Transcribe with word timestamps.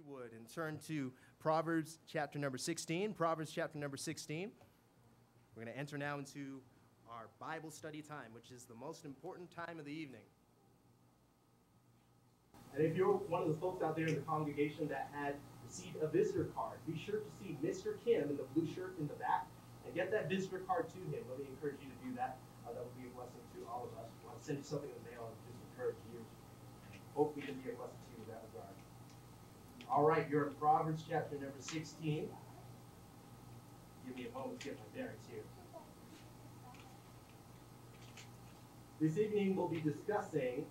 you 0.00 0.12
would, 0.12 0.32
and 0.32 0.48
turn 0.48 0.78
to 0.86 1.12
Proverbs 1.38 1.98
chapter 2.06 2.38
number 2.38 2.56
16. 2.56 3.12
Proverbs 3.12 3.52
chapter 3.52 3.78
number 3.78 3.96
16. 3.96 4.50
We're 5.54 5.64
going 5.64 5.74
to 5.74 5.78
enter 5.78 5.98
now 5.98 6.18
into 6.18 6.60
our 7.10 7.28
Bible 7.40 7.70
study 7.70 8.00
time, 8.00 8.32
which 8.32 8.50
is 8.50 8.64
the 8.64 8.74
most 8.74 9.04
important 9.04 9.50
time 9.50 9.78
of 9.78 9.84
the 9.84 9.92
evening. 9.92 10.24
And 12.72 12.86
if 12.86 12.96
you're 12.96 13.12
one 13.28 13.42
of 13.42 13.48
the 13.48 13.58
folks 13.60 13.82
out 13.82 13.96
there 13.96 14.06
in 14.06 14.14
the 14.14 14.24
congregation 14.24 14.88
that 14.88 15.10
had 15.12 15.34
received 15.66 15.96
a 16.00 16.06
visitor 16.06 16.48
card, 16.54 16.78
be 16.86 16.96
sure 16.96 17.20
to 17.20 17.30
see 17.36 17.58
Mr. 17.60 17.98
Kim 18.04 18.30
in 18.30 18.36
the 18.38 18.46
blue 18.54 18.64
shirt 18.72 18.94
in 19.00 19.08
the 19.08 19.18
back 19.18 19.48
and 19.84 19.92
get 19.92 20.10
that 20.12 20.30
visitor 20.30 20.62
card 20.64 20.88
to 20.88 21.00
him. 21.10 21.20
Let 21.28 21.40
me 21.40 21.46
encourage 21.50 21.82
you 21.82 21.90
to 21.90 22.00
do 22.08 22.16
that. 22.16 22.38
Uh, 22.64 22.72
that 22.72 22.80
would 22.80 22.96
be 22.96 23.10
a 23.10 23.12
blessing 23.12 23.42
to 23.58 23.66
all 23.68 23.90
of 23.90 23.92
us. 24.00 24.08
To 24.22 24.30
send 24.40 24.62
you 24.62 24.64
something 24.64 24.88
in 24.88 24.96
the 25.04 25.10
mail 25.12 25.28
and 25.28 25.36
just 25.44 25.60
encourage 25.74 26.00
you. 26.14 26.24
Hope 27.12 27.36
we 27.36 27.42
can 27.42 27.58
be 27.60 27.68
a 27.68 27.76
blessing 27.76 28.00
to 28.00 28.10
you 28.16 28.22
in 28.24 28.28
that 28.32 28.40
regard. 28.54 28.72
All 29.92 30.04
right, 30.04 30.24
you're 30.30 30.46
in 30.46 30.54
Proverbs 30.54 31.02
chapter 31.08 31.34
number 31.34 31.52
16. 31.58 32.28
Give 34.06 34.16
me 34.16 34.28
a 34.32 34.38
moment 34.38 34.60
to 34.60 34.68
get 34.68 34.78
my 34.78 34.84
bearings 34.96 35.24
here. 35.28 35.42
This 39.00 39.18
evening 39.18 39.56
we'll 39.56 39.66
be 39.66 39.80
discussing 39.80 40.64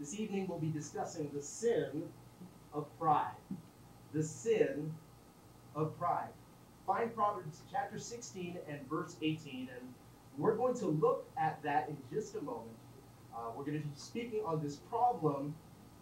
this 0.00 0.18
evening 0.18 0.48
we'll 0.48 0.58
be 0.58 0.70
discussing 0.70 1.30
the 1.32 1.40
sin 1.40 2.02
of 2.74 2.86
pride. 2.98 3.36
The 4.12 4.22
sin 4.22 4.92
of 5.76 5.96
pride. 5.96 6.30
Find 6.88 7.14
Proverbs 7.14 7.60
chapter 7.70 8.00
16 8.00 8.58
and 8.68 8.80
verse 8.90 9.14
18, 9.22 9.68
and 9.78 9.94
we're 10.36 10.56
going 10.56 10.74
to 10.78 10.86
look 10.86 11.24
at 11.38 11.62
that 11.62 11.88
in 11.88 11.96
just 12.12 12.34
a 12.34 12.40
moment. 12.42 12.76
Uh, 13.32 13.50
we're 13.56 13.64
going 13.64 13.80
to 13.80 13.86
be 13.86 13.94
speaking 13.94 14.40
on 14.44 14.60
this 14.60 14.76
problem 14.76 15.54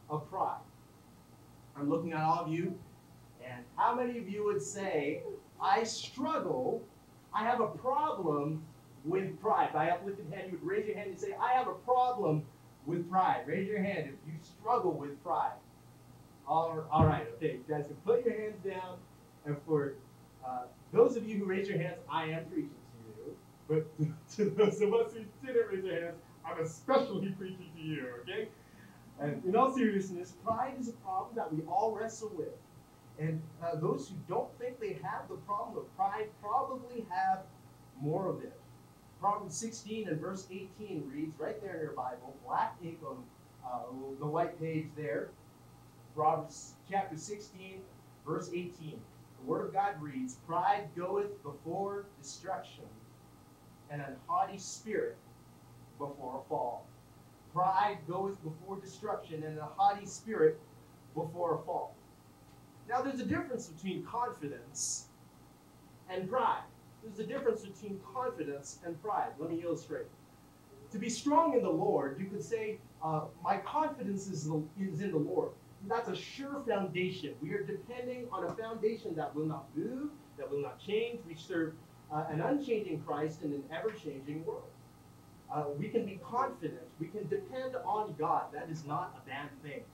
of 0.09 0.28
pride. 0.30 0.56
I'm 1.77 1.88
looking 1.88 2.12
at 2.12 2.23
all 2.23 2.45
of 2.45 2.52
you, 2.52 2.78
and 3.45 3.64
how 3.77 3.95
many 3.95 4.19
of 4.19 4.28
you 4.28 4.45
would 4.45 4.62
say, 4.62 5.23
I 5.61 5.84
struggle, 5.84 6.83
I 7.33 7.44
have 7.44 7.61
a 7.61 7.66
problem 7.66 8.62
with 9.05 9.41
pride? 9.41 9.72
By 9.72 9.91
uplifted 9.91 10.27
hand, 10.33 10.53
you 10.53 10.58
would 10.58 10.66
raise 10.66 10.86
your 10.86 10.97
hand 10.97 11.11
and 11.11 11.20
say, 11.20 11.34
I 11.41 11.53
have 11.53 11.69
a 11.69 11.75
problem 11.75 12.44
with 12.86 13.11
pride. 13.11 13.42
Raise 13.47 13.69
your 13.69 13.83
hand 13.83 14.06
if 14.06 14.14
you 14.27 14.34
struggle 14.42 14.92
with 14.92 15.22
pride. 15.22 15.53
All, 16.47 16.84
all 16.91 17.06
right, 17.06 17.27
okay, 17.36 17.53
you 17.53 17.64
guys 17.69 17.86
can 17.86 17.97
put 18.05 18.25
your 18.25 18.38
hands 18.38 18.56
down. 18.64 18.98
And 19.47 19.56
for 19.66 19.94
uh, 20.47 20.64
those 20.92 21.16
of 21.16 21.28
you 21.28 21.38
who 21.38 21.44
raise 21.44 21.69
your 21.69 21.78
hands, 21.78 21.97
I 22.11 22.27
am 22.27 22.44
preaching 22.47 22.70
to 22.70 23.22
you. 23.25 23.36
But 23.69 24.06
to 24.36 24.50
those 24.50 24.81
of 24.81 24.92
us 24.94 25.12
who 25.12 25.25
didn't 25.47 25.69
raise 25.72 25.84
your 25.84 26.00
hands, 26.03 26.16
I'm 26.44 26.62
especially 26.62 27.31
preaching 27.31 27.70
to 27.77 27.83
you, 27.83 28.06
okay? 28.22 28.48
And 29.20 29.45
in 29.45 29.57
all 29.57 29.73
seriousness, 29.73 30.33
pride 30.45 30.75
is 30.79 30.89
a 30.89 30.93
problem 30.93 31.34
that 31.37 31.53
we 31.53 31.62
all 31.62 31.97
wrestle 31.97 32.33
with. 32.34 32.55
And 33.19 33.41
uh, 33.62 33.77
those 33.77 34.09
who 34.09 34.17
don't 34.29 34.48
think 34.59 34.81
they 34.81 34.98
have 35.03 35.29
the 35.29 35.37
problem 35.47 35.79
of 35.79 35.97
pride 35.97 36.29
probably 36.43 37.06
have 37.11 37.45
more 38.01 38.29
of 38.29 38.43
it. 38.43 38.59
Proverbs 39.21 39.56
16 39.56 40.09
and 40.09 40.21
verse 40.21 40.47
18 40.51 41.05
reads 41.11 41.39
right 41.39 41.61
there 41.62 41.75
in 41.75 41.81
your 41.81 41.93
Bible, 41.93 42.37
black 42.45 42.77
ink 42.83 42.98
on 43.06 43.23
uh, 43.65 43.84
the 44.19 44.27
white 44.27 44.61
page 44.61 44.87
there. 44.97 45.31
Proverbs 46.15 46.75
chapter 46.91 47.17
16, 47.17 47.81
verse 48.27 48.51
18. 48.53 49.01
The 49.41 49.47
Word 49.47 49.67
of 49.67 49.73
God 49.73 49.95
reads, 50.01 50.37
Pride 50.47 50.89
goeth 50.97 51.43
before 51.43 52.06
destruction, 52.21 52.84
and 53.91 54.01
an 54.03 54.17
haughty 54.27 54.59
spirit 54.59 55.17
before 55.99 56.43
a 56.45 56.49
fall. 56.49 56.87
Pride 57.55 57.98
goeth 58.08 58.42
before 58.42 58.77
destruction, 58.80 59.44
and 59.44 59.58
a 59.58 59.69
haughty 59.77 60.06
spirit 60.06 60.58
before 61.14 61.55
a 61.55 61.58
fall. 61.62 61.94
Now, 62.88 63.00
there's 63.00 63.20
a 63.20 63.24
difference 63.24 63.69
between 63.69 64.05
confidence 64.05 65.06
and 66.10 66.28
pride. 66.28 66.64
There's 67.05 67.20
a 67.20 67.25
difference 67.25 67.64
between 67.64 68.00
confidence 68.14 68.80
and 68.84 69.00
pride. 69.02 69.30
Let 69.38 69.50
me 69.50 69.62
illustrate. 69.62 70.06
To 70.91 70.98
be 70.98 71.09
strong 71.09 71.54
in 71.54 71.62
the 71.62 71.70
Lord, 71.70 72.19
you 72.19 72.26
could 72.26 72.43
say, 72.43 72.78
uh, 73.03 73.22
My 73.43 73.59
confidence 73.59 74.26
is, 74.26 74.44
the, 74.44 74.62
is 74.81 75.00
in 75.00 75.12
the 75.12 75.19
Lord. 75.19 75.50
That's 75.87 76.09
a 76.09 76.16
sure 76.16 76.62
foundation. 76.66 77.34
We 77.43 77.53
are 77.53 77.62
depending 77.62 78.26
on 78.32 78.44
a 78.44 78.54
foundation 78.54 79.14
that 79.16 79.34
will 79.34 79.47
not 79.47 79.66
move, 79.76 80.10
that 80.38 80.50
will 80.50 80.62
not 80.62 80.78
change. 80.84 81.20
We 81.28 81.34
serve 81.34 81.75
uh, 82.12 82.25
an 82.31 82.41
unchanging 82.41 83.03
Christ 83.06 83.43
in 83.43 83.53
an 83.53 83.64
ever 83.70 83.91
changing 83.91 84.44
world. 84.44 84.64
Uh, 85.54 85.66
we 85.78 85.88
can 85.88 86.04
be 86.04 86.19
confident. 86.28 86.82
We 86.98 87.06
can 87.06 87.28
depend 87.28 87.76
on 87.87 88.16
God. 88.19 88.47
That 88.53 88.69
is 88.69 88.84
not 88.84 89.16
a 89.16 89.28
bad 89.28 89.50
thing. 89.62 89.84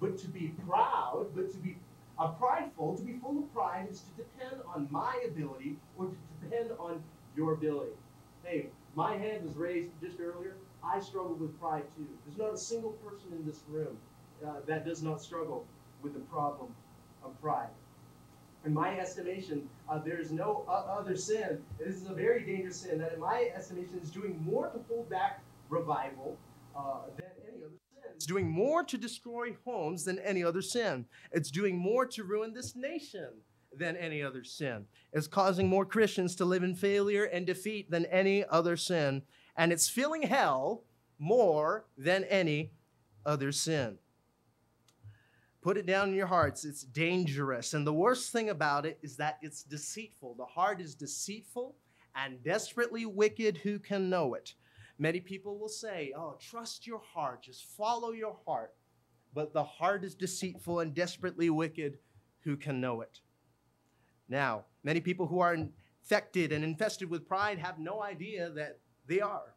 But 0.00 0.16
to 0.18 0.28
be 0.28 0.54
proud, 0.66 1.26
but 1.34 1.52
to 1.52 1.58
be 1.58 1.76
uh, 2.18 2.28
prideful, 2.28 2.96
to 2.96 3.02
be 3.02 3.18
full 3.18 3.38
of 3.38 3.52
pride, 3.52 3.88
is 3.90 4.00
to 4.00 4.10
depend 4.22 4.62
on 4.74 4.88
my 4.90 5.22
ability 5.26 5.76
or 5.98 6.06
to 6.06 6.16
depend 6.40 6.70
on 6.78 7.02
your 7.36 7.52
ability. 7.52 7.92
Hey, 8.42 8.68
my 8.94 9.18
hand 9.18 9.44
was 9.44 9.54
raised 9.54 9.90
just 10.02 10.18
earlier. 10.18 10.56
I 10.82 10.98
struggle 11.00 11.34
with 11.34 11.60
pride 11.60 11.84
too. 11.94 12.06
There's 12.24 12.38
not 12.38 12.54
a 12.54 12.58
single 12.58 12.92
person 12.92 13.32
in 13.32 13.44
this 13.44 13.60
room 13.68 13.98
uh, 14.46 14.60
that 14.66 14.86
does 14.86 15.02
not 15.02 15.20
struggle 15.20 15.66
with 16.02 16.14
the 16.14 16.20
problem 16.20 16.74
of 17.22 17.38
pride. 17.42 17.68
In 18.66 18.74
my 18.74 18.98
estimation, 18.98 19.68
uh, 19.88 20.00
there 20.00 20.18
is 20.18 20.32
no 20.32 20.64
other 20.68 21.16
sin. 21.16 21.62
This 21.78 21.94
is 21.94 22.08
a 22.08 22.12
very 22.12 22.44
dangerous 22.44 22.78
sin 22.78 22.98
that, 22.98 23.12
in 23.12 23.20
my 23.20 23.48
estimation, 23.54 24.00
is 24.02 24.10
doing 24.10 24.42
more 24.44 24.68
to 24.70 24.80
hold 24.88 25.08
back 25.08 25.40
revival 25.70 26.36
uh, 26.76 27.02
than 27.16 27.26
any 27.48 27.62
other 27.62 27.76
sin. 27.94 28.10
It's 28.16 28.26
doing 28.26 28.50
more 28.50 28.82
to 28.82 28.98
destroy 28.98 29.56
homes 29.64 30.04
than 30.04 30.18
any 30.18 30.42
other 30.42 30.62
sin. 30.62 31.06
It's 31.30 31.52
doing 31.52 31.78
more 31.78 32.06
to 32.06 32.24
ruin 32.24 32.54
this 32.54 32.74
nation 32.74 33.28
than 33.72 33.96
any 33.96 34.20
other 34.20 34.42
sin. 34.42 34.86
It's 35.12 35.28
causing 35.28 35.68
more 35.68 35.84
Christians 35.84 36.34
to 36.36 36.44
live 36.44 36.64
in 36.64 36.74
failure 36.74 37.24
and 37.24 37.46
defeat 37.46 37.88
than 37.88 38.06
any 38.06 38.44
other 38.44 38.76
sin. 38.76 39.22
And 39.56 39.72
it's 39.72 39.88
filling 39.88 40.22
hell 40.22 40.82
more 41.20 41.86
than 41.96 42.24
any 42.24 42.72
other 43.24 43.52
sin. 43.52 43.98
Put 45.66 45.78
it 45.78 45.84
down 45.84 46.10
in 46.10 46.14
your 46.14 46.28
hearts. 46.28 46.64
It's 46.64 46.84
dangerous. 46.84 47.74
And 47.74 47.84
the 47.84 47.92
worst 47.92 48.30
thing 48.30 48.50
about 48.50 48.86
it 48.86 49.00
is 49.02 49.16
that 49.16 49.38
it's 49.42 49.64
deceitful. 49.64 50.36
The 50.38 50.44
heart 50.44 50.80
is 50.80 50.94
deceitful 50.94 51.74
and 52.14 52.40
desperately 52.44 53.04
wicked. 53.04 53.56
Who 53.56 53.80
can 53.80 54.08
know 54.08 54.34
it? 54.34 54.54
Many 54.96 55.18
people 55.18 55.58
will 55.58 55.68
say, 55.68 56.12
Oh, 56.16 56.38
trust 56.40 56.86
your 56.86 57.00
heart, 57.00 57.42
just 57.42 57.64
follow 57.64 58.12
your 58.12 58.36
heart. 58.46 58.74
But 59.34 59.52
the 59.52 59.64
heart 59.64 60.04
is 60.04 60.14
deceitful 60.14 60.78
and 60.78 60.94
desperately 60.94 61.50
wicked. 61.50 61.98
Who 62.44 62.56
can 62.56 62.80
know 62.80 63.00
it? 63.00 63.18
Now, 64.28 64.66
many 64.84 65.00
people 65.00 65.26
who 65.26 65.40
are 65.40 65.52
infected 65.52 66.52
and 66.52 66.62
infested 66.62 67.10
with 67.10 67.26
pride 67.26 67.58
have 67.58 67.80
no 67.80 68.04
idea 68.04 68.50
that 68.50 68.78
they 69.08 69.20
are. 69.20 69.56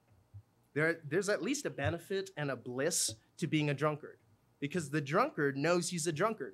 There, 0.73 1.01
there's 1.07 1.29
at 1.29 1.43
least 1.43 1.67
a 1.67 1.69
benefit 1.69 2.31
and 2.35 2.49
a 2.49 2.55
bliss 2.55 3.13
to 3.37 3.45
being 3.45 3.69
a 3.69 3.75
drunkard 3.75 4.17
because 4.59 4.89
the 4.89 5.01
drunkard 5.01 5.57
knows 5.57 5.89
he's 5.89 6.07
a 6.07 6.11
drunkard. 6.11 6.53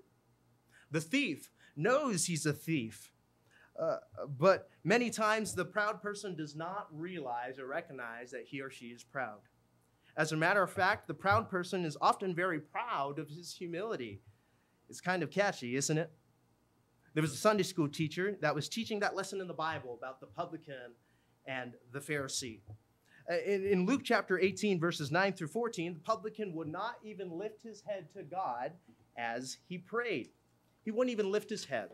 The 0.92 1.02
thief 1.02 1.50
knows 1.76 2.26
he's 2.26 2.46
a 2.46 2.54
thief. 2.54 3.12
Uh, 3.78 3.98
but 4.38 4.70
many 4.84 5.10
times 5.10 5.54
the 5.54 5.66
proud 5.66 6.02
person 6.02 6.36
does 6.36 6.56
not 6.56 6.88
realize 6.92 7.60
or 7.60 7.68
recognize 7.68 8.32
that 8.32 8.46
he 8.46 8.62
or 8.62 8.70
she 8.70 8.88
is 8.88 9.04
proud. 9.04 9.40
As 10.18 10.32
a 10.32 10.38
matter 10.38 10.64
of 10.64 10.72
fact, 10.72 11.08
the 11.08 11.14
proud 11.14 11.50
person 11.50 11.84
is 11.84 11.98
often 12.00 12.34
very 12.34 12.60
proud 12.60 13.20
of 13.20 13.28
his 13.28 13.54
humility. 13.54 14.22
It's 14.90 15.02
kind 15.02 15.24
of 15.24 15.30
catchy, 15.30 15.76
isn't 15.76 15.98
it? 15.98 16.10
There 17.14 17.22
was 17.22 17.34
a 17.34 17.38
Sunday 17.38 17.64
school 17.64 17.90
teacher 17.90 18.38
that 18.42 18.56
was 18.56 18.70
teaching 18.70 19.00
that 19.00 19.16
lesson 19.16 19.42
in 19.42 19.48
the 19.48 19.54
Bible 19.54 19.98
about 19.98 20.22
the 20.22 20.28
publican 20.28 20.94
and 21.46 21.74
the 21.92 22.00
Pharisee. 22.00 22.60
Uh, 23.30 23.38
in, 23.46 23.66
in, 23.66 23.86
Luke 23.86 24.02
chapter 24.04 24.40
18, 24.40 24.80
verses 24.80 25.12
9 25.12 25.34
through 25.34 25.48
14, 25.48 25.96
the 25.96 26.00
publican 26.00 26.54
would 26.54 26.68
not 26.68 26.98
even 27.04 27.32
lift 27.32 27.64
his 27.64 27.82
head 27.82 28.08
to 28.14 28.22
God 28.24 28.72
as 29.18 29.58
he 29.68 29.78
prayed. 29.78 30.30
He 30.84 30.92
wouldn't 30.92 31.12
even 31.12 31.32
lift 31.32 31.50
his 31.50 31.66
head. 31.66 31.90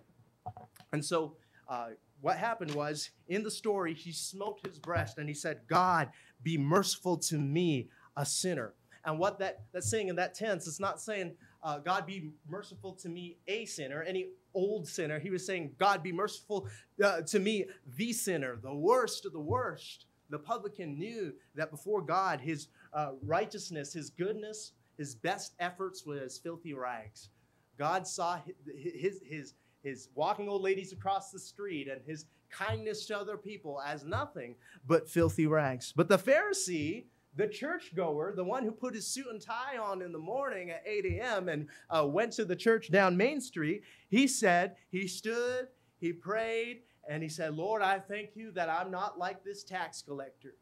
And 0.91 1.03
so, 1.03 1.37
uh, 1.69 1.89
what 2.19 2.37
happened 2.37 2.71
was 2.75 3.11
in 3.29 3.43
the 3.43 3.51
story, 3.51 3.93
he 3.93 4.11
smote 4.11 4.59
his 4.65 4.77
breast 4.77 5.17
and 5.17 5.27
he 5.27 5.33
said, 5.33 5.61
God, 5.67 6.09
be 6.43 6.57
merciful 6.57 7.17
to 7.17 7.37
me, 7.37 7.89
a 8.17 8.25
sinner. 8.25 8.73
And 9.05 9.17
what 9.17 9.39
that, 9.39 9.61
that's 9.73 9.89
saying 9.89 10.09
in 10.09 10.15
that 10.17 10.35
tense, 10.35 10.67
it's 10.67 10.79
not 10.79 11.01
saying, 11.01 11.33
uh, 11.63 11.79
God 11.79 12.05
be 12.05 12.31
merciful 12.47 12.93
to 12.93 13.09
me, 13.09 13.37
a 13.47 13.65
sinner, 13.65 14.03
any 14.03 14.27
old 14.53 14.87
sinner. 14.87 15.19
He 15.19 15.29
was 15.29 15.45
saying, 15.45 15.71
God 15.79 16.03
be 16.03 16.11
merciful 16.11 16.67
uh, 17.03 17.21
to 17.21 17.39
me, 17.39 17.65
the 17.95 18.13
sinner, 18.13 18.57
the 18.61 18.73
worst 18.73 19.25
of 19.25 19.33
the 19.33 19.39
worst. 19.39 20.05
The 20.31 20.39
publican 20.39 20.97
knew 20.97 21.33
that 21.55 21.69
before 21.69 22.01
God, 22.01 22.39
his 22.41 22.67
uh, 22.93 23.11
righteousness, 23.23 23.93
his 23.93 24.09
goodness, 24.09 24.71
his 24.97 25.13
best 25.15 25.53
efforts 25.59 26.05
were 26.05 26.19
as 26.19 26.37
filthy 26.37 26.73
rags. 26.73 27.29
God 27.77 28.07
saw 28.07 28.39
his, 28.65 29.21
his, 29.23 29.53
his, 29.83 30.09
walking 30.15 30.47
old 30.47 30.61
ladies 30.61 30.91
across 30.93 31.31
the 31.31 31.39
street 31.39 31.87
and 31.87 32.01
his 32.05 32.25
kindness 32.49 33.05
to 33.07 33.17
other 33.17 33.37
people 33.37 33.81
as 33.85 34.03
nothing 34.03 34.55
but 34.87 35.09
filthy 35.09 35.47
rags. 35.47 35.93
But 35.95 36.09
the 36.09 36.17
Pharisee 36.17 37.05
the 37.35 37.47
churchgoer, 37.47 38.33
the 38.35 38.43
one 38.43 38.63
who 38.63 38.71
put 38.71 38.93
his 38.93 39.07
suit 39.07 39.27
and 39.31 39.41
tie 39.41 39.77
on 39.77 40.01
in 40.01 40.11
the 40.11 40.19
morning 40.19 40.69
at 40.69 40.83
8 40.85 41.05
a.m. 41.05 41.49
and 41.49 41.67
uh, 41.89 42.05
went 42.05 42.33
to 42.33 42.45
the 42.45 42.55
church 42.55 42.91
down 42.91 43.15
Main 43.15 43.39
Street, 43.39 43.83
he 44.09 44.27
said, 44.27 44.75
he 44.89 45.07
stood, 45.07 45.67
he 45.99 46.11
prayed, 46.11 46.81
and 47.09 47.23
he 47.23 47.29
said, 47.29 47.55
Lord, 47.55 47.81
I 47.81 47.99
thank 47.99 48.35
you 48.35 48.51
that 48.51 48.69
I'm 48.69 48.91
not 48.91 49.17
like 49.17 49.43
this 49.43 49.63
tax 49.63 50.01
collector. 50.01 50.55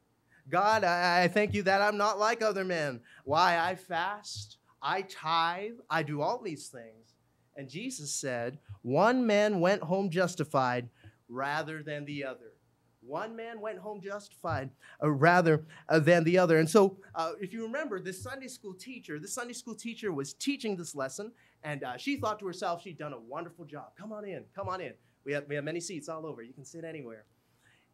God, 0.50 0.84
I, 0.84 1.28
thank 1.28 1.54
you 1.54 1.64
that 1.64 1.82
I'm 1.82 1.98
not 1.98 2.18
like 2.18 2.42
other 2.42 2.66
men. 2.66 3.02
Why? 3.24 3.60
I 3.60 3.76
fast, 3.76 4.58
I 4.82 5.04
tithe, 5.04 5.74
I 5.90 6.04
do 6.04 6.22
all 6.22 6.42
these 6.42 6.70
things. 6.70 7.14
And 7.56 7.70
Jesus 7.70 8.14
said, 8.14 8.58
One 8.82 9.28
man 9.28 9.60
went 9.60 9.84
home 9.84 10.10
justified 10.10 10.90
rather 11.28 11.84
than 11.84 12.06
the 12.06 12.24
other. 12.24 12.54
One 13.02 13.36
man 13.36 13.62
went 13.62 13.80
home 13.80 14.02
justified 14.02 14.70
uh, 15.02 15.10
rather 15.10 15.66
uh, 15.88 16.00
than 16.00 16.24
the 16.24 16.38
other. 16.38 16.58
And 16.58 16.70
so, 16.70 16.98
uh, 17.16 17.34
if 17.40 17.54
you 17.54 17.64
remember, 17.64 18.00
this 18.00 18.22
Sunday 18.22 18.48
school 18.48 18.74
teacher, 18.74 19.20
this 19.20 19.34
Sunday 19.34 19.54
school 19.54 19.76
teacher 19.76 20.12
was 20.12 20.34
teaching 20.34 20.76
this 20.76 20.96
lesson, 20.96 21.32
and 21.64 21.84
uh, 21.84 21.98
she 21.98 22.18
thought 22.18 22.40
to 22.40 22.48
herself 22.48 22.82
she'd 22.82 22.98
done 22.98 23.14
a 23.14 23.20
wonderful 23.20 23.66
job. 23.66 23.92
Come 23.98 24.12
on 24.12 24.26
in, 24.26 24.44
come 24.56 24.68
on 24.68 24.82
in. 24.82 24.94
We 25.30 25.36
have, 25.36 25.46
we 25.48 25.54
have 25.54 25.64
many 25.64 25.80
seats 25.80 26.10
all 26.10 26.26
over. 26.26 26.42
You 26.42 26.54
can 26.54 26.66
sit 26.66 26.84
anywhere. 26.84 27.24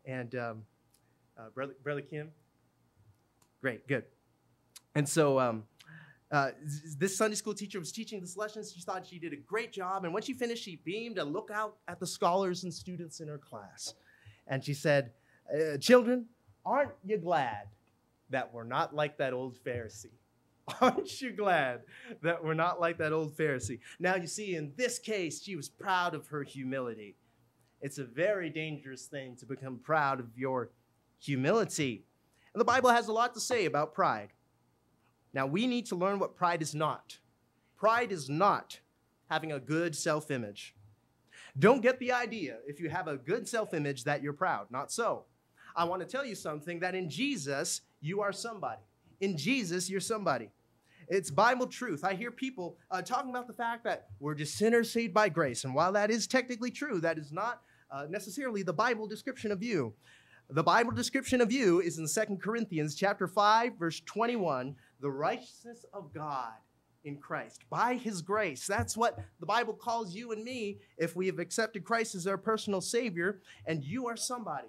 And 0.06 0.34
um, 0.36 0.64
uh, 1.38 1.50
Brother, 1.54 1.74
Brother 1.84 2.00
Kim, 2.00 2.32
great, 3.60 3.86
good. 3.90 4.06
And 4.96 5.08
so, 5.10 5.38
um, 5.38 5.64
uh, 6.32 6.52
this 6.98 7.18
Sunday 7.18 7.36
school 7.36 7.54
teacher 7.54 7.78
was 7.78 7.92
teaching 7.92 8.22
this 8.22 8.38
lesson. 8.38 8.64
She 8.64 8.80
thought 8.80 9.06
she 9.06 9.20
did 9.20 9.34
a 9.34 9.36
great 9.36 9.74
job. 9.74 10.06
And 10.06 10.14
when 10.14 10.24
she 10.24 10.32
finished, 10.32 10.64
she 10.64 10.78
beamed 10.78 11.18
and 11.18 11.34
looked 11.34 11.52
out 11.52 11.76
at 11.90 12.00
the 12.00 12.08
scholars 12.08 12.64
and 12.64 12.74
students 12.74 13.20
in 13.20 13.28
her 13.28 13.38
class 13.38 13.96
and 14.48 14.64
she 14.64 14.74
said, 14.74 15.12
uh, 15.54 15.76
Children, 15.78 16.28
aren't 16.66 16.94
you 17.04 17.18
glad 17.18 17.68
that 18.30 18.54
we're 18.54 18.64
not 18.64 18.96
like 18.96 19.18
that 19.18 19.34
old 19.34 19.58
Pharisee? 19.62 20.14
Aren't 20.82 21.22
you 21.22 21.32
glad 21.32 21.82
that 22.24 22.44
we're 22.44 22.56
not 22.56 22.82
like 22.82 22.98
that 22.98 23.14
old 23.14 23.38
Pharisee? 23.38 23.80
Now, 24.00 24.16
you 24.16 24.26
see, 24.26 24.56
in 24.56 24.74
this 24.76 24.98
case, 24.98 25.44
she 25.44 25.56
was 25.56 25.70
proud 25.70 26.16
of 26.16 26.26
her 26.30 26.42
humility. 26.42 27.16
It's 27.86 28.00
a 28.00 28.04
very 28.04 28.50
dangerous 28.50 29.06
thing 29.06 29.36
to 29.36 29.46
become 29.46 29.78
proud 29.78 30.20
of 30.20 30.36
your 30.36 30.72
humility. 31.20 32.04
And 32.52 32.60
the 32.60 32.66
Bible 32.66 32.90
has 32.90 33.10
a 33.10 33.14
lot 33.14 33.36
to 33.36 33.40
say 33.40 33.66
about 33.66 33.94
pride. 33.94 34.30
Now, 35.36 35.46
we 35.46 35.68
need 35.68 35.86
to 35.86 35.96
learn 35.96 36.18
what 36.18 36.36
pride 36.36 36.64
is 36.64 36.74
not. 36.74 37.20
Pride 37.78 38.12
is 38.12 38.28
not 38.28 38.80
having 39.30 39.52
a 39.52 39.60
good 39.60 39.96
self 39.96 40.32
image. 40.32 40.74
Don't 41.60 41.84
get 41.84 42.00
the 42.00 42.12
idea 42.12 42.58
if 42.66 42.80
you 42.80 42.90
have 42.90 43.08
a 43.08 43.18
good 43.18 43.48
self 43.48 43.72
image 43.72 44.04
that 44.06 44.24
you're 44.24 44.34
proud. 44.34 44.72
Not 44.72 44.92
so. 44.92 45.26
I 45.76 45.84
want 45.84 46.02
to 46.02 46.08
tell 46.08 46.26
you 46.26 46.34
something 46.34 46.80
that 46.80 46.96
in 46.96 47.08
Jesus, 47.08 47.82
you 48.02 48.20
are 48.20 48.32
somebody. 48.32 48.82
In 49.22 49.38
Jesus, 49.38 49.92
you're 49.92 50.00
somebody. 50.00 50.50
It's 51.08 51.30
Bible 51.30 51.68
truth. 51.68 52.04
I 52.04 52.16
hear 52.16 52.32
people 52.32 52.78
uh, 52.90 53.04
talking 53.04 53.30
about 53.30 53.46
the 53.46 53.54
fact 53.54 53.84
that 53.84 54.08
we're 54.20 54.34
just 54.34 54.56
sinners 54.56 54.92
saved 54.92 55.14
by 55.14 55.30
grace. 55.30 55.66
And 55.66 55.76
while 55.76 55.92
that 55.92 56.10
is 56.10 56.26
technically 56.26 56.72
true, 56.72 57.00
that 57.02 57.20
is 57.20 57.32
not 57.32 57.62
uh, 57.92 58.06
necessarily 58.10 58.64
the 58.64 58.74
Bible 58.74 59.08
description 59.08 59.52
of 59.52 59.64
you. 59.64 59.94
The 60.50 60.64
Bible 60.64 60.92
description 60.92 61.42
of 61.42 61.52
you 61.52 61.82
is 61.82 61.98
in 61.98 62.08
Second 62.08 62.42
Corinthians 62.42 62.96
chapter 62.96 63.28
5 63.28 63.78
verse 63.80 64.02
21, 64.06 64.76
the 65.02 65.10
righteousness 65.10 65.86
of 65.94 66.14
God 66.14 66.54
in 67.04 67.18
Christ 67.18 67.62
by 67.70 67.96
his 67.96 68.22
grace. 68.22 68.68
That's 68.68 68.98
what 68.98 69.20
the 69.40 69.46
Bible 69.46 69.74
calls 69.74 70.14
you 70.14 70.32
and 70.32 70.44
me 70.44 70.80
if 70.98 71.16
we 71.16 71.28
have 71.28 71.40
accepted 71.40 71.84
Christ 71.84 72.16
as 72.16 72.28
our 72.28 72.38
personal 72.38 72.82
Savior, 72.82 73.42
and 73.66 73.84
you 73.84 74.08
are 74.08 74.18
somebody. 74.18 74.68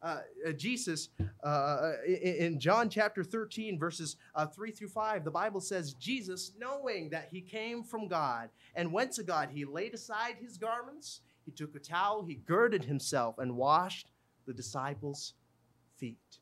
Uh, 0.00 0.18
uh, 0.46 0.52
Jesus, 0.52 1.08
uh, 1.42 1.92
in, 2.06 2.34
in, 2.36 2.60
John 2.60 2.88
chapter 2.88 3.24
13, 3.24 3.80
verses 3.80 4.14
uh, 4.36 4.46
3 4.46 4.70
through 4.70 4.90
5, 4.90 5.24
the 5.24 5.30
Bible 5.30 5.60
says, 5.60 5.94
Jesus, 5.94 6.52
knowing 6.56 7.10
that 7.10 7.28
he 7.32 7.40
came 7.40 7.82
from 7.82 8.06
God 8.06 8.48
and 8.76 8.92
went 8.92 9.10
to 9.12 9.24
God, 9.24 9.48
he 9.52 9.64
laid 9.64 9.94
aside 9.94 10.36
his 10.40 10.56
garments, 10.56 11.22
he 11.48 11.52
took 11.52 11.74
a 11.74 11.78
towel, 11.78 12.26
he 12.26 12.34
girded 12.34 12.84
himself, 12.84 13.38
and 13.38 13.56
washed 13.56 14.10
the 14.46 14.52
disciples' 14.52 15.32
feet. 15.96 16.40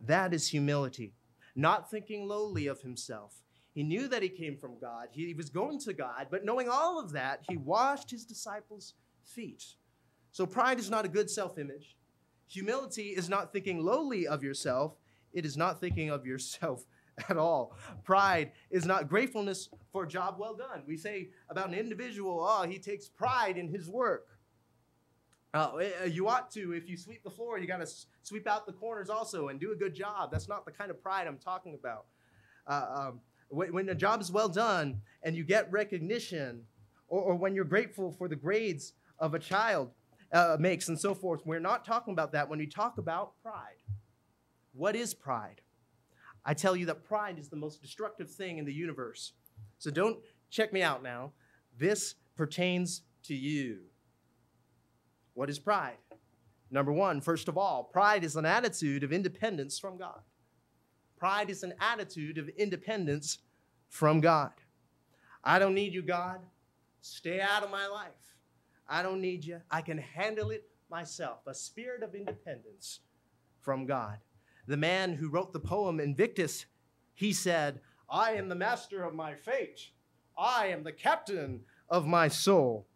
That 0.00 0.32
is 0.32 0.48
humility, 0.48 1.12
not 1.54 1.90
thinking 1.90 2.26
lowly 2.26 2.66
of 2.66 2.80
himself, 2.80 3.42
he 3.74 3.82
knew 3.82 4.08
that 4.08 4.22
he 4.22 4.30
came 4.30 4.56
from 4.56 4.78
God. 4.80 5.08
He 5.12 5.34
was 5.34 5.50
going 5.50 5.78
to 5.80 5.92
God, 5.92 6.28
but 6.30 6.46
knowing 6.46 6.70
all 6.70 6.98
of 6.98 7.12
that, 7.12 7.42
he 7.46 7.58
washed 7.58 8.10
his 8.10 8.24
disciples' 8.24 8.94
feet. 9.22 9.64
So 10.32 10.46
pride 10.46 10.78
is 10.78 10.88
not 10.88 11.04
a 11.04 11.08
good 11.08 11.28
self 11.28 11.58
image. 11.58 11.94
Humility 12.48 13.10
is 13.10 13.28
not 13.28 13.52
thinking 13.52 13.84
lowly 13.84 14.26
of 14.26 14.42
yourself, 14.42 14.96
it 15.34 15.44
is 15.44 15.58
not 15.58 15.78
thinking 15.78 16.08
of 16.08 16.24
yourself 16.24 16.86
at 17.28 17.36
all. 17.36 17.76
Pride 18.04 18.52
is 18.70 18.84
not 18.84 19.08
gratefulness 19.08 19.68
for 19.92 20.04
a 20.04 20.08
job 20.08 20.36
well 20.38 20.54
done. 20.54 20.82
We 20.86 20.96
say 20.96 21.30
about 21.48 21.68
an 21.68 21.74
individual, 21.74 22.46
oh, 22.48 22.62
he 22.66 22.78
takes 22.78 23.08
pride 23.08 23.56
in 23.56 23.68
his 23.68 23.88
work. 23.88 24.28
Uh, 25.52 25.76
eh, 25.76 26.04
you 26.06 26.28
ought 26.28 26.50
to, 26.52 26.72
if 26.72 26.88
you 26.88 26.96
sweep 26.96 27.24
the 27.24 27.30
floor, 27.30 27.58
you 27.58 27.66
got 27.66 27.80
to 27.80 27.92
sweep 28.22 28.46
out 28.46 28.66
the 28.66 28.72
corners 28.72 29.10
also 29.10 29.48
and 29.48 29.58
do 29.58 29.72
a 29.72 29.76
good 29.76 29.94
job. 29.94 30.30
That's 30.30 30.48
not 30.48 30.64
the 30.64 30.70
kind 30.70 30.90
of 30.90 31.02
pride 31.02 31.26
I'm 31.26 31.38
talking 31.38 31.74
about. 31.74 32.06
Uh, 32.66 32.86
um, 32.94 33.20
when 33.48 33.88
a 33.88 33.94
job 33.94 34.20
is 34.20 34.30
well 34.30 34.48
done 34.48 35.00
and 35.24 35.34
you 35.34 35.42
get 35.42 35.70
recognition, 35.72 36.62
or, 37.08 37.20
or 37.20 37.34
when 37.34 37.54
you're 37.54 37.64
grateful 37.64 38.12
for 38.12 38.28
the 38.28 38.36
grades 38.36 38.92
of 39.18 39.34
a 39.34 39.38
child 39.40 39.90
uh, 40.32 40.56
makes 40.58 40.88
and 40.88 40.98
so 40.98 41.14
forth. 41.14 41.44
We're 41.44 41.60
not 41.60 41.84
talking 41.84 42.12
about 42.12 42.32
that 42.32 42.48
when 42.48 42.58
we 42.58 42.66
talk 42.66 42.98
about 42.98 43.32
pride. 43.42 43.76
What 44.72 44.96
is 44.96 45.14
pride? 45.14 45.60
I 46.50 46.52
tell 46.52 46.74
you 46.74 46.86
that 46.86 47.04
pride 47.04 47.38
is 47.38 47.48
the 47.48 47.54
most 47.54 47.80
destructive 47.80 48.28
thing 48.28 48.58
in 48.58 48.64
the 48.64 48.72
universe. 48.72 49.34
So 49.78 49.88
don't 49.88 50.18
check 50.50 50.72
me 50.72 50.82
out 50.82 51.00
now. 51.00 51.30
This 51.78 52.16
pertains 52.36 53.02
to 53.26 53.36
you. 53.36 53.82
What 55.34 55.48
is 55.48 55.60
pride? 55.60 55.98
Number 56.68 56.92
one, 56.92 57.20
first 57.20 57.46
of 57.46 57.56
all, 57.56 57.84
pride 57.84 58.24
is 58.24 58.34
an 58.34 58.46
attitude 58.46 59.04
of 59.04 59.12
independence 59.12 59.78
from 59.78 59.96
God. 59.96 60.22
Pride 61.16 61.50
is 61.50 61.62
an 61.62 61.72
attitude 61.78 62.36
of 62.36 62.48
independence 62.48 63.38
from 63.88 64.20
God. 64.20 64.50
I 65.44 65.60
don't 65.60 65.74
need 65.74 65.94
you, 65.94 66.02
God. 66.02 66.40
Stay 67.00 67.40
out 67.40 67.62
of 67.62 67.70
my 67.70 67.86
life. 67.86 68.34
I 68.88 69.04
don't 69.04 69.20
need 69.20 69.44
you. 69.44 69.60
I 69.70 69.82
can 69.82 69.98
handle 69.98 70.50
it 70.50 70.64
myself. 70.90 71.46
A 71.46 71.54
spirit 71.54 72.02
of 72.02 72.16
independence 72.16 72.98
from 73.60 73.86
God. 73.86 74.18
The 74.66 74.76
man 74.76 75.14
who 75.14 75.28
wrote 75.28 75.52
the 75.52 75.60
poem 75.60 76.00
Invictus, 76.00 76.66
he 77.14 77.32
said, 77.32 77.80
I 78.08 78.32
am 78.32 78.48
the 78.48 78.54
master 78.54 79.04
of 79.04 79.14
my 79.14 79.34
fate. 79.34 79.90
I 80.38 80.68
am 80.68 80.82
the 80.82 80.92
captain 80.92 81.60
of 81.88 82.06
my 82.06 82.28
soul. 82.28 82.86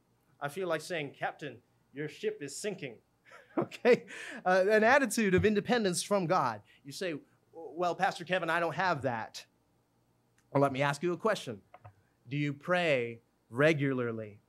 I 0.40 0.48
feel 0.48 0.68
like 0.68 0.80
saying, 0.80 1.14
Captain, 1.18 1.58
your 1.92 2.08
ship 2.08 2.38
is 2.40 2.56
sinking. 2.56 2.96
okay? 3.58 4.04
Uh, 4.44 4.64
an 4.70 4.84
attitude 4.84 5.34
of 5.34 5.44
independence 5.44 6.02
from 6.02 6.26
God. 6.26 6.60
You 6.84 6.92
say, 6.92 7.14
well, 7.52 7.94
Pastor 7.94 8.24
Kevin, 8.24 8.50
I 8.50 8.60
don't 8.60 8.74
have 8.74 9.02
that. 9.02 9.44
Well, 10.52 10.62
let 10.62 10.72
me 10.72 10.82
ask 10.82 11.02
you 11.02 11.12
a 11.12 11.16
question 11.16 11.60
Do 12.28 12.36
you 12.36 12.52
pray 12.52 13.20
regularly? 13.50 14.40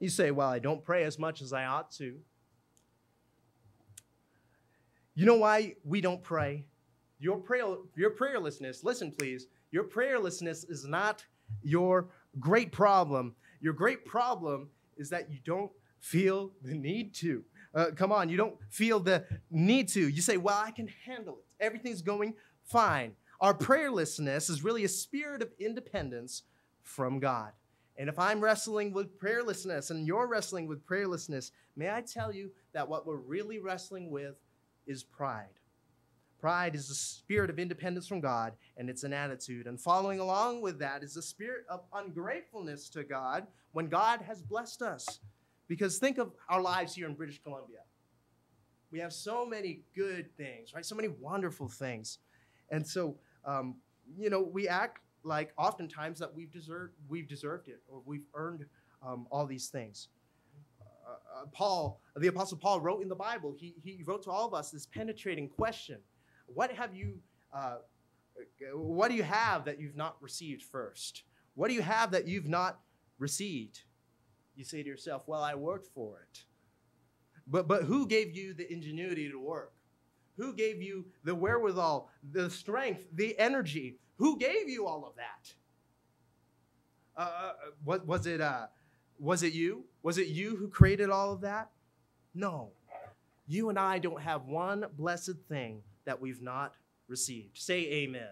You 0.00 0.08
say, 0.08 0.30
Well, 0.30 0.48
I 0.48 0.58
don't 0.58 0.84
pray 0.84 1.04
as 1.04 1.18
much 1.18 1.40
as 1.40 1.52
I 1.52 1.64
ought 1.64 1.90
to. 1.92 2.18
You 5.14 5.26
know 5.26 5.36
why 5.36 5.76
we 5.84 6.00
don't 6.00 6.22
pray? 6.22 6.66
Your, 7.18 7.36
prayer, 7.36 7.64
your 7.96 8.10
prayerlessness, 8.10 8.84
listen 8.84 9.10
please, 9.10 9.46
your 9.70 9.84
prayerlessness 9.84 10.68
is 10.70 10.84
not 10.84 11.24
your 11.62 12.08
great 12.40 12.72
problem. 12.72 13.34
Your 13.60 13.72
great 13.72 14.04
problem 14.04 14.68
is 14.96 15.10
that 15.10 15.30
you 15.30 15.38
don't 15.44 15.70
feel 16.00 16.52
the 16.62 16.74
need 16.74 17.14
to. 17.14 17.44
Uh, 17.74 17.86
come 17.96 18.12
on, 18.12 18.28
you 18.28 18.36
don't 18.36 18.56
feel 18.68 19.00
the 19.00 19.24
need 19.50 19.88
to. 19.88 20.08
You 20.08 20.22
say, 20.22 20.36
Well, 20.36 20.60
I 20.62 20.70
can 20.70 20.88
handle 21.06 21.38
it 21.38 21.44
everything's 21.64 22.02
going 22.02 22.34
fine. 22.64 23.12
Our 23.40 23.54
prayerlessness 23.54 24.50
is 24.50 24.62
really 24.62 24.84
a 24.84 24.88
spirit 24.88 25.42
of 25.42 25.52
independence 25.58 26.42
from 26.82 27.18
God. 27.18 27.52
And 27.96 28.08
if 28.08 28.18
I'm 28.18 28.40
wrestling 28.40 28.92
with 28.92 29.18
prayerlessness 29.18 29.90
and 29.90 30.06
you're 30.06 30.26
wrestling 30.26 30.66
with 30.66 30.84
prayerlessness, 30.86 31.50
may 31.76 31.90
I 31.90 32.02
tell 32.02 32.32
you 32.32 32.50
that 32.72 32.88
what 32.88 33.06
we're 33.06 33.16
really 33.16 33.58
wrestling 33.58 34.10
with 34.10 34.36
is 34.86 35.02
pride. 35.02 35.60
Pride 36.38 36.74
is 36.74 36.90
a 36.90 36.94
spirit 36.94 37.48
of 37.48 37.58
independence 37.58 38.06
from 38.06 38.20
God, 38.20 38.52
and 38.76 38.90
it's 38.90 39.02
an 39.02 39.14
attitude. 39.14 39.66
And 39.66 39.80
following 39.80 40.20
along 40.20 40.60
with 40.60 40.78
that 40.78 41.02
is 41.02 41.16
a 41.16 41.22
spirit 41.22 41.64
of 41.70 41.80
ungratefulness 41.94 42.90
to 42.90 43.02
God 43.02 43.46
when 43.72 43.88
God 43.88 44.20
has 44.20 44.42
blessed 44.42 44.82
us. 44.82 45.20
Because 45.68 45.98
think 45.98 46.18
of 46.18 46.32
our 46.50 46.60
lives 46.60 46.94
here 46.94 47.06
in 47.06 47.14
British 47.14 47.42
Columbia. 47.42 47.78
We 48.90 48.98
have 48.98 49.12
so 49.12 49.46
many 49.46 49.80
good 49.96 50.36
things, 50.36 50.74
right? 50.74 50.84
So 50.84 50.94
many 50.94 51.08
wonderful 51.08 51.68
things. 51.68 52.18
And 52.70 52.86
so, 52.86 53.16
um, 53.44 53.76
you 54.18 54.28
know, 54.28 54.42
we 54.42 54.68
act 54.68 55.00
like 55.22 55.52
oftentimes 55.56 56.18
that 56.18 56.34
we've 56.34 56.52
deserved, 56.52 56.92
we've 57.08 57.26
deserved 57.26 57.68
it 57.68 57.80
or 57.88 58.02
we've 58.04 58.26
earned 58.34 58.66
um, 59.02 59.26
all 59.30 59.46
these 59.46 59.68
things. 59.68 60.08
Uh, 61.34 61.46
Paul, 61.52 62.00
the 62.16 62.28
Apostle 62.28 62.58
Paul 62.58 62.80
wrote 62.80 63.02
in 63.02 63.08
the 63.08 63.14
Bible, 63.14 63.54
he, 63.58 63.74
he 63.82 64.02
wrote 64.04 64.22
to 64.24 64.30
all 64.30 64.46
of 64.46 64.54
us 64.54 64.70
this 64.70 64.86
penetrating 64.86 65.48
question 65.48 65.98
What 66.46 66.70
have 66.72 66.94
you, 66.94 67.18
uh, 67.52 67.76
what 68.72 69.08
do 69.10 69.14
you 69.14 69.22
have 69.22 69.64
that 69.64 69.80
you've 69.80 69.96
not 69.96 70.16
received 70.20 70.62
first? 70.62 71.24
What 71.54 71.68
do 71.68 71.74
you 71.74 71.82
have 71.82 72.10
that 72.12 72.28
you've 72.28 72.48
not 72.48 72.80
received? 73.18 73.80
You 74.54 74.64
say 74.64 74.82
to 74.82 74.88
yourself, 74.88 75.22
Well, 75.26 75.42
I 75.42 75.54
worked 75.54 75.88
for 75.94 76.20
it. 76.20 76.44
But, 77.46 77.68
but 77.68 77.84
who 77.84 78.06
gave 78.06 78.36
you 78.36 78.54
the 78.54 78.70
ingenuity 78.72 79.30
to 79.30 79.38
work? 79.38 79.72
Who 80.36 80.52
gave 80.52 80.82
you 80.82 81.06
the 81.24 81.34
wherewithal, 81.34 82.10
the 82.32 82.50
strength, 82.50 83.06
the 83.12 83.38
energy? 83.38 83.98
Who 84.16 84.38
gave 84.38 84.68
you 84.68 84.86
all 84.86 85.06
of 85.06 85.14
that? 85.16 85.54
Uh, 87.16 87.52
what 87.84 88.00
uh, 88.00 88.04
was 88.04 88.26
it? 88.26 88.40
Uh, 88.40 88.66
was 89.18 89.42
it 89.42 89.52
you? 89.52 89.84
Was 90.04 90.18
it 90.18 90.28
you 90.28 90.54
who 90.54 90.68
created 90.68 91.08
all 91.08 91.32
of 91.32 91.40
that? 91.40 91.70
No. 92.34 92.72
You 93.48 93.70
and 93.70 93.78
I 93.78 93.98
don't 93.98 94.20
have 94.20 94.44
one 94.44 94.84
blessed 94.96 95.38
thing 95.48 95.82
that 96.04 96.20
we've 96.20 96.42
not 96.42 96.74
received. 97.08 97.56
Say 97.56 97.90
amen. 97.90 98.28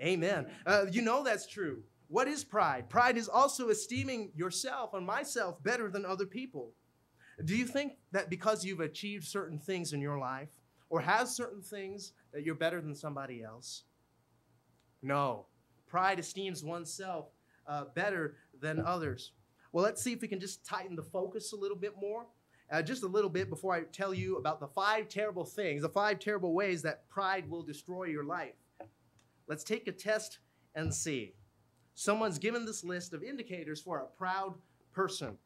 Amen. 0.00 0.48
Uh, 0.66 0.86
you 0.90 1.00
know 1.00 1.22
that's 1.22 1.46
true. 1.46 1.84
What 2.08 2.26
is 2.26 2.42
pride? 2.42 2.90
Pride 2.90 3.16
is 3.16 3.28
also 3.28 3.68
esteeming 3.68 4.32
yourself 4.34 4.92
and 4.92 5.06
myself 5.06 5.62
better 5.62 5.88
than 5.88 6.04
other 6.04 6.26
people. 6.26 6.72
Do 7.44 7.56
you 7.56 7.64
think 7.64 7.92
that 8.10 8.28
because 8.28 8.64
you've 8.64 8.80
achieved 8.80 9.24
certain 9.24 9.58
things 9.60 9.92
in 9.92 10.00
your 10.00 10.18
life 10.18 10.48
or 10.90 11.00
have 11.00 11.28
certain 11.28 11.62
things 11.62 12.12
that 12.32 12.42
you're 12.42 12.56
better 12.56 12.80
than 12.80 12.96
somebody 12.96 13.44
else? 13.44 13.84
No. 15.00 15.46
Pride 15.86 16.18
esteems 16.18 16.64
oneself 16.64 17.26
uh, 17.68 17.84
better 17.94 18.36
than 18.60 18.80
others. 18.80 19.30
Well, 19.78 19.84
let's 19.84 20.02
see 20.02 20.12
if 20.12 20.20
we 20.20 20.26
can 20.26 20.40
just 20.40 20.66
tighten 20.66 20.96
the 20.96 21.04
focus 21.04 21.52
a 21.52 21.56
little 21.56 21.76
bit 21.76 21.94
more. 22.00 22.26
Uh, 22.68 22.82
just 22.82 23.04
a 23.04 23.06
little 23.06 23.30
bit 23.30 23.48
before 23.48 23.72
I 23.76 23.82
tell 23.82 24.12
you 24.12 24.34
about 24.34 24.58
the 24.58 24.66
five 24.66 25.08
terrible 25.08 25.44
things, 25.44 25.82
the 25.82 25.88
five 25.88 26.18
terrible 26.18 26.52
ways 26.52 26.82
that 26.82 27.08
pride 27.08 27.48
will 27.48 27.62
destroy 27.62 28.06
your 28.06 28.24
life. 28.24 28.56
Let's 29.46 29.62
take 29.62 29.86
a 29.86 29.92
test 29.92 30.40
and 30.74 30.92
see. 30.92 31.34
Someone's 31.94 32.40
given 32.40 32.66
this 32.66 32.82
list 32.82 33.14
of 33.14 33.22
indicators 33.22 33.80
for 33.80 34.00
a 34.00 34.06
proud 34.18 34.54
person. 34.92 35.38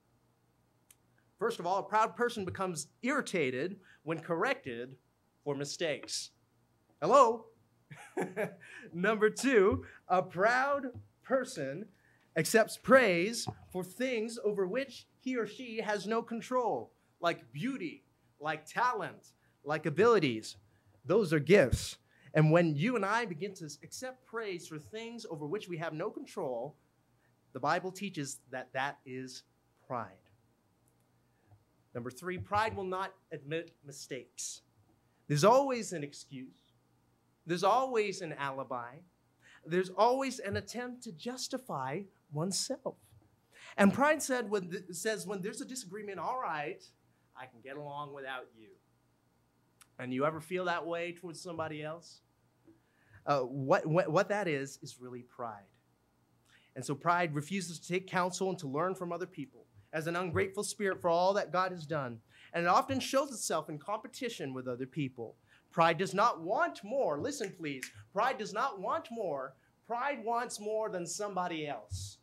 First 1.39 1.61
of 1.61 1.67
all, 1.67 1.81
a 1.81 1.83
proud 1.83 2.17
person 2.17 2.47
becomes 2.47 2.87
irritated 3.03 3.81
when 4.03 4.19
corrected 4.19 4.97
for 5.45 5.55
mistakes. 5.55 6.31
Hello? 7.03 7.49
Number 8.95 9.29
two, 9.29 9.85
a 10.09 10.23
proud 10.23 10.87
person 11.23 11.85
accepts 12.37 12.77
praise 12.77 13.47
for 13.73 13.85
things 13.85 14.39
over 14.45 14.67
which 14.67 15.07
he 15.21 15.37
or 15.37 15.47
she 15.47 15.81
has 15.81 16.07
no 16.07 16.23
control, 16.23 16.93
like 17.21 17.53
beauty, 17.53 18.05
like 18.41 18.67
talent, 18.67 19.33
like 19.65 19.87
abilities. 19.87 20.57
Those 21.05 21.33
are 21.33 21.39
gifts. 21.39 21.99
And 22.35 22.51
when 22.51 22.75
you 22.75 22.97
and 22.97 23.05
I 23.05 23.27
begin 23.27 23.55
to 23.55 23.71
accept 23.83 24.27
praise 24.27 24.67
for 24.67 24.79
things 24.79 25.27
over 25.29 25.47
which 25.47 25.69
we 25.69 25.77
have 25.79 25.93
no 25.93 26.11
control, 26.11 26.77
the 27.53 27.61
Bible 27.61 27.93
teaches 27.93 28.39
that 28.51 28.73
that 28.73 28.99
is 29.05 29.43
pride. 29.87 30.17
Number 31.95 32.11
three, 32.11 32.39
pride 32.39 32.75
will 32.75 32.85
not 32.85 33.12
admit 33.33 33.73
mistakes. 33.85 34.62
There's 35.29 35.45
always 35.45 35.93
an 35.93 36.03
excuse, 36.03 36.73
there's 37.47 37.65
always 37.65 38.23
an 38.23 38.33
alibi, 38.35 38.97
there's 39.67 39.91
always 39.91 40.39
an 40.39 40.57
attempt 40.57 41.03
to 41.05 41.12
justify 41.12 42.01
oneself. 42.33 42.97
And 43.77 43.93
pride 43.93 44.23
said 44.23 44.51
when 44.51 44.71
th- 44.71 44.85
says 44.91 45.27
when 45.27 45.41
there's 45.41 45.61
a 45.61 45.65
disagreement, 45.65 46.19
all 46.19 46.39
right, 46.41 46.83
I 47.37 47.47
can 47.47 47.61
get 47.62 47.77
along 47.77 48.12
without 48.12 48.47
you. 48.57 48.69
And 49.99 50.12
you 50.12 50.25
ever 50.25 50.41
feel 50.41 50.67
that 50.67 50.87
way 50.87 51.12
towards 51.12 51.41
somebody 51.41 51.83
else? 51.83 52.21
Uh, 53.25 53.41
what, 53.41 53.87
what, 53.87 54.11
what 54.11 54.29
that 54.29 54.49
is, 54.49 54.79
is 54.83 55.01
really 55.01 55.23
pride. 55.23 55.62
And 56.75 56.85
so 56.85 56.95
pride 56.95 57.35
refuses 57.35 57.79
to 57.79 57.89
take 57.89 58.07
counsel 58.07 58.51
and 58.51 58.59
to 58.59 58.69
learn 58.69 58.95
from 58.95 59.12
other 59.12 59.27
people 59.27 59.67
as 59.93 60.07
an 60.07 60.17
ungrateful 60.17 60.65
spirit 60.65 61.01
for 61.01 61.11
all 61.11 61.35
that 61.35 61.53
God 61.53 61.71
has 61.71 61.87
done. 61.87 62.19
And 62.53 62.65
it 62.65 62.69
often 62.69 62.99
shows 62.99 63.31
itself 63.31 63.69
in 63.69 63.79
competition 63.79 64.55
with 64.55 64.67
other 64.67 64.87
people. 64.87 65.37
Pride 65.71 65.99
does 65.99 66.15
not 66.15 66.43
want 66.43 66.83
more. 66.83 67.21
Listen, 67.21 67.55
please. 67.57 67.85
Pride 68.12 68.39
does 68.39 68.53
not 68.53 68.81
want 68.81 69.09
more. 69.11 69.55
Pride 69.87 70.25
wants 70.25 70.61
more 70.61 70.91
than 70.91 71.07
somebody 71.07 71.67
else. 71.67 72.19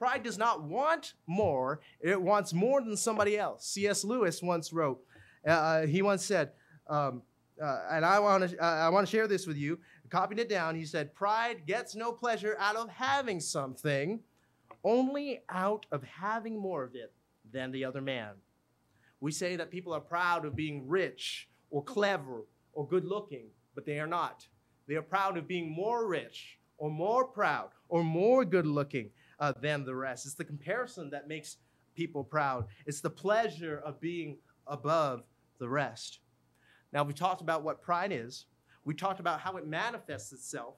Pride 0.00 0.22
does 0.22 0.38
not 0.38 0.62
want 0.62 1.12
more, 1.26 1.82
it 2.00 2.20
wants 2.20 2.54
more 2.54 2.80
than 2.80 2.96
somebody 2.96 3.36
else. 3.36 3.66
C.S. 3.66 4.02
Lewis 4.02 4.42
once 4.42 4.72
wrote, 4.72 4.98
uh, 5.46 5.50
uh, 5.50 5.86
he 5.86 6.00
once 6.00 6.24
said, 6.24 6.52
um, 6.88 7.20
uh, 7.62 7.82
and 7.90 8.02
I 8.02 8.18
want 8.18 8.48
to 8.48 8.64
uh, 8.64 8.66
I 8.66 8.88
want 8.88 9.06
to 9.06 9.10
share 9.10 9.28
this 9.28 9.46
with 9.46 9.58
you. 9.58 9.78
Copied 10.08 10.38
it 10.38 10.48
down. 10.48 10.74
He 10.74 10.86
said, 10.86 11.14
"Pride 11.14 11.66
gets 11.66 11.94
no 11.94 12.12
pleasure 12.12 12.56
out 12.58 12.76
of 12.76 12.88
having 12.88 13.40
something, 13.40 14.20
only 14.82 15.42
out 15.50 15.84
of 15.92 16.02
having 16.04 16.58
more 16.58 16.82
of 16.82 16.94
it 16.94 17.12
than 17.52 17.70
the 17.70 17.84
other 17.84 18.00
man. 18.00 18.30
We 19.20 19.32
say 19.32 19.56
that 19.56 19.70
people 19.70 19.92
are 19.92 20.00
proud 20.00 20.46
of 20.46 20.56
being 20.56 20.88
rich 20.88 21.50
or 21.68 21.84
clever 21.84 22.46
or 22.72 22.88
good 22.88 23.04
looking, 23.04 23.48
but 23.74 23.84
they 23.84 24.00
are 24.00 24.06
not. 24.06 24.46
They 24.88 24.94
are 24.94 25.02
proud 25.02 25.36
of 25.36 25.46
being 25.46 25.70
more 25.70 26.06
rich 26.06 26.58
or 26.78 26.90
more 26.90 27.26
proud 27.26 27.68
or 27.90 28.02
more 28.02 28.46
good 28.46 28.66
looking 28.66 29.10
uh, 29.40 29.52
than 29.60 29.84
the 29.84 29.94
rest. 29.94 30.26
It's 30.26 30.34
the 30.34 30.44
comparison 30.44 31.10
that 31.10 31.28
makes 31.28 31.56
people 31.94 32.22
proud, 32.22 32.66
it's 32.86 33.00
the 33.00 33.10
pleasure 33.10 33.82
of 33.84 34.00
being 34.00 34.38
above 34.66 35.24
the 35.58 35.68
rest. 35.68 36.20
Now, 36.92 37.02
we 37.02 37.12
talked 37.12 37.40
about 37.40 37.62
what 37.62 37.82
pride 37.82 38.12
is, 38.12 38.46
we 38.84 38.94
talked 38.94 39.20
about 39.20 39.40
how 39.40 39.56
it 39.56 39.66
manifests 39.66 40.32
itself. 40.32 40.76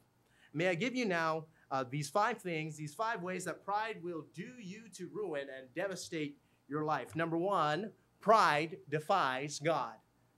May 0.55 0.69
I 0.69 0.75
give 0.75 0.95
you 0.95 1.07
now 1.07 1.47
uh, 1.71 1.85
these 1.89 2.11
five 2.11 2.39
things, 2.39 2.77
these 2.77 2.95
five 2.95 3.23
ways 3.23 3.45
that 3.45 3.65
pride 3.65 3.97
will 4.03 4.27
do 4.35 4.49
you 4.61 4.83
to 4.97 5.09
ruin 5.13 5.47
and 5.57 5.75
devastate 5.75 6.37
your 6.69 6.85
life. 6.85 7.17
Number 7.17 7.39
one, 7.39 7.91
pride 8.21 8.77
defies 8.91 9.59
God. 9.59 9.95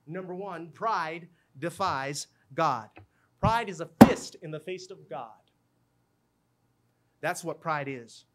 Number 0.06 0.34
one, 0.34 0.70
pride 0.70 1.28
defies 1.58 2.28
God. 2.54 2.88
Pride 3.40 3.68
is 3.68 3.80
a 3.80 3.90
fist 4.04 4.36
in 4.42 4.50
the 4.50 4.60
face 4.60 4.90
of 4.90 5.08
God. 5.08 5.43
That's 7.24 7.42
what 7.42 7.58
pride 7.58 7.88
is. 7.88 8.26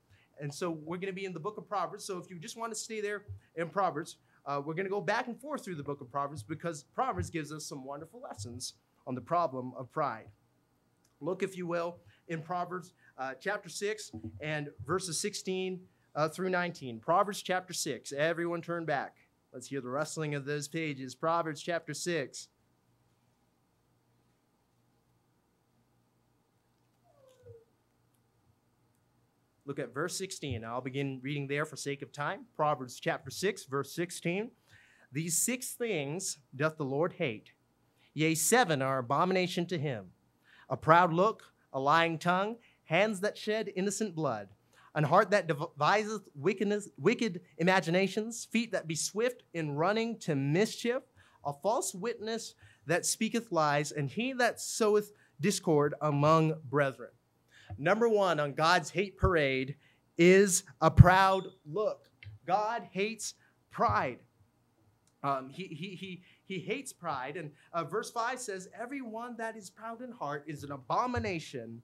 And 0.42 0.52
so 0.52 0.72
we're 0.72 0.98
going 0.98 1.14
to 1.14 1.22
be 1.22 1.26
in 1.26 1.34
the 1.34 1.40
book 1.40 1.60
of 1.60 1.70
Proverbs. 1.70 2.04
So 2.06 2.18
if 2.18 2.28
you 2.32 2.40
just 2.40 2.58
want 2.58 2.72
to 2.72 2.76
stay 2.76 3.02
there 3.02 3.26
in 3.56 3.70
Proverbs, 3.70 4.16
uh, 4.48 4.64
we're 4.66 4.74
going 4.74 4.88
to 4.88 4.90
go 4.90 5.00
back 5.00 5.28
and 5.28 5.40
forth 5.40 5.64
through 5.64 5.76
the 5.76 5.84
book 5.84 6.02
of 6.02 6.12
Proverbs 6.12 6.42
because 6.42 6.86
Proverbs 6.96 7.30
gives 7.30 7.54
us 7.54 7.68
some 7.68 7.86
wonderful 7.86 8.20
lessons 8.20 8.74
on 9.06 9.14
the 9.14 9.22
problem 9.22 9.74
of 9.78 9.92
pride. 9.92 10.26
Look, 11.22 11.44
if 11.44 11.56
you 11.56 11.68
will, 11.68 11.98
in 12.30 12.42
Proverbs 12.42 12.94
uh, 13.16 13.34
chapter 13.40 13.70
6 13.70 14.12
and 14.42 14.70
verses 14.84 15.22
16 15.22 15.82
uh, 16.16 16.28
through 16.30 16.50
19. 16.50 17.00
Proverbs 17.00 17.44
chapter 17.44 17.74
6. 17.74 18.12
Everyone 18.12 18.64
turn 18.64 18.86
back. 18.86 19.18
Let's 19.54 19.68
hear 19.68 19.82
the 19.82 19.90
rustling 19.90 20.34
of 20.34 20.46
those 20.46 20.68
pages. 20.68 21.14
Proverbs 21.14 21.62
chapter 21.62 21.94
6. 21.94 22.48
Look 29.70 29.78
at 29.78 29.94
verse 29.94 30.18
16. 30.18 30.66
I'll 30.66 30.82
begin 30.82 31.20
reading 31.22 31.48
there 31.48 31.64
for 31.64 31.76
sake 31.76 32.02
of 32.02 32.12
time. 32.12 32.46
Proverbs 32.56 33.00
chapter 33.00 33.30
6, 33.30 33.66
verse 33.66 33.94
16. 33.94 34.50
These 35.12 35.38
six 35.38 35.74
things 35.74 36.40
doth 36.56 36.78
the 36.78 36.86
Lord 36.86 37.14
hate, 37.14 37.52
yea, 38.16 38.34
seven 38.34 38.82
are 38.82 38.98
abomination 38.98 39.68
to 39.68 39.78
him 39.78 40.08
a 40.72 40.76
proud 40.76 41.14
look, 41.14 41.44
a 41.72 41.80
lying 41.80 42.18
tongue, 42.18 42.56
hands 42.86 43.20
that 43.20 43.38
shed 43.38 43.72
innocent 43.76 44.16
blood, 44.16 44.48
an 44.96 45.04
heart 45.04 45.30
that 45.30 45.46
deviseth 45.46 46.24
wickedness, 46.34 46.90
wicked 46.98 47.42
imaginations, 47.60 48.46
feet 48.46 48.72
that 48.72 48.88
be 48.88 48.96
swift 48.96 49.44
in 49.54 49.76
running 49.76 50.18
to 50.18 50.34
mischief, 50.34 51.04
a 51.46 51.54
false 51.54 51.94
witness 51.94 52.56
that 52.88 53.06
speaketh 53.06 53.52
lies, 53.52 53.92
and 53.92 54.10
he 54.10 54.34
that 54.34 54.60
soweth 54.60 55.12
discord 55.40 55.94
among 56.02 56.56
brethren. 56.68 57.12
Number 57.78 58.10
one 58.10 58.40
on 58.40 58.54
God's 58.54 58.90
hate 58.90 59.18
parade 59.18 59.76
is 60.18 60.64
a 60.82 60.92
proud 60.92 61.48
look. 61.66 62.10
God 62.46 62.84
hates 62.92 63.36
pride. 63.72 64.20
Um, 65.24 65.50
he, 65.50 65.66
he, 65.66 65.96
he, 65.96 66.24
he 66.46 66.60
hates 66.60 66.94
pride. 66.94 67.38
And 67.38 67.52
uh, 67.74 67.84
verse 67.84 68.12
5 68.12 68.40
says, 68.40 68.70
Everyone 68.80 69.36
that 69.38 69.56
is 69.56 69.70
proud 69.70 70.02
in 70.02 70.12
heart 70.12 70.46
is 70.48 70.64
an 70.64 70.72
abomination 70.72 71.82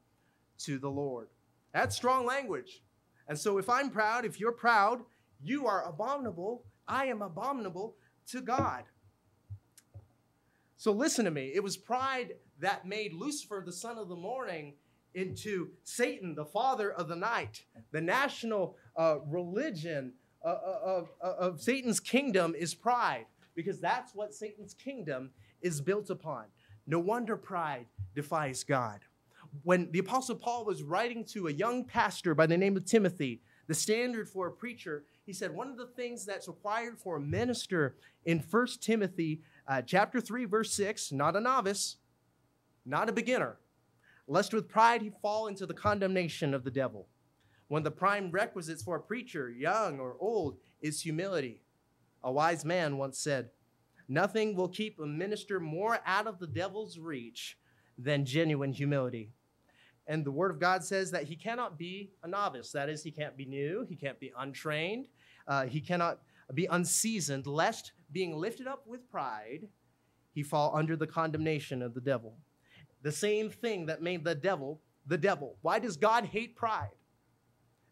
to 0.59 0.79
the 0.79 0.89
Lord. 0.89 1.27
That's 1.73 1.95
strong 1.95 2.25
language. 2.25 2.81
And 3.27 3.37
so 3.37 3.57
if 3.57 3.69
I'm 3.69 3.89
proud, 3.89 4.25
if 4.25 4.39
you're 4.39 4.51
proud, 4.51 5.01
you 5.43 5.67
are 5.67 5.87
abominable. 5.87 6.63
I 6.87 7.05
am 7.07 7.21
abominable 7.21 7.95
to 8.27 8.41
God. 8.41 8.83
So 10.77 10.91
listen 10.91 11.25
to 11.25 11.31
me. 11.31 11.51
It 11.53 11.63
was 11.63 11.77
pride 11.77 12.35
that 12.59 12.87
made 12.87 13.13
Lucifer, 13.13 13.61
the 13.65 13.73
son 13.73 13.97
of 13.97 14.07
the 14.07 14.15
morning, 14.15 14.73
into 15.15 15.69
Satan, 15.83 16.35
the 16.35 16.45
father 16.45 16.91
of 16.91 17.07
the 17.07 17.15
night. 17.15 17.63
The 17.91 18.01
national 18.01 18.77
uh, 18.95 19.19
religion 19.25 20.13
uh, 20.43 20.49
uh, 20.49 20.79
of, 20.83 21.09
of, 21.21 21.39
uh, 21.39 21.47
of 21.47 21.61
Satan's 21.61 21.99
kingdom 21.99 22.53
is 22.55 22.75
pride, 22.75 23.25
because 23.55 23.79
that's 23.79 24.13
what 24.13 24.33
Satan's 24.33 24.73
kingdom 24.73 25.31
is 25.61 25.81
built 25.81 26.09
upon. 26.09 26.45
No 26.85 26.99
wonder 26.99 27.35
pride 27.35 27.87
defies 28.13 28.63
God. 28.63 28.99
When 29.63 29.89
the 29.91 29.99
Apostle 29.99 30.35
Paul 30.35 30.65
was 30.65 30.83
writing 30.83 31.23
to 31.25 31.47
a 31.47 31.51
young 31.51 31.85
pastor 31.85 32.35
by 32.35 32.45
the 32.45 32.57
name 32.57 32.77
of 32.77 32.85
Timothy, 32.85 33.41
the 33.67 33.73
standard 33.73 34.29
for 34.29 34.47
a 34.47 34.51
preacher, 34.51 35.05
he 35.25 35.33
said 35.33 35.51
one 35.51 35.69
of 35.69 35.77
the 35.77 35.87
things 35.87 36.25
that's 36.25 36.47
required 36.47 36.99
for 36.99 37.17
a 37.17 37.21
minister 37.21 37.95
in 38.25 38.39
1 38.39 38.67
Timothy 38.81 39.41
uh, 39.67 39.81
chapter 39.81 40.21
3, 40.21 40.45
verse 40.45 40.73
6, 40.73 41.11
not 41.11 41.35
a 41.35 41.39
novice, 41.39 41.97
not 42.85 43.09
a 43.09 43.13
beginner, 43.13 43.57
lest 44.27 44.53
with 44.53 44.69
pride 44.69 45.01
he 45.01 45.11
fall 45.21 45.47
into 45.47 45.65
the 45.65 45.73
condemnation 45.73 46.53
of 46.53 46.63
the 46.63 46.71
devil. 46.71 47.07
One 47.67 47.79
of 47.79 47.83
the 47.85 47.91
prime 47.91 48.31
requisites 48.31 48.83
for 48.83 48.95
a 48.95 49.01
preacher, 49.01 49.49
young 49.49 49.99
or 49.99 50.15
old, 50.19 50.57
is 50.81 51.01
humility. 51.01 51.61
A 52.23 52.31
wise 52.31 52.63
man 52.65 52.97
once 52.97 53.17
said, 53.17 53.49
Nothing 54.07 54.55
will 54.55 54.67
keep 54.67 54.99
a 54.99 55.05
minister 55.05 55.59
more 55.59 55.99
out 56.05 56.27
of 56.27 56.37
the 56.39 56.47
devil's 56.47 56.99
reach 56.99 57.57
than 57.97 58.25
genuine 58.25 58.71
humility. 58.71 59.31
And 60.07 60.23
the 60.23 60.31
Word 60.31 60.51
of 60.51 60.59
God 60.59 60.83
says 60.83 61.09
that 61.11 61.23
he 61.23 61.35
cannot 61.35 61.79
be 61.79 62.11
a 62.21 62.27
novice. 62.27 62.71
That 62.71 62.89
is, 62.89 63.03
he 63.03 63.09
can't 63.09 63.35
be 63.35 63.45
new, 63.45 63.85
he 63.89 63.95
can't 63.95 64.19
be 64.19 64.31
untrained, 64.37 65.07
uh, 65.47 65.65
he 65.65 65.81
cannot 65.81 66.19
be 66.53 66.67
unseasoned, 66.67 67.47
lest 67.47 67.93
being 68.11 68.35
lifted 68.35 68.67
up 68.67 68.85
with 68.85 69.09
pride, 69.09 69.67
he 70.33 70.43
fall 70.43 70.75
under 70.75 70.95
the 70.95 71.07
condemnation 71.07 71.81
of 71.81 71.95
the 71.95 72.01
devil. 72.01 72.37
The 73.05 73.11
same 73.11 73.51
thing 73.51 73.85
that 73.85 74.01
made 74.01 74.23
the 74.23 74.33
devil 74.33 74.81
the 75.05 75.17
devil. 75.19 75.57
Why 75.61 75.77
does 75.77 75.95
God 75.95 76.25
hate 76.25 76.55
pride? 76.55 76.89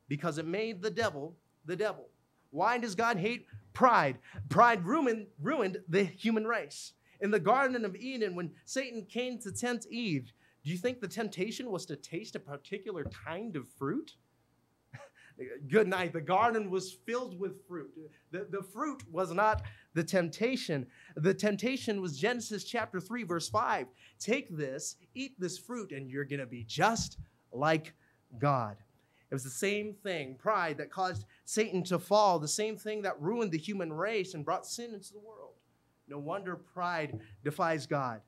Because 0.07 0.39
it 0.39 0.47
made 0.47 0.81
the 0.81 0.89
devil 0.89 1.35
the 1.65 1.75
devil. 1.75 2.09
Why 2.49 2.79
does 2.79 2.95
God 2.95 3.17
hate 3.17 3.45
pride? 3.73 4.17
Pride 4.49 4.83
ruined, 4.83 5.27
ruined 5.39 5.77
the 5.87 6.03
human 6.03 6.45
race. 6.45 6.93
In 7.21 7.29
the 7.29 7.39
Garden 7.39 7.85
of 7.85 7.95
Eden, 7.95 8.33
when 8.33 8.53
Satan 8.65 9.05
came 9.05 9.37
to 9.41 9.51
tempt 9.51 9.85
Eve, 9.91 10.33
do 10.63 10.71
you 10.71 10.79
think 10.79 10.99
the 10.99 11.07
temptation 11.07 11.69
was 11.69 11.85
to 11.85 11.95
taste 11.95 12.35
a 12.35 12.39
particular 12.39 13.05
kind 13.05 13.55
of 13.55 13.69
fruit? 13.77 14.15
Good 15.67 15.87
night. 15.87 16.13
The 16.13 16.21
garden 16.21 16.69
was 16.69 16.93
filled 17.05 17.39
with 17.39 17.67
fruit. 17.67 17.91
The, 18.31 18.47
the 18.49 18.61
fruit 18.61 19.03
was 19.11 19.31
not 19.31 19.63
the 19.93 20.03
temptation. 20.03 20.85
The 21.15 21.33
temptation 21.33 22.01
was 22.01 22.17
Genesis 22.17 22.63
chapter 22.63 22.99
3, 22.99 23.23
verse 23.23 23.49
5. 23.49 23.87
Take 24.19 24.55
this, 24.55 24.95
eat 25.15 25.39
this 25.39 25.57
fruit, 25.57 25.91
and 25.91 26.09
you're 26.09 26.25
going 26.25 26.39
to 26.39 26.45
be 26.45 26.63
just 26.63 27.17
like 27.51 27.93
God. 28.37 28.77
It 29.31 29.33
was 29.33 29.43
the 29.43 29.49
same 29.49 29.95
thing, 30.03 30.35
pride, 30.35 30.77
that 30.77 30.91
caused 30.91 31.25
Satan 31.45 31.83
to 31.85 31.97
fall, 31.97 32.37
the 32.37 32.47
same 32.47 32.77
thing 32.77 33.01
that 33.01 33.19
ruined 33.19 33.51
the 33.51 33.57
human 33.57 33.91
race 33.91 34.35
and 34.35 34.45
brought 34.45 34.67
sin 34.67 34.93
into 34.93 35.13
the 35.13 35.19
world. 35.19 35.53
No 36.07 36.19
wonder 36.19 36.55
pride 36.55 37.19
defies 37.43 37.87
God. 37.87 38.21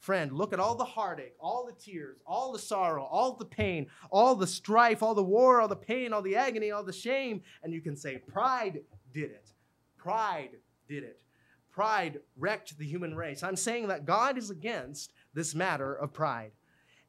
Friend, 0.00 0.32
look 0.32 0.54
at 0.54 0.60
all 0.60 0.74
the 0.74 0.84
heartache, 0.84 1.34
all 1.38 1.66
the 1.66 1.74
tears, 1.74 2.16
all 2.26 2.52
the 2.52 2.58
sorrow, 2.58 3.04
all 3.04 3.34
the 3.34 3.44
pain, 3.44 3.86
all 4.10 4.34
the 4.34 4.46
strife, 4.46 5.02
all 5.02 5.14
the 5.14 5.22
war, 5.22 5.60
all 5.60 5.68
the 5.68 5.76
pain, 5.76 6.14
all 6.14 6.22
the 6.22 6.36
agony, 6.36 6.70
all 6.70 6.82
the 6.82 6.92
shame, 6.92 7.42
and 7.62 7.72
you 7.72 7.82
can 7.82 7.94
say, 7.94 8.16
Pride 8.16 8.80
did 9.12 9.30
it. 9.30 9.52
Pride 9.98 10.56
did 10.88 11.02
it. 11.02 11.20
Pride 11.70 12.20
wrecked 12.38 12.78
the 12.78 12.86
human 12.86 13.14
race. 13.14 13.42
I'm 13.42 13.56
saying 13.56 13.88
that 13.88 14.06
God 14.06 14.38
is 14.38 14.48
against 14.48 15.12
this 15.34 15.54
matter 15.54 15.94
of 15.94 16.14
pride. 16.14 16.52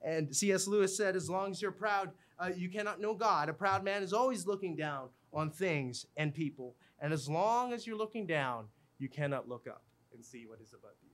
And 0.02 0.36
C.S. 0.36 0.68
Lewis 0.68 0.96
said, 0.96 1.16
As 1.16 1.30
long 1.30 1.52
as 1.52 1.62
you're 1.62 1.72
proud, 1.72 2.12
uh, 2.40 2.50
you 2.54 2.70
cannot 2.70 3.00
know 3.00 3.14
God. 3.14 3.48
A 3.48 3.54
proud 3.54 3.86
man 3.86 4.04
is 4.04 4.12
always 4.12 4.46
looking 4.46 4.76
down 4.76 5.08
on 5.32 5.50
things 5.50 6.06
and 6.18 6.34
people. 6.34 6.76
And 7.00 7.14
as 7.14 7.30
long 7.30 7.72
as 7.72 7.88
you're 7.88 7.98
looking 7.98 8.28
down, 8.28 8.66
you 9.00 9.08
cannot 9.08 9.48
look 9.48 9.66
up 9.68 9.84
and 10.14 10.26
see 10.26 10.46
what 10.46 10.60
is 10.60 10.74
above 10.74 10.92
you. 11.02 11.11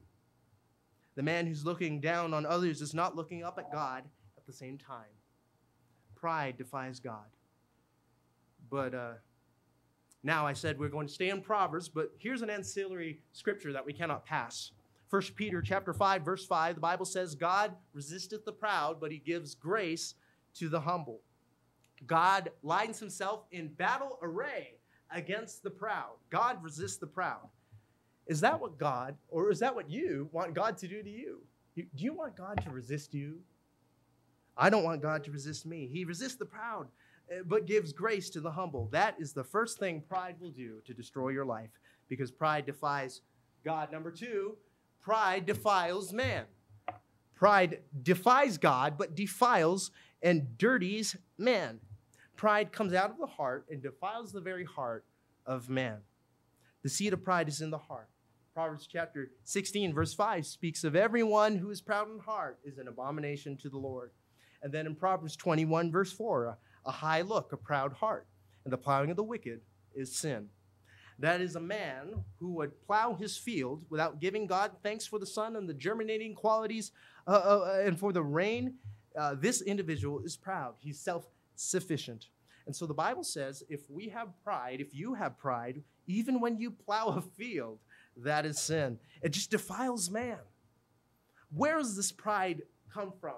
The 1.18 1.24
man 1.24 1.48
who's 1.48 1.66
looking 1.66 2.00
down 2.00 2.32
on 2.36 2.46
others 2.46 2.80
is 2.80 2.94
not 2.94 3.16
looking 3.16 3.44
up 3.44 3.58
at 3.58 3.72
God 3.72 4.04
at 4.38 4.46
the 4.46 4.54
same 4.54 4.78
time. 4.78 5.10
Pride 6.16 6.60
defies 6.60 7.00
God. 7.00 7.26
But 8.70 8.94
uh, 8.94 9.14
now 10.22 10.46
I 10.46 10.54
said 10.54 10.78
we're 10.78 10.90
going 10.90 11.08
to 11.08 11.14
stay 11.14 11.30
in 11.30 11.42
Proverbs, 11.42 11.90
but 11.90 12.12
here's 12.20 12.44
an 12.44 12.52
ancillary 12.52 13.20
scripture 13.32 13.74
that 13.74 13.84
we 13.84 13.94
cannot 13.94 14.27
pass. 14.27 14.74
1 15.10 15.22
Peter 15.36 15.60
chapter 15.60 15.92
5 15.92 16.22
verse 16.22 16.46
5 16.46 16.75
the 16.75 16.82
Bible 16.82 17.06
says 17.06 17.34
God 17.34 17.74
resisteth 17.94 18.46
the 18.46 18.51
proud 18.51 19.00
but 19.00 19.12
he 19.12 19.18
gives 19.18 19.56
grace 19.56 20.14
to 20.56 20.70
the 20.70 20.82
humble. 20.82 21.22
God 22.06 22.51
lines 22.62 23.00
himself 23.00 23.46
in 23.51 23.70
battle 23.70 24.20
array 24.22 24.75
against 25.10 25.64
the 25.64 25.72
proud. 25.72 26.18
God 26.30 26.62
resists 26.62 26.98
the 26.98 27.08
proud. 27.08 27.50
Is 28.27 28.42
that 28.42 28.59
what 28.59 28.77
God, 28.77 29.16
or 29.29 29.51
is 29.51 29.59
that 29.59 29.74
what 29.74 29.90
you 29.90 30.29
want 30.31 30.53
God 30.53 30.77
to 30.79 30.87
do 30.87 31.01
to 31.01 31.09
you? 31.09 31.40
Do 31.75 31.85
you 31.96 32.13
want 32.13 32.35
God 32.35 32.61
to 32.63 32.70
resist 32.70 33.13
you? 33.13 33.40
I 34.57 34.70
don't 34.70 34.83
want 34.83 35.01
God 35.01 35.24
to 35.25 35.31
resist 35.31 35.66
me. 35.66 35.87
He 35.92 36.03
resists 36.03 36.35
the 36.35 36.46
proud, 36.46 36.87
eh, 37.31 37.40
but 37.46 37.68
gives 37.68 37.94
grace 37.94 38.29
to 38.31 38.42
the 38.42 38.51
humble. 38.51 38.90
That 38.92 39.16
is 39.20 39.31
the 39.31 39.44
first 39.44 39.77
thing 39.77 40.01
pride 40.01 40.35
will 40.40 40.50
do 40.50 40.81
to 40.85 40.94
destroy 40.94 41.29
your 41.29 41.46
life 41.46 41.70
because 42.09 42.31
pride 42.31 42.66
defies 42.66 43.22
God. 43.63 43.92
Number 43.92 44.11
two, 44.11 44.57
pride 45.01 45.46
defiles 45.46 46.11
man. 46.11 46.46
Pride 47.35 47.81
defies 48.01 48.57
God, 48.57 48.98
but 48.98 49.16
defiles 49.16 49.92
and 50.24 50.57
dirties 50.57 51.16
man. 51.37 51.79
Pride 52.35 52.72
comes 52.72 52.94
out 52.94 53.11
of 53.11 53.20
the 53.20 53.27
heart 53.27 53.66
and 53.70 53.81
defiles 53.81 54.31
the 54.31 54.42
very 54.42 54.66
heart 54.66 55.05
of 55.46 55.70
man. 55.70 55.98
The 56.81 56.90
seed 56.90 57.13
of 57.13 57.24
pride 57.24 57.48
is 57.48 57.61
in 57.61 57.70
the 57.70 57.77
heart. 57.77 58.09
Proverbs 58.57 58.87
chapter 58.91 59.29
16, 59.43 59.93
verse 59.93 60.15
5 60.15 60.43
speaks 60.43 60.83
of 60.83 60.96
everyone 60.96 61.57
who 61.57 61.70
is 61.70 61.79
proud 61.79 62.09
in 62.11 62.17
heart 62.17 62.57
is 62.65 62.79
an 62.79 62.87
abomination 62.87 63.55
to 63.57 63.70
the 63.70 63.77
Lord. 63.77 64.09
And 64.63 64.74
then 64.74 64.87
in 64.87 64.96
Proverbs 64.96 65.35
21, 65.35 65.91
verse 65.91 66.11
4, 66.11 66.46
a, 66.46 66.57
a 66.87 66.91
high 66.91 67.22
look, 67.22 67.53
a 67.53 67.57
proud 67.57 67.93
heart, 67.93 68.25
and 68.63 68.74
the 68.74 68.77
plowing 68.79 69.11
of 69.11 69.15
the 69.15 69.22
wicked 69.22 69.61
is 69.93 70.17
sin. 70.17 70.48
That 71.20 71.39
is 71.39 71.55
a 71.55 71.59
man 71.59 72.24
who 72.39 72.53
would 72.53 72.81
plow 72.81 73.13
his 73.13 73.37
field 73.37 73.85
without 73.91 74.20
giving 74.20 74.48
God 74.48 74.72
thanks 74.81 75.05
for 75.05 75.20
the 75.20 75.27
sun 75.27 75.55
and 75.55 75.70
the 75.70 75.75
germinating 75.75 76.33
qualities 76.33 76.93
uh, 77.27 77.33
uh, 77.33 77.81
and 77.85 78.00
for 78.00 78.11
the 78.11 78.24
rain. 78.24 78.74
Uh, 79.15 79.35
this 79.35 79.61
individual 79.61 80.22
is 80.22 80.35
proud. 80.35 80.74
He's 80.79 81.00
self 81.00 81.27
sufficient. 81.55 82.29
And 82.65 82.75
so 82.75 82.87
the 82.87 82.93
Bible 82.96 83.24
says 83.24 83.63
if 83.70 83.87
we 83.87 84.09
have 84.09 84.29
pride, 84.43 84.81
if 84.81 84.96
you 84.96 85.13
have 85.13 85.37
pride, 85.37 85.83
even 86.07 86.41
when 86.41 86.57
you 86.57 86.72
plow 86.72 87.07
a 87.09 87.22
field, 87.22 87.77
that 88.24 88.46
is 88.46 88.60
sin. 88.60 89.00
It 89.22 89.30
just 89.30 89.51
defiles 89.51 90.10
man. 90.10 90.40
Where 91.50 91.77
does 91.77 91.96
this 91.96 92.12
pride 92.12 92.64
come 92.94 93.14
from? 93.20 93.38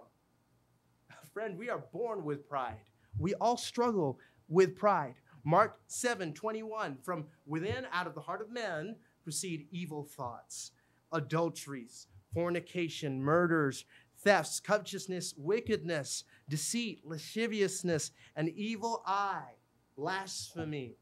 Friend, 1.33 1.57
we 1.57 1.69
are 1.69 1.83
born 1.93 2.23
with 2.23 2.47
pride. 2.47 2.81
We 3.17 3.33
all 3.35 3.57
struggle 3.57 4.19
with 4.47 4.75
pride. 4.75 5.15
Mark 5.43 5.79
7 5.87 6.33
21, 6.33 6.97
from 7.03 7.25
within, 7.45 7.85
out 7.93 8.07
of 8.07 8.15
the 8.15 8.21
heart 8.21 8.41
of 8.41 8.51
men, 8.51 8.95
proceed 9.23 9.67
evil 9.71 10.03
thoughts, 10.03 10.71
adulteries, 11.13 12.07
fornication, 12.33 13.21
murders, 13.21 13.85
thefts, 14.17 14.59
covetousness, 14.59 15.33
wickedness, 15.37 16.23
deceit, 16.49 17.01
lasciviousness, 17.05 18.11
an 18.35 18.51
evil 18.55 19.01
eye, 19.05 19.53
blasphemy, 19.95 20.97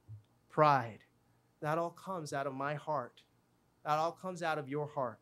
pride. 0.50 1.00
That 1.62 1.78
all 1.78 1.92
comes 1.92 2.34
out 2.34 2.48
of 2.48 2.54
my 2.54 2.76
heart. 2.76 3.24
That 3.86 3.98
all 3.98 4.12
comes 4.12 4.44
out 4.44 4.58
of 4.58 4.68
your 4.68 4.88
heart. 4.88 5.20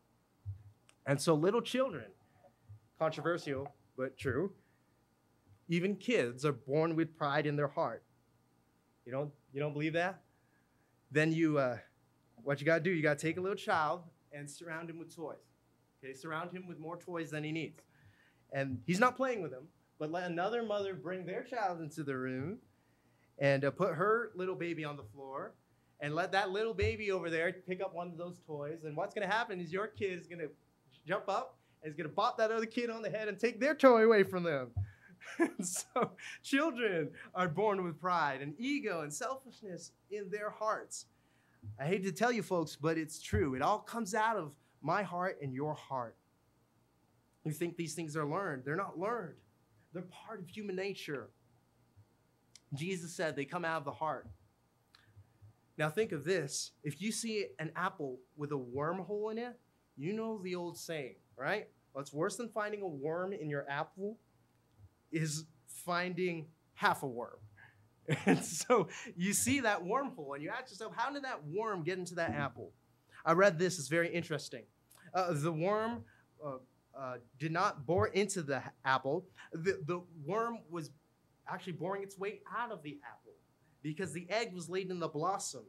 And 1.06 1.20
so, 1.20 1.34
little 1.34 1.62
children, 1.62 2.06
controversial 2.98 3.68
but 3.96 4.18
true, 4.18 4.52
even 5.68 5.96
kids 5.96 6.44
are 6.44 6.52
born 6.52 6.96
with 6.96 7.16
pride 7.16 7.46
in 7.46 7.56
their 7.56 7.68
heart. 7.68 8.02
You 9.04 9.12
don't, 9.12 9.30
you 9.52 9.60
don't 9.60 9.72
believe 9.72 9.92
that? 9.94 10.20
Then 11.10 11.32
you, 11.32 11.58
uh, 11.58 11.78
what 12.42 12.60
you 12.60 12.66
got 12.66 12.78
to 12.78 12.80
do, 12.80 12.90
you 12.90 13.02
got 13.02 13.18
to 13.18 13.26
take 13.26 13.36
a 13.36 13.40
little 13.40 13.56
child 13.56 14.02
and 14.32 14.50
surround 14.50 14.90
him 14.90 14.98
with 14.98 15.14
toys. 15.14 15.36
Okay, 16.02 16.12
surround 16.12 16.50
him 16.50 16.66
with 16.66 16.78
more 16.78 16.96
toys 16.96 17.30
than 17.30 17.44
he 17.44 17.52
needs. 17.52 17.80
And 18.52 18.80
he's 18.86 19.00
not 19.00 19.16
playing 19.16 19.42
with 19.42 19.50
them, 19.50 19.68
but 19.98 20.10
let 20.10 20.30
another 20.30 20.62
mother 20.62 20.94
bring 20.94 21.24
their 21.24 21.42
child 21.42 21.80
into 21.80 22.02
the 22.02 22.16
room 22.16 22.58
and 23.38 23.64
uh, 23.64 23.70
put 23.70 23.94
her 23.94 24.30
little 24.34 24.54
baby 24.54 24.84
on 24.84 24.96
the 24.96 25.02
floor 25.14 25.52
and 26.00 26.14
let 26.14 26.32
that 26.32 26.50
little 26.50 26.74
baby 26.74 27.10
over 27.10 27.30
there 27.30 27.52
pick 27.66 27.80
up 27.80 27.94
one 27.94 28.08
of 28.08 28.18
those 28.18 28.38
toys. 28.46 28.84
And 28.84 28.96
what's 28.96 29.14
going 29.14 29.26
to 29.26 29.34
happen 29.34 29.60
is 29.60 29.72
your 29.72 29.86
kid 29.86 30.18
is 30.18 30.26
going 30.26 30.40
to 30.40 30.50
jump 31.06 31.28
up 31.28 31.56
and 31.82 31.90
is 31.90 31.96
going 31.96 32.08
to 32.08 32.14
bop 32.14 32.36
that 32.38 32.50
other 32.50 32.66
kid 32.66 32.90
on 32.90 33.02
the 33.02 33.10
head 33.10 33.28
and 33.28 33.38
take 33.38 33.60
their 33.60 33.74
toy 33.74 34.04
away 34.04 34.22
from 34.22 34.42
them. 34.42 34.70
so 35.62 36.10
children 36.42 37.10
are 37.34 37.48
born 37.48 37.82
with 37.82 38.00
pride 38.00 38.42
and 38.42 38.54
ego 38.58 39.00
and 39.00 39.12
selfishness 39.12 39.92
in 40.10 40.28
their 40.30 40.50
hearts. 40.50 41.06
I 41.80 41.86
hate 41.86 42.04
to 42.04 42.12
tell 42.12 42.30
you 42.30 42.42
folks, 42.42 42.76
but 42.76 42.96
it's 42.98 43.20
true. 43.20 43.54
It 43.54 43.62
all 43.62 43.78
comes 43.78 44.14
out 44.14 44.36
of 44.36 44.52
my 44.82 45.02
heart 45.02 45.38
and 45.42 45.52
your 45.52 45.74
heart. 45.74 46.16
You 47.44 47.52
think 47.52 47.76
these 47.76 47.94
things 47.94 48.16
are 48.16 48.26
learned. 48.26 48.62
They're 48.64 48.76
not 48.76 48.98
learned. 48.98 49.36
They're 49.92 50.02
part 50.02 50.40
of 50.40 50.48
human 50.48 50.76
nature. 50.76 51.28
Jesus 52.74 53.12
said 53.12 53.36
they 53.36 53.44
come 53.44 53.64
out 53.64 53.78
of 53.78 53.84
the 53.84 53.92
heart. 53.92 54.26
Now 55.78 55.90
think 55.90 56.12
of 56.12 56.24
this. 56.24 56.72
If 56.82 57.02
you 57.02 57.12
see 57.12 57.46
an 57.58 57.70
apple 57.76 58.18
with 58.36 58.52
a 58.52 58.58
wormhole 58.58 59.30
in 59.30 59.38
it, 59.38 59.58
you 59.96 60.12
know 60.12 60.40
the 60.42 60.54
old 60.54 60.78
saying, 60.78 61.16
right? 61.36 61.68
What's 61.92 62.12
worse 62.12 62.36
than 62.36 62.48
finding 62.48 62.82
a 62.82 62.86
worm 62.86 63.32
in 63.32 63.48
your 63.48 63.68
apple 63.68 64.18
is 65.12 65.44
finding 65.66 66.46
half 66.74 67.02
a 67.02 67.06
worm. 67.06 67.38
And 68.24 68.44
so 68.44 68.86
you 69.16 69.32
see 69.32 69.60
that 69.60 69.82
wormhole 69.82 70.34
and 70.34 70.42
you 70.42 70.48
ask 70.48 70.70
yourself, 70.70 70.92
how 70.94 71.12
did 71.12 71.24
that 71.24 71.44
worm 71.44 71.82
get 71.82 71.98
into 71.98 72.14
that 72.14 72.30
apple? 72.30 72.72
I 73.24 73.32
read 73.32 73.58
this, 73.58 73.80
it's 73.80 73.88
very 73.88 74.08
interesting. 74.14 74.62
Uh, 75.12 75.32
the 75.32 75.50
worm 75.50 76.04
uh, 76.44 76.58
uh, 76.96 77.14
did 77.40 77.50
not 77.50 77.84
bore 77.84 78.08
into 78.08 78.42
the 78.42 78.62
apple, 78.84 79.26
the, 79.52 79.80
the 79.86 80.02
worm 80.24 80.58
was 80.70 80.90
actually 81.48 81.72
boring 81.72 82.04
its 82.04 82.16
way 82.16 82.40
out 82.56 82.70
of 82.70 82.82
the 82.84 83.00
apple 83.04 83.25
because 83.86 84.12
the 84.12 84.26
egg 84.28 84.52
was 84.52 84.68
laid 84.68 84.90
in 84.90 84.98
the 84.98 85.06
blossom. 85.06 85.64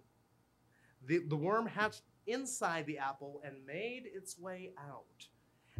The, 1.05 1.19
the 1.19 1.35
worm 1.35 1.67
hatched 1.67 2.01
inside 2.25 2.87
the 2.87 2.97
apple 2.97 3.41
and 3.45 3.63
made 3.65 4.03
its 4.11 4.39
way 4.39 4.71
out. 4.79 5.27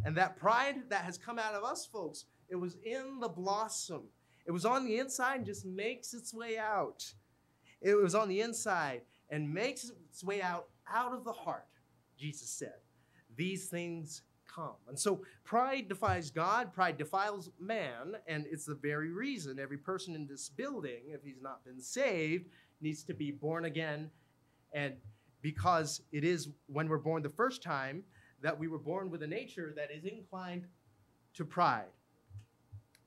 And 0.05 0.15
that 0.17 0.37
pride 0.37 0.89
that 0.89 1.03
has 1.03 1.17
come 1.17 1.39
out 1.39 1.55
of 1.55 1.63
us, 1.63 1.87
folks, 1.87 2.25
it 2.47 2.55
was 2.55 2.77
in 2.85 3.19
the 3.19 3.27
blossom. 3.27 4.03
It 4.45 4.51
was 4.51 4.65
on 4.65 4.85
the 4.85 4.99
inside 4.99 5.37
and 5.37 5.45
just 5.47 5.65
makes 5.65 6.13
its 6.13 6.31
way 6.31 6.59
out. 6.59 7.03
It 7.81 7.95
was 7.95 8.13
on 8.13 8.29
the 8.29 8.41
inside 8.41 9.01
and 9.31 9.51
makes 9.51 9.89
its 9.89 10.23
way 10.23 10.41
out 10.43 10.67
out 10.87 11.13
of 11.13 11.23
the 11.23 11.33
heart, 11.33 11.65
Jesus 12.19 12.49
said. 12.49 12.75
These 13.35 13.67
things 13.67 14.21
come. 14.57 14.75
And 14.87 14.97
so 14.97 15.21
pride 15.43 15.87
defies 15.87 16.31
God, 16.31 16.73
pride 16.73 16.97
defiles 16.97 17.51
man, 17.59 18.15
and 18.27 18.45
it's 18.49 18.65
the 18.65 18.75
very 18.75 19.11
reason 19.11 19.59
every 19.59 19.77
person 19.77 20.15
in 20.15 20.27
this 20.27 20.49
building, 20.49 21.01
if 21.09 21.23
he's 21.23 21.41
not 21.41 21.63
been 21.63 21.79
saved, 21.79 22.47
needs 22.81 23.03
to 23.03 23.13
be 23.13 23.31
born 23.31 23.65
again. 23.65 24.09
And 24.73 24.95
because 25.41 26.01
it 26.11 26.23
is 26.23 26.49
when 26.67 26.89
we're 26.89 26.97
born 26.97 27.21
the 27.21 27.29
first 27.29 27.61
time 27.61 28.03
that 28.41 28.57
we 28.57 28.67
were 28.67 28.79
born 28.79 29.09
with 29.09 29.23
a 29.23 29.27
nature 29.27 29.73
that 29.75 29.89
is 29.91 30.05
inclined 30.05 30.65
to 31.35 31.45
pride. 31.45 31.85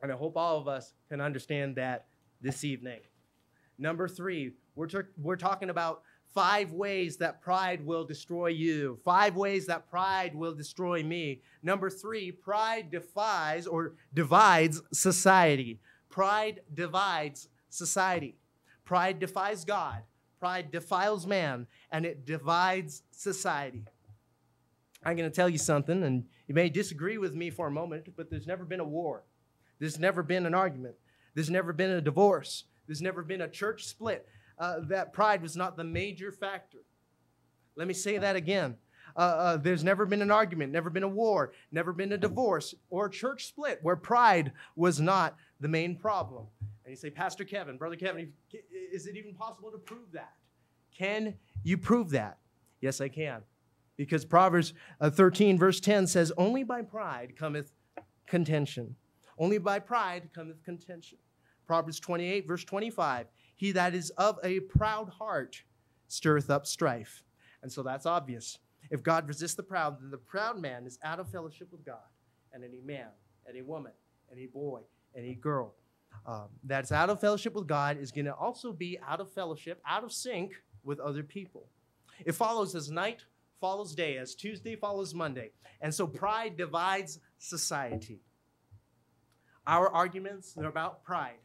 And 0.03 0.11
I 0.11 0.17
hope 0.17 0.37
all 0.37 0.59
of 0.59 0.69
us 0.69 0.95
can 1.09 1.21
understand 1.21 1.77
that 1.77 2.07
this 2.41 2.65
evening. 2.65 3.01
Number 3.79 4.09
three, 4.09 4.53
we're, 4.75 4.89
we're 5.21 5.37
talking 5.37 5.71
about 5.71 6.03
five 6.35 6.73
ways 6.73 7.17
that 7.19 7.43
pride 7.43 7.85
will 7.85 8.05
destroy 8.05 8.49
you, 8.49 8.99
five 9.05 9.37
ways 9.37 9.67
that 9.67 9.91
pride 9.91 10.35
will 10.35 10.55
destroy 10.55 11.03
me. 11.03 11.41
Number 11.63 11.91
three, 11.91 12.31
pride 12.31 12.91
defies 12.91 13.67
or 13.67 13.95
divides 14.15 14.81
society. 14.93 15.81
Pride 16.09 16.61
divides 16.73 17.49
society. 17.69 18.37
Pride 18.85 19.19
defies 19.19 19.65
God. 19.65 20.03
Pride 20.39 20.71
defiles 20.71 21.27
man, 21.27 21.67
and 21.91 22.07
it 22.07 22.25
divides 22.25 23.03
society. 23.11 23.85
I'm 25.05 25.17
going 25.17 25.31
to 25.31 25.35
tell 25.35 25.49
you 25.49 25.59
something, 25.59 26.03
and 26.03 26.25
you 26.47 26.55
may 26.55 26.69
disagree 26.69 27.19
with 27.19 27.35
me 27.35 27.51
for 27.51 27.67
a 27.67 27.71
moment, 27.71 28.09
but 28.17 28.31
there's 28.31 28.47
never 28.47 28.65
been 28.65 28.81
a 28.81 28.85
war. 28.85 29.25
There's 29.79 29.99
never 29.99 30.23
been 30.23 30.47
an 30.47 30.55
argument. 30.55 30.95
There's 31.35 31.51
never 31.51 31.73
been 31.73 31.91
a 31.91 32.01
divorce. 32.01 32.65
There's 32.87 33.03
never 33.03 33.23
been 33.23 33.41
a 33.41 33.49
church 33.49 33.87
split. 33.87 34.27
Uh, 34.61 34.81
that 34.83 35.15
pride 35.15 35.41
was 35.41 35.57
not 35.57 35.79
the 35.79 35.83
major 35.83 36.31
factor. 36.31 36.85
Let 37.77 37.89
me 37.89 37.95
say 37.95 38.19
that 38.19 38.37
again. 38.37 38.77
Uh, 39.17 39.21
uh, 39.21 39.57
there's 39.57 39.83
never 39.83 40.05
been 40.05 40.21
an 40.21 40.31
argument, 40.31 40.71
never 40.71 40.91
been 40.91 41.03
a 41.03 41.09
war, 41.09 41.53
never 41.73 41.95
been 41.95 42.13
a 42.13 42.19
divorce 42.19 42.75
or 42.91 43.07
a 43.07 43.11
church 43.11 43.47
split 43.47 43.79
where 43.83 43.97
pride 43.97 44.53
was 44.77 45.01
not 45.01 45.37
the 45.61 45.67
main 45.67 45.97
problem. 45.97 46.47
And 46.85 46.93
you 46.93 46.97
say, 46.97 47.09
Pastor 47.09 47.43
Kevin, 47.43 47.79
Brother 47.79 47.97
Kevin, 47.97 48.33
is 48.93 49.07
it 49.07 49.17
even 49.17 49.35
possible 49.35 49.71
to 49.71 49.79
prove 49.79 50.13
that? 50.13 50.35
Can 50.97 51.35
you 51.65 51.79
prove 51.79 52.11
that? 52.11 52.39
Yes, 52.83 53.01
I 53.01 53.09
can. 53.09 53.41
Because 53.97 54.25
Proverbs 54.27 54.75
uh, 55.01 55.11
13, 55.11 55.59
verse 55.59 55.81
10 55.81 56.07
says, 56.07 56.33
Only 56.37 56.65
by 56.65 56.83
pride 56.83 57.35
cometh 57.37 57.73
contention. 58.27 58.95
Only 59.39 59.59
by 59.59 59.79
pride 59.79 60.29
cometh 60.35 60.63
contention. 60.65 61.19
Proverbs 61.67 62.01
28, 62.01 62.47
verse 62.47 62.65
25 62.65 63.27
He 63.61 63.73
that 63.73 63.95
is 63.95 64.09
of 64.17 64.39
a 64.43 64.61
proud 64.61 65.11
heart 65.11 65.65
stirreth 66.09 66.49
up 66.49 66.67
strife. 66.67 67.23
And 67.63 67.71
so 67.71 67.83
that's 67.83 68.07
obvious. 68.07 68.59
If 68.91 69.03
God 69.03 69.29
resists 69.29 69.55
the 69.55 69.63
proud, 69.63 70.01
then 70.01 70.11
the 70.11 70.17
proud 70.17 70.59
man 70.59 70.87
is 70.87 70.99
out 71.05 71.21
of 71.21 71.29
fellowship 71.29 71.69
with 71.71 71.85
God. 71.85 72.09
And 72.55 72.65
any 72.65 72.81
man, 72.81 73.09
any 73.47 73.61
woman, 73.61 73.93
any 74.33 74.47
boy, 74.47 74.81
any 75.15 75.35
girl 75.35 75.75
um, 76.25 76.49
that's 76.65 76.91
out 76.91 77.11
of 77.11 77.21
fellowship 77.21 77.53
with 77.53 77.67
God 77.67 77.99
is 77.99 78.11
going 78.11 78.25
to 78.25 78.35
also 78.35 78.73
be 78.73 78.99
out 79.07 79.21
of 79.21 79.31
fellowship, 79.31 79.79
out 79.87 80.05
of 80.05 80.11
sync 80.11 80.53
with 80.83 80.99
other 80.99 81.23
people. 81.23 81.69
It 82.25 82.33
follows 82.33 82.75
as 82.75 82.91
night 82.91 83.27
follows 83.61 83.95
day, 83.95 84.17
as 84.17 84.35
Tuesday 84.35 84.75
follows 84.75 85.13
Monday. 85.13 85.51
And 85.83 85.95
so 85.95 86.07
pride 86.07 86.57
divides 86.57 87.19
society. 87.37 88.23
Our 89.67 89.91
arguments 89.91 90.57
are 90.57 90.65
about 90.65 91.05
pride. 91.05 91.37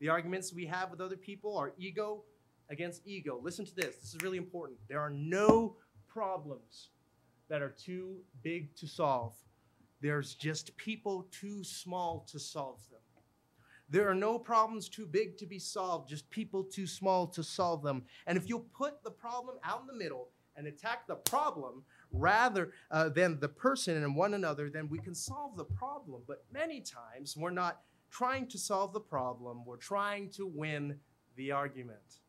The 0.00 0.08
arguments 0.08 0.52
we 0.52 0.66
have 0.66 0.90
with 0.90 1.00
other 1.00 1.16
people 1.16 1.56
are 1.56 1.72
ego 1.78 2.24
against 2.70 3.06
ego. 3.06 3.40
Listen 3.42 3.64
to 3.64 3.74
this. 3.74 3.96
This 3.96 4.14
is 4.14 4.22
really 4.22 4.38
important. 4.38 4.78
There 4.88 5.00
are 5.00 5.10
no 5.10 5.76
problems 6.08 6.90
that 7.48 7.62
are 7.62 7.70
too 7.70 8.16
big 8.42 8.74
to 8.76 8.86
solve. 8.86 9.34
There's 10.00 10.34
just 10.34 10.76
people 10.76 11.28
too 11.30 11.64
small 11.64 12.26
to 12.30 12.38
solve 12.38 12.80
them. 12.90 13.00
There 13.90 14.08
are 14.08 14.14
no 14.14 14.38
problems 14.38 14.88
too 14.88 15.06
big 15.06 15.36
to 15.38 15.46
be 15.46 15.58
solved, 15.58 16.08
just 16.08 16.28
people 16.30 16.64
too 16.64 16.86
small 16.86 17.26
to 17.28 17.42
solve 17.42 17.82
them. 17.82 18.02
And 18.26 18.38
if 18.38 18.48
you 18.48 18.64
put 18.76 19.04
the 19.04 19.10
problem 19.10 19.56
out 19.62 19.82
in 19.82 19.86
the 19.86 20.02
middle 20.02 20.30
and 20.56 20.66
attack 20.66 21.06
the 21.06 21.16
problem 21.16 21.84
rather 22.10 22.72
uh, 22.90 23.10
than 23.10 23.38
the 23.40 23.48
person 23.48 24.02
and 24.02 24.16
one 24.16 24.34
another, 24.34 24.70
then 24.70 24.88
we 24.88 24.98
can 24.98 25.14
solve 25.14 25.56
the 25.56 25.64
problem. 25.64 26.22
But 26.26 26.44
many 26.52 26.80
times 26.80 27.36
we're 27.36 27.50
not 27.50 27.80
trying 28.14 28.46
to 28.46 28.58
solve 28.58 28.92
the 28.92 29.00
problem, 29.00 29.64
we're 29.66 29.76
trying 29.76 30.30
to 30.30 30.46
win 30.46 30.96
the 31.36 31.50
argument. 31.50 32.20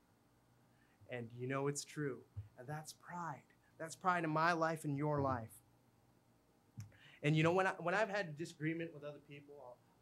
And 1.11 1.27
you 1.37 1.47
know 1.47 1.67
it's 1.67 1.85
true. 1.85 2.17
And 2.57 2.67
that's 2.67 2.93
pride. 2.93 3.43
That's 3.79 3.95
pride 3.95 4.23
in 4.23 4.31
my 4.31 4.53
life 4.53 4.83
and 4.83 4.97
your 4.97 5.21
life. 5.21 5.51
And 7.21 7.35
you 7.37 7.43
know, 7.43 7.53
when, 7.53 7.67
I, 7.67 7.73
when 7.77 7.93
I've 7.93 8.09
had 8.09 8.35
disagreement 8.35 8.95
with 8.95 9.03
other 9.03 9.19
people, 9.29 9.53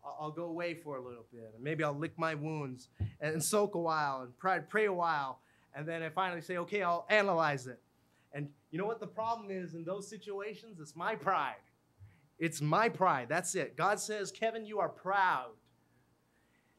I'll, 0.06 0.17
I'll 0.22 0.32
go 0.32 0.46
away 0.46 0.74
for 0.74 0.96
a 0.96 1.02
little 1.02 1.26
bit. 1.34 1.52
And 1.54 1.62
maybe 1.62 1.84
I'll 1.84 1.98
lick 1.98 2.17
my 2.17 2.34
wounds 2.34 2.88
and, 3.19 3.34
and 3.34 3.43
soak 3.43 3.76
a 3.76 3.80
while 3.80 4.22
and 4.22 4.38
pray, 4.38 4.60
pray 4.69 4.86
a 4.86 4.93
while. 4.93 5.39
And 5.76 5.86
then 5.86 6.02
I 6.02 6.10
finally 6.10 6.41
say, 6.41 6.58
okay, 6.60 6.82
I'll 6.82 7.06
analyze 7.10 7.67
it. 7.67 7.82
And 8.32 8.48
you 8.72 8.80
know 8.80 8.86
what 8.86 9.02
the 9.02 9.08
problem 9.08 9.52
is 9.52 9.74
in 9.74 9.84
those 9.84 10.10
situations? 10.10 10.80
It's 10.80 10.96
my 10.96 11.15
pride. 11.15 11.56
It's 12.39 12.62
my 12.62 12.88
pride. 12.88 13.28
That's 13.28 13.54
it. 13.56 13.76
God 13.76 14.00
says, 14.00 14.32
Kevin, 14.32 14.65
you 14.65 14.80
are 14.80 14.89
proud. 14.89 15.52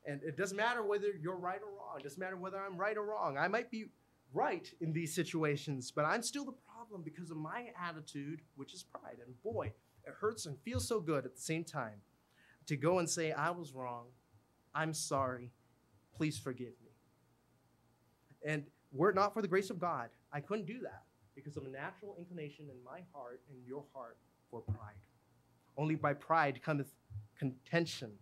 And 0.07 0.21
it 0.23 0.37
doesn't 0.37 0.57
matter 0.57 0.83
whether 0.83 1.09
you're 1.21 1.37
right 1.37 1.61
or 1.62 1.71
wrong. 1.79 1.99
It 1.99 2.03
doesn't 2.03 2.21
matter 2.21 2.37
whether 2.37 2.59
I'm 2.59 2.77
right 2.77 2.97
or 2.97 3.05
wrong. 3.05 3.38
I 3.38 3.49
might 3.49 3.71
be 3.71 3.87
right 4.35 4.71
in 4.81 4.93
these 4.93 5.14
situations, 5.14 5.90
but 5.90 6.05
I'm 6.05 6.23
still 6.23 6.45
the 6.45 6.53
problem 6.53 7.03
because 7.03 7.31
of 7.31 7.37
my 7.37 7.67
attitude, 7.83 8.40
which 8.57 8.75
is 8.75 8.83
pride. 8.83 9.17
And 9.25 9.40
boy, 9.43 9.73
it 10.07 10.14
hurts 10.21 10.47
and 10.47 10.59
feels 10.61 10.87
so 10.87 11.01
good 11.01 11.25
at 11.25 11.35
the 11.35 11.40
same 11.40 11.64
time 11.64 12.03
to 12.67 12.77
go 12.77 12.99
and 12.99 13.09
say, 13.09 13.33
I 13.33 13.51
was 13.51 13.73
wrong. 13.73 14.07
I'm 14.75 14.93
sorry. 14.93 15.51
Please 16.14 16.38
forgive 16.38 16.73
me. 16.85 16.93
And 18.45 18.64
were 18.93 19.11
it 19.11 19.14
not 19.14 19.33
for 19.33 19.43
the 19.43 19.49
grace 19.49 19.71
of 19.71 19.79
God, 19.79 20.11
I 20.33 20.40
couldn't 20.40 20.67
do 20.67 20.81
that 20.81 21.05
because 21.35 21.57
of 21.57 21.64
a 21.64 21.69
natural 21.69 22.14
inclination 22.19 22.67
in 22.69 22.77
my 22.85 23.01
heart 23.12 23.40
and 23.51 23.59
your 23.67 23.85
heart 23.95 24.19
for 24.51 24.61
pride. 24.61 24.95
Only 25.77 25.95
by 25.97 26.12
pride 26.14 26.61
cometh 26.62 26.95
contention. 27.38 28.12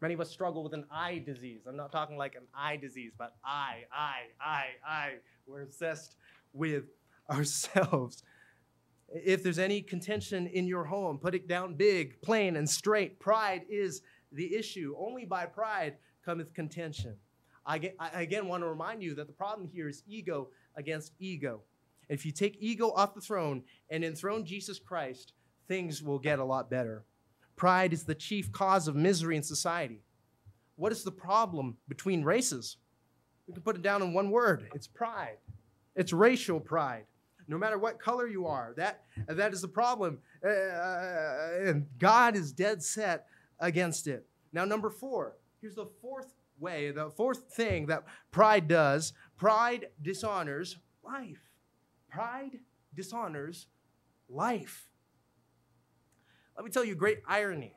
Many 0.00 0.14
of 0.14 0.20
us 0.20 0.30
struggle 0.30 0.62
with 0.62 0.74
an 0.74 0.84
eye 0.90 1.22
disease. 1.24 1.62
I'm 1.66 1.76
not 1.76 1.90
talking 1.90 2.16
like 2.16 2.36
an 2.36 2.46
eye 2.54 2.76
disease, 2.76 3.12
but 3.18 3.36
I, 3.44 3.84
I, 3.92 4.14
I, 4.40 4.64
I. 4.86 5.10
We're 5.46 5.62
obsessed 5.62 6.16
with 6.52 6.84
ourselves. 7.30 8.22
If 9.08 9.42
there's 9.42 9.58
any 9.58 9.80
contention 9.80 10.46
in 10.46 10.66
your 10.66 10.84
home, 10.84 11.18
put 11.18 11.34
it 11.34 11.48
down 11.48 11.74
big, 11.74 12.20
plain, 12.22 12.56
and 12.56 12.68
straight. 12.68 13.18
Pride 13.18 13.62
is 13.68 14.02
the 14.30 14.54
issue. 14.54 14.94
Only 14.98 15.24
by 15.24 15.46
pride 15.46 15.96
cometh 16.24 16.54
contention. 16.54 17.16
I, 17.66 17.92
I 17.98 18.22
again 18.22 18.48
want 18.48 18.62
to 18.62 18.68
remind 18.68 19.02
you 19.02 19.14
that 19.16 19.26
the 19.26 19.32
problem 19.32 19.68
here 19.68 19.88
is 19.88 20.02
ego 20.06 20.48
against 20.76 21.12
ego. 21.18 21.62
If 22.08 22.24
you 22.24 22.32
take 22.32 22.56
ego 22.60 22.90
off 22.90 23.14
the 23.14 23.20
throne 23.20 23.62
and 23.90 24.04
enthrone 24.04 24.44
Jesus 24.44 24.78
Christ, 24.78 25.32
things 25.66 26.02
will 26.02 26.18
get 26.18 26.38
a 26.38 26.44
lot 26.44 26.70
better. 26.70 27.04
Pride 27.58 27.92
is 27.92 28.04
the 28.04 28.14
chief 28.14 28.52
cause 28.52 28.86
of 28.88 28.94
misery 28.96 29.36
in 29.36 29.42
society. 29.42 30.00
What 30.76 30.92
is 30.92 31.02
the 31.02 31.10
problem 31.10 31.76
between 31.88 32.22
races? 32.22 32.76
We 33.48 33.52
can 33.52 33.62
put 33.62 33.74
it 33.74 33.82
down 33.82 34.00
in 34.00 34.14
one 34.14 34.30
word 34.30 34.68
it's 34.74 34.86
pride. 34.86 35.38
It's 35.96 36.12
racial 36.12 36.60
pride. 36.60 37.04
No 37.48 37.58
matter 37.58 37.76
what 37.78 37.98
color 37.98 38.28
you 38.28 38.46
are, 38.46 38.74
that, 38.76 39.02
that 39.26 39.52
is 39.52 39.62
the 39.62 39.68
problem. 39.68 40.18
Uh, 40.44 40.50
and 41.66 41.86
God 41.98 42.36
is 42.36 42.52
dead 42.52 42.82
set 42.82 43.26
against 43.58 44.06
it. 44.06 44.24
Now, 44.52 44.64
number 44.64 44.90
four, 44.90 45.34
here's 45.60 45.74
the 45.74 45.88
fourth 46.00 46.34
way, 46.60 46.90
the 46.90 47.10
fourth 47.10 47.54
thing 47.54 47.86
that 47.86 48.04
pride 48.30 48.68
does 48.68 49.14
pride 49.36 49.88
dishonors 50.00 50.76
life. 51.02 51.40
Pride 52.08 52.60
dishonors 52.94 53.66
life. 54.28 54.87
Let 56.58 56.64
me 56.64 56.72
tell 56.72 56.84
you 56.84 56.94
a 56.94 56.96
great 56.96 57.20
irony. 57.24 57.72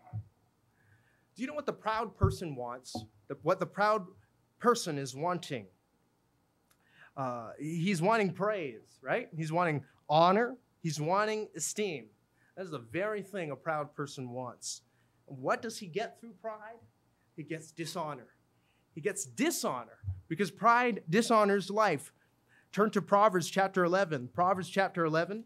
Do 1.35 1.43
you 1.43 1.47
know 1.47 1.53
what 1.53 1.67
the 1.67 1.73
proud 1.73 2.17
person 2.17 2.55
wants? 2.55 2.95
What 3.43 3.59
the 3.59 3.65
proud 3.67 4.07
person 4.57 4.97
is 4.97 5.15
wanting? 5.15 5.67
Uh, 7.15 7.51
he's 7.59 8.01
wanting 8.01 8.33
praise, 8.33 8.97
right? 9.03 9.29
He's 9.37 9.51
wanting 9.51 9.83
honor. 10.09 10.55
He's 10.81 10.99
wanting 10.99 11.49
esteem. 11.55 12.07
That 12.57 12.63
is 12.63 12.71
the 12.71 12.79
very 12.79 13.21
thing 13.21 13.51
a 13.51 13.55
proud 13.55 13.93
person 13.93 14.31
wants. 14.31 14.81
What 15.25 15.61
does 15.61 15.77
he 15.77 15.85
get 15.85 16.19
through 16.19 16.33
pride? 16.41 16.79
He 17.35 17.43
gets 17.43 17.71
dishonor. 17.71 18.29
He 18.95 19.01
gets 19.01 19.25
dishonor 19.25 19.99
because 20.27 20.49
pride 20.49 21.03
dishonors 21.07 21.69
life. 21.69 22.11
Turn 22.71 22.89
to 22.91 23.01
Proverbs 23.01 23.47
chapter 23.47 23.83
11. 23.83 24.29
Proverbs 24.33 24.69
chapter 24.69 25.05
11. 25.05 25.43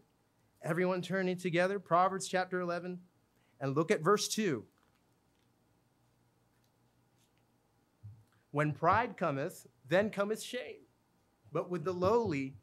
Everyone 0.62 1.02
turn 1.02 1.18
turning 1.18 1.36
together. 1.36 1.78
Proverbs 1.78 2.28
chapter 2.28 2.60
11. 2.60 2.98
And 3.60 3.74
look 3.74 3.90
at 3.90 4.02
verse 4.02 4.28
2. 4.28 4.64
When 8.50 8.72
pride 8.72 9.16
cometh, 9.16 9.66
then 9.88 10.10
cometh 10.10 10.42
shame. 10.42 10.80
But 11.52 11.70
with 11.70 11.84
the 11.84 11.92
lowly 11.92 12.56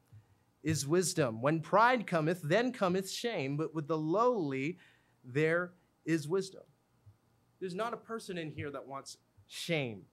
is 0.64 0.88
wisdom. 0.88 1.42
When 1.42 1.60
pride 1.60 2.08
cometh, 2.08 2.42
then 2.44 2.72
cometh 2.72 3.10
shame. 3.10 3.58
But 3.58 3.74
with 3.74 3.88
the 3.88 3.98
lowly, 3.98 4.78
there 5.24 5.74
is 6.06 6.28
wisdom. 6.28 6.64
There's 7.60 7.76
not 7.76 7.94
a 7.94 7.98
person 7.98 8.38
in 8.38 8.52
here 8.52 8.72
that 8.72 8.88
wants 8.88 9.18
shame. 9.48 10.04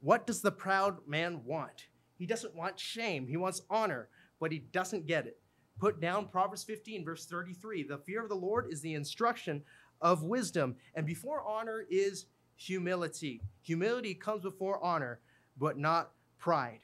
What 0.00 0.26
does 0.26 0.42
the 0.42 0.52
proud 0.52 0.98
man 1.06 1.44
want? 1.44 1.86
He 2.16 2.26
doesn't 2.26 2.54
want 2.54 2.78
shame, 2.78 3.26
he 3.26 3.36
wants 3.36 3.62
honor, 3.68 4.08
but 4.38 4.52
he 4.52 4.58
doesn't 4.58 5.06
get 5.06 5.26
it. 5.26 5.38
Put 5.78 6.00
down 6.00 6.28
Proverbs 6.28 6.64
15, 6.64 7.04
verse 7.04 7.26
33. 7.26 7.84
The 7.84 7.98
fear 7.98 8.22
of 8.22 8.28
the 8.28 8.34
Lord 8.34 8.66
is 8.70 8.80
the 8.80 8.94
instruction 8.94 9.62
of 10.00 10.22
wisdom, 10.22 10.76
and 10.94 11.06
before 11.06 11.42
honor 11.42 11.84
is 11.90 12.26
humility. 12.56 13.40
Humility 13.62 14.14
comes 14.14 14.42
before 14.42 14.82
honor, 14.82 15.20
but 15.58 15.78
not 15.78 16.12
pride. 16.38 16.80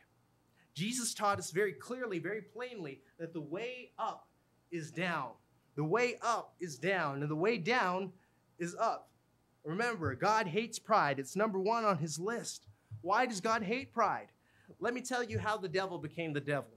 Jesus 0.75 1.15
taught 1.15 1.39
us 1.39 1.51
very 1.51 1.73
clearly, 1.73 2.19
very 2.19 2.43
plainly, 2.43 3.01
that 3.19 3.33
the 3.33 3.41
way 3.41 3.91
up 3.99 4.29
is 4.71 4.91
down. 4.91 5.31
The 5.77 5.85
way 5.85 6.17
up 6.23 6.55
is 6.61 6.79
down, 6.79 7.23
and 7.23 7.31
the 7.31 7.37
way 7.37 7.59
down 7.59 8.13
is 8.59 8.75
up. 8.75 9.11
Remember, 9.65 10.15
God 10.15 10.47
hates 10.47 10.79
pride. 10.79 11.19
It's 11.19 11.37
number 11.37 11.61
one 11.61 11.85
on 11.85 11.99
his 11.99 12.19
list. 12.19 12.67
Why 13.03 13.27
does 13.27 13.41
God 13.41 13.63
hate 13.63 13.93
pride? 13.93 14.29
Let 14.79 14.95
me 14.95 15.01
tell 15.01 15.23
you 15.23 15.39
how 15.39 15.57
the 15.57 15.69
devil 15.69 15.99
became 15.99 16.33
the 16.33 16.41
devil, 16.41 16.71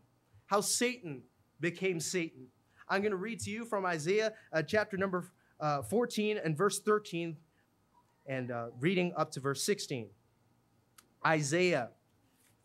how 0.47 0.62
Satan 0.62 1.21
became 1.59 1.99
Satan. 1.99 2.47
I'm 2.89 3.01
going 3.01 3.11
to 3.11 3.17
read 3.17 3.39
to 3.41 3.49
you 3.49 3.65
from 3.65 3.85
Isaiah 3.85 4.33
uh, 4.51 4.61
chapter 4.61 4.97
number 4.97 5.31
uh, 5.59 5.81
14 5.81 6.39
and 6.43 6.57
verse 6.57 6.79
13, 6.79 7.37
and 8.27 8.51
uh, 8.51 8.67
reading 8.79 9.13
up 9.15 9.31
to 9.31 9.39
verse 9.39 9.63
16. 9.63 10.09
Isaiah 11.25 11.89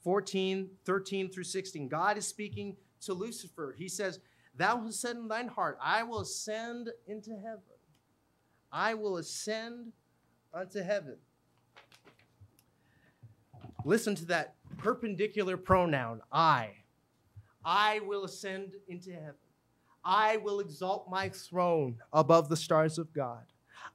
14, 0.03 0.69
13 0.85 1.31
through 1.31 1.45
16. 1.45 1.89
God 1.89 2.19
is 2.19 2.27
speaking 2.27 2.77
to 3.03 3.13
Lucifer. 3.13 3.75
He 3.79 3.89
says, 3.89 4.21
Thou 4.57 4.83
hast 4.83 5.01
said 5.01 5.17
in 5.17 5.29
thine 5.29 5.49
heart, 5.49 5.79
I 5.81 6.03
will 6.03 6.21
ascend 6.21 6.91
into 7.07 7.31
heaven. 7.31 7.63
I 8.73 8.95
will 8.95 9.19
ascend 9.19 9.93
unto 10.53 10.83
heaven. 10.83 11.17
Listen 13.85 14.15
to 14.17 14.25
that 14.27 14.55
perpendicular 14.79 15.57
pronoun, 15.57 16.21
I. 16.33 16.71
I 17.65 18.01
will 18.01 18.25
ascend 18.25 18.73
into 18.89 19.13
heaven. 19.13 19.35
I 20.05 20.39
will 20.39 20.61
exalt 20.61 21.09
my 21.11 21.29
throne 21.29 21.97
above 22.13 22.49
the 22.49 22.57
stars 22.57 22.99
of 22.99 23.13
God. 23.13 23.45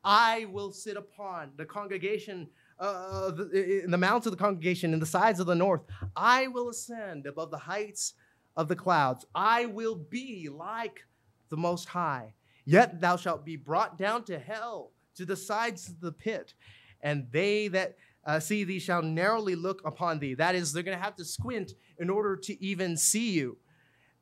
I 0.04 0.46
will 0.52 0.72
sit 0.72 0.98
upon 0.98 1.52
the 1.56 1.66
congregation, 1.66 2.50
uh, 2.80 3.32
the, 3.32 3.84
in 3.84 3.92
the 3.92 3.98
mounts 3.98 4.28
of 4.28 4.32
the 4.32 4.38
congregation, 4.38 4.94
in 4.94 5.00
the 5.00 5.06
sides 5.06 5.40
of 5.40 5.48
the 5.48 5.56
north. 5.56 5.82
I 6.16 6.48
will 6.48 6.70
ascend 6.70 7.26
above 7.26 7.52
the 7.52 7.58
heights 7.58 8.14
of 8.56 8.68
the 8.68 8.76
clouds. 8.76 9.26
I 9.34 9.66
will 9.66 9.96
be 9.96 10.50
like 10.50 11.06
the 11.50 11.58
Most 11.58 11.90
High. 11.90 12.34
Yet 12.66 13.02
thou 13.02 13.18
shalt 13.18 13.46
be 13.46 13.56
brought 13.56 13.98
down 13.98 14.24
to 14.26 14.40
hell, 14.40 14.92
to 15.16 15.26
the 15.26 15.36
sides 15.36 15.90
of 15.90 16.00
the 16.00 16.12
pit, 16.12 16.54
and 17.02 17.28
they 17.32 17.68
that 17.70 17.98
uh, 18.26 18.40
see 18.40 18.64
thee 18.64 18.80
shall 18.80 19.02
narrowly 19.02 19.56
look 19.56 19.82
upon 19.86 20.20
thee. 20.20 20.34
That 20.34 20.56
is, 20.56 20.72
they're 20.72 20.84
going 20.84 20.98
to 20.98 21.04
have 21.04 21.16
to 21.18 21.26
squint 21.26 21.74
in 22.00 22.10
order 22.10 22.36
to 22.38 22.64
even 22.64 22.96
see 22.98 23.32
you 23.32 23.58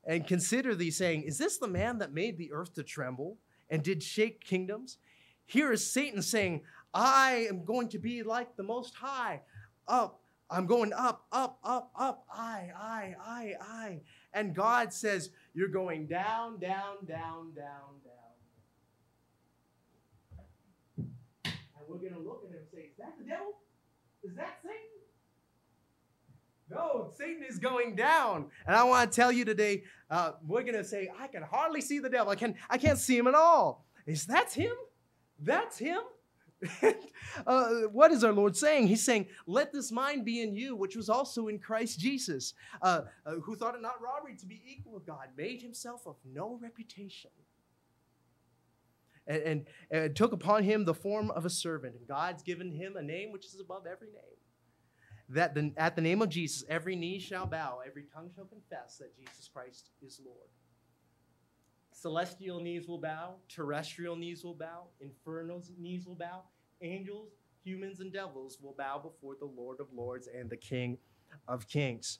and 0.04 0.26
consider 0.26 0.74
thee, 0.74 0.90
saying, 0.90 1.22
Is 1.22 1.38
this 1.38 1.58
the 1.58 1.68
man 1.68 1.98
that 1.98 2.12
made 2.12 2.36
the 2.36 2.52
earth 2.52 2.74
to 2.74 2.82
tremble 2.82 3.38
and 3.70 3.82
did 3.82 4.02
shake 4.02 4.44
kingdoms? 4.44 4.98
Here 5.46 5.72
is 5.72 5.88
Satan 5.88 6.22
saying, 6.22 6.62
I 6.92 7.46
am 7.48 7.64
going 7.64 7.88
to 7.90 7.98
be 7.98 8.22
like 8.22 8.56
the 8.56 8.62
Most 8.62 8.94
High. 8.94 9.42
Up, 9.86 10.20
I'm 10.50 10.66
going 10.66 10.92
up, 10.92 11.26
up, 11.32 11.58
up, 11.64 11.90
up, 11.96 12.26
I, 12.32 12.70
I, 12.76 13.14
I, 13.24 13.54
I. 13.60 14.00
And 14.34 14.54
God 14.54 14.92
says, 14.92 15.30
You're 15.54 15.68
going 15.68 16.06
down, 16.06 16.58
down, 16.58 17.06
down, 17.06 17.52
down, 17.54 18.00
down. 18.04 18.32
And 20.96 21.88
we're 21.88 21.98
going 21.98 22.14
to 22.14 22.20
look 22.20 22.42
at 22.44 22.50
him 22.50 22.56
and 22.58 22.66
say, 22.72 22.90
Is 22.90 22.96
that 22.98 23.14
the 23.18 23.24
devil? 23.24 23.61
Is 24.24 24.34
that 24.36 24.58
Satan? 24.62 24.76
No, 26.70 27.10
Satan 27.16 27.42
is 27.48 27.58
going 27.58 27.96
down. 27.96 28.46
And 28.66 28.74
I 28.74 28.84
want 28.84 29.10
to 29.10 29.14
tell 29.14 29.30
you 29.30 29.44
today, 29.44 29.84
uh, 30.10 30.32
we're 30.46 30.62
going 30.62 30.74
to 30.74 30.84
say, 30.84 31.10
I 31.20 31.26
can 31.26 31.42
hardly 31.42 31.80
see 31.80 31.98
the 31.98 32.08
devil. 32.08 32.30
I, 32.30 32.36
can, 32.36 32.54
I 32.70 32.78
can't 32.78 32.98
see 32.98 33.16
him 33.16 33.26
at 33.26 33.34
all. 33.34 33.84
Is 34.06 34.26
that 34.26 34.52
him? 34.52 34.72
That's 35.38 35.78
him? 35.78 35.98
uh, 37.46 37.70
what 37.90 38.12
is 38.12 38.22
our 38.22 38.32
Lord 38.32 38.56
saying? 38.56 38.86
He's 38.86 39.04
saying, 39.04 39.26
Let 39.46 39.72
this 39.72 39.90
mind 39.90 40.24
be 40.24 40.42
in 40.42 40.54
you, 40.54 40.76
which 40.76 40.94
was 40.94 41.08
also 41.08 41.48
in 41.48 41.58
Christ 41.58 41.98
Jesus, 41.98 42.54
uh, 42.80 43.02
uh, 43.26 43.32
who 43.42 43.56
thought 43.56 43.74
it 43.74 43.82
not 43.82 44.00
robbery 44.00 44.36
to 44.36 44.46
be 44.46 44.62
equal 44.66 44.94
with 44.94 45.06
God, 45.06 45.28
made 45.36 45.60
himself 45.60 46.06
of 46.06 46.16
no 46.32 46.58
reputation, 46.62 47.30
and, 49.26 49.42
and, 49.42 49.66
and 49.90 50.16
took 50.16 50.32
upon 50.32 50.64
him 50.64 50.84
the 50.84 50.94
form 50.94 51.30
of 51.30 51.44
a 51.44 51.50
servant. 51.50 51.94
And 51.96 52.06
God's 52.06 52.42
given 52.42 52.72
him 52.72 52.96
a 52.96 53.02
name 53.02 53.32
which 53.32 53.46
is 53.46 53.60
above 53.60 53.86
every 53.86 54.08
name. 54.08 54.38
That 55.28 55.54
the, 55.54 55.72
at 55.76 55.96
the 55.96 56.02
name 56.02 56.20
of 56.20 56.28
Jesus, 56.28 56.64
every 56.68 56.96
knee 56.96 57.18
shall 57.18 57.46
bow, 57.46 57.78
every 57.86 58.04
tongue 58.14 58.30
shall 58.34 58.44
confess 58.44 58.98
that 58.98 59.16
Jesus 59.16 59.48
Christ 59.52 59.90
is 60.04 60.20
Lord. 60.24 60.48
Celestial 61.92 62.60
knees 62.60 62.88
will 62.88 62.98
bow, 62.98 63.36
terrestrial 63.48 64.16
knees 64.16 64.44
will 64.44 64.54
bow, 64.54 64.86
infernal 65.00 65.62
knees 65.78 66.06
will 66.06 66.16
bow, 66.16 66.42
angels, 66.80 67.30
humans, 67.62 68.00
and 68.00 68.12
devils 68.12 68.58
will 68.60 68.74
bow 68.76 68.98
before 68.98 69.36
the 69.38 69.46
Lord 69.46 69.78
of 69.78 69.86
Lords 69.94 70.28
and 70.28 70.50
the 70.50 70.56
King 70.56 70.98
of 71.46 71.68
Kings. 71.68 72.18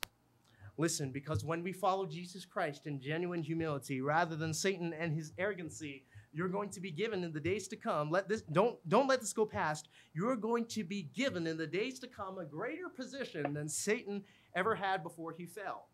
Listen, 0.79 1.11
because 1.11 1.45
when 1.45 1.63
we 1.63 1.73
follow 1.73 2.07
Jesus 2.07 2.45
Christ 2.45 2.87
in 2.87 3.01
genuine 3.01 3.43
humility 3.43 4.01
rather 4.01 4.37
than 4.37 4.55
Satan 4.55 4.95
and 4.99 5.13
his 5.13 5.33
arrogancy, 5.37 6.05
you're 6.33 6.49
going 6.49 6.71
to 6.71 6.81
be 6.81 6.91
given 6.91 7.25
in 7.25 7.33
the 7.33 7.41
days 7.41 7.69
to 7.69 7.77
come. 7.77 8.11
Let 8.11 8.29
this 8.29 8.43
don't 8.43 8.77
don't 8.89 9.09
let 9.09 9.21
this 9.21 9.33
go 9.33 9.45
past. 9.47 9.89
You're 10.15 10.37
going 10.37 10.67
to 10.67 10.85
be 10.85 11.09
given 11.15 11.47
in 11.47 11.57
the 11.57 11.67
days 11.67 11.99
to 12.01 12.07
come 12.07 12.39
a 12.39 12.45
greater 12.45 12.89
position 12.89 13.55
than 13.55 13.69
Satan 13.69 14.23
ever 14.55 14.75
had 14.75 15.03
before 15.03 15.33
he 15.33 15.47
fell, 15.47 15.89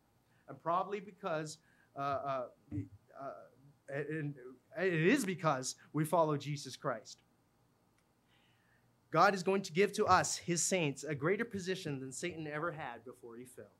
and 0.48 0.61
probably 0.62 1.01
because. 1.01 1.59
Uh, 1.96 2.01
uh, 2.01 2.44
uh, 3.20 3.31
and 3.88 4.35
it 4.79 4.92
is 4.92 5.24
because 5.24 5.74
we 5.92 6.05
follow 6.05 6.37
Jesus 6.37 6.77
Christ. 6.77 7.22
God 9.11 9.35
is 9.35 9.42
going 9.42 9.62
to 9.62 9.72
give 9.72 9.92
to 9.94 10.07
us, 10.07 10.37
his 10.37 10.62
saints, 10.62 11.03
a 11.05 11.14
greater 11.14 11.44
position 11.44 11.98
than 11.98 12.12
Satan 12.12 12.46
ever 12.46 12.70
had 12.70 13.05
before 13.05 13.37
he 13.37 13.44
fell. 13.44 13.72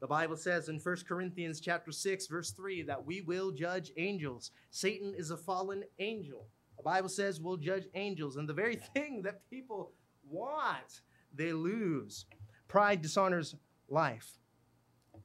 The 0.00 0.06
Bible 0.06 0.36
says 0.36 0.68
in 0.68 0.78
1 0.78 0.96
Corinthians 1.08 1.60
chapter 1.60 1.92
6 1.92 2.26
verse 2.26 2.50
3 2.50 2.82
that 2.82 3.04
we 3.04 3.20
will 3.22 3.50
judge 3.50 3.92
angels. 3.96 4.50
Satan 4.70 5.14
is 5.16 5.30
a 5.30 5.36
fallen 5.36 5.84
angel. 5.98 6.46
The 6.76 6.82
Bible 6.82 7.08
says 7.08 7.40
we'll 7.40 7.56
judge 7.56 7.86
angels 7.94 8.36
and 8.36 8.48
the 8.48 8.54
very 8.54 8.76
thing 8.94 9.22
that 9.22 9.48
people 9.48 9.92
want, 10.28 11.00
they 11.34 11.52
lose. 11.52 12.26
Pride 12.68 13.02
dishonors 13.02 13.54
life. 13.88 14.38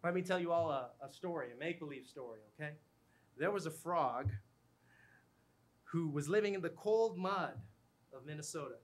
Let 0.03 0.13
me 0.13 0.21
tell 0.21 0.39
you 0.39 0.51
all 0.51 0.69
a, 0.71 0.91
a 1.05 1.09
story, 1.09 1.49
a 1.53 1.59
make-believe 1.59 2.05
story, 2.05 2.39
okay? 2.59 2.73
There 3.37 3.51
was 3.51 3.65
a 3.65 3.71
frog 3.71 4.31
who 5.83 6.09
was 6.09 6.29
living 6.29 6.53
in 6.53 6.61
the 6.61 6.69
cold 6.69 7.17
mud 7.17 7.53
of 8.13 8.25
Minnesota 8.25 8.75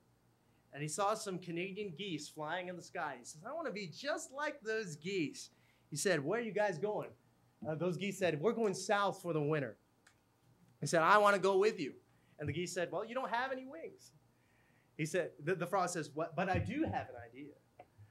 and 0.75 0.81
he 0.81 0.89
saw 0.89 1.13
some 1.13 1.39
Canadian 1.39 1.93
geese 1.97 2.27
flying 2.27 2.67
in 2.67 2.75
the 2.75 2.81
sky. 2.81 3.15
He 3.17 3.23
says, 3.23 3.41
I 3.47 3.53
want 3.53 3.65
to 3.65 3.71
be 3.71 3.87
just 3.87 4.33
like 4.33 4.59
those 4.59 4.97
geese. 4.97 5.51
He 5.95 5.99
said, 5.99 6.25
Where 6.25 6.41
are 6.41 6.43
you 6.43 6.51
guys 6.51 6.77
going? 6.77 7.07
Uh, 7.65 7.73
those 7.75 7.95
geese 7.95 8.19
said, 8.19 8.41
We're 8.41 8.51
going 8.51 8.73
south 8.73 9.21
for 9.21 9.31
the 9.31 9.41
winter. 9.41 9.77
He 10.81 10.87
said, 10.87 11.01
I 11.03 11.17
want 11.19 11.35
to 11.35 11.41
go 11.41 11.57
with 11.57 11.79
you. 11.79 11.93
And 12.37 12.49
the 12.49 12.51
geese 12.51 12.73
said, 12.73 12.89
Well, 12.91 13.05
you 13.05 13.15
don't 13.15 13.31
have 13.31 13.53
any 13.53 13.65
wings. 13.65 14.11
He 14.97 15.05
said, 15.05 15.29
The, 15.41 15.55
the 15.55 15.65
frog 15.65 15.87
says, 15.87 16.09
what, 16.13 16.35
But 16.35 16.49
I 16.49 16.57
do 16.57 16.83
have 16.83 17.07
an 17.07 17.15
idea. 17.25 17.53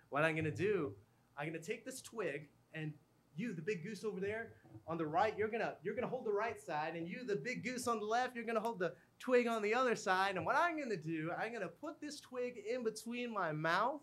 What 0.08 0.24
I'm 0.24 0.32
going 0.34 0.46
to 0.46 0.50
do, 0.50 0.94
I'm 1.36 1.46
going 1.46 1.60
to 1.60 1.66
take 1.66 1.84
this 1.84 2.00
twig 2.00 2.48
and 2.72 2.94
you, 3.36 3.52
the 3.52 3.60
big 3.60 3.84
goose 3.84 4.02
over 4.02 4.18
there 4.18 4.52
on 4.88 4.96
the 4.96 5.04
right, 5.04 5.34
you're 5.36 5.48
gonna 5.48 5.74
you're 5.82 5.94
gonna 5.94 6.06
hold 6.06 6.24
the 6.24 6.32
right 6.32 6.60
side, 6.60 6.94
and 6.94 7.08
you, 7.08 7.24
the 7.26 7.34
big 7.34 7.64
goose 7.64 7.88
on 7.88 7.98
the 7.98 8.06
left, 8.06 8.36
you're 8.36 8.44
gonna 8.44 8.60
hold 8.60 8.78
the 8.78 8.92
twig 9.18 9.48
on 9.48 9.60
the 9.60 9.74
other 9.74 9.96
side. 9.96 10.36
And 10.36 10.46
what 10.46 10.54
I'm 10.54 10.78
gonna 10.78 10.96
do, 10.96 11.32
I'm 11.36 11.52
gonna 11.52 11.66
put 11.66 12.00
this 12.00 12.20
twig 12.20 12.62
in 12.72 12.84
between 12.84 13.34
my 13.34 13.50
mouth, 13.50 14.02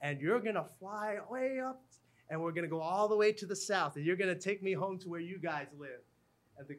and 0.00 0.18
you're 0.18 0.40
gonna 0.40 0.64
fly 0.80 1.18
way 1.28 1.60
up, 1.60 1.82
and 2.30 2.40
we're 2.40 2.52
gonna 2.52 2.68
go 2.68 2.80
all 2.80 3.08
the 3.08 3.16
way 3.16 3.32
to 3.32 3.46
the 3.46 3.56
south, 3.56 3.96
and 3.96 4.04
you're 4.04 4.16
gonna 4.16 4.34
take 4.34 4.62
me 4.62 4.72
home 4.72 4.98
to 5.00 5.08
where 5.08 5.20
you 5.20 5.38
guys 5.38 5.66
live. 5.78 6.00
And 6.58 6.68
the 6.68 6.78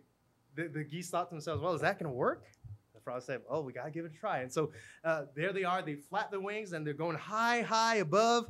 the, 0.56 0.70
the 0.70 0.84
geese 0.84 1.10
thought 1.10 1.30
to 1.30 1.36
themselves, 1.36 1.62
well, 1.62 1.74
is 1.74 1.82
that 1.82 2.00
gonna 2.00 2.14
work? 2.14 2.46
The 2.94 3.02
frog 3.02 3.22
said, 3.22 3.42
oh, 3.50 3.62
we 3.62 3.74
gotta 3.74 3.92
give 3.92 4.06
it 4.06 4.12
a 4.16 4.18
try. 4.18 4.40
And 4.40 4.52
so 4.52 4.72
uh, 5.04 5.24
there 5.36 5.52
they 5.52 5.64
are. 5.64 5.82
They 5.82 5.96
flap 5.96 6.32
their 6.32 6.40
wings, 6.40 6.72
and 6.74 6.86
they're 6.86 6.94
going 6.94 7.18
high, 7.18 7.62
high 7.62 7.98
above 7.98 8.48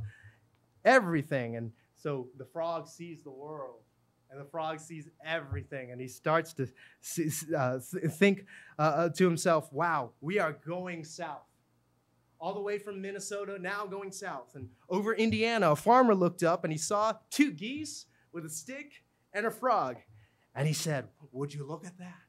everything. 0.83 1.55
And 1.55 1.71
so 1.95 2.27
the 2.37 2.45
frog 2.45 2.87
sees 2.87 3.21
the 3.23 3.31
world, 3.31 3.79
and 4.29 4.39
the 4.39 4.45
frog 4.45 4.79
sees 4.79 5.07
everything, 5.25 5.91
and 5.91 5.99
he 5.99 6.07
starts 6.07 6.53
to 6.53 6.67
see, 7.01 7.29
uh, 7.55 7.79
think 7.79 8.45
uh, 8.77 8.81
uh, 8.81 9.09
to 9.09 9.25
himself, 9.25 9.73
wow, 9.73 10.11
we 10.21 10.37
are 10.39 10.53
going 10.53 11.03
south. 11.03 11.41
All 12.39 12.53
the 12.53 12.61
way 12.61 12.77
from 12.77 13.01
Minnesota, 13.01 13.57
now 13.59 13.85
going 13.85 14.11
south. 14.11 14.55
And 14.55 14.69
over 14.89 15.13
Indiana, 15.13 15.71
a 15.71 15.75
farmer 15.75 16.13
looked 16.13 16.43
up 16.43 16.63
and 16.63 16.71
he 16.71 16.77
saw 16.77 17.13
two 17.31 17.51
geese 17.51 18.05
with 18.31 18.45
a 18.45 18.49
stick 18.49 19.03
and 19.33 19.45
a 19.45 19.51
frog. 19.51 19.97
And 20.53 20.67
he 20.67 20.73
said, 20.73 21.07
Would 21.31 21.53
you 21.53 21.65
look 21.65 21.85
at 21.85 21.97
that? 21.97 22.21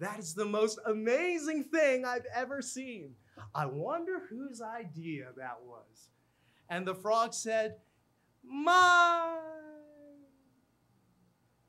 That 0.00 0.18
is 0.18 0.34
the 0.34 0.44
most 0.44 0.78
amazing 0.86 1.64
thing 1.64 2.04
I've 2.04 2.26
ever 2.34 2.60
seen. 2.60 3.14
I 3.54 3.66
wonder 3.66 4.22
whose 4.28 4.60
idea 4.60 5.26
that 5.36 5.58
was. 5.64 6.08
And 6.68 6.86
the 6.86 6.94
frog 6.94 7.34
said, 7.34 7.76
Mine. 8.42 9.38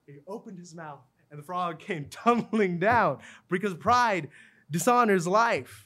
He 0.06 0.20
opened 0.28 0.60
his 0.60 0.76
mouth, 0.76 1.02
and 1.30 1.40
the 1.40 1.44
frog 1.44 1.80
came 1.88 2.06
tumbling 2.10 2.80
down 2.80 3.20
because 3.50 3.74
pride 3.74 4.30
dishonors 4.70 5.28
life. 5.28 5.85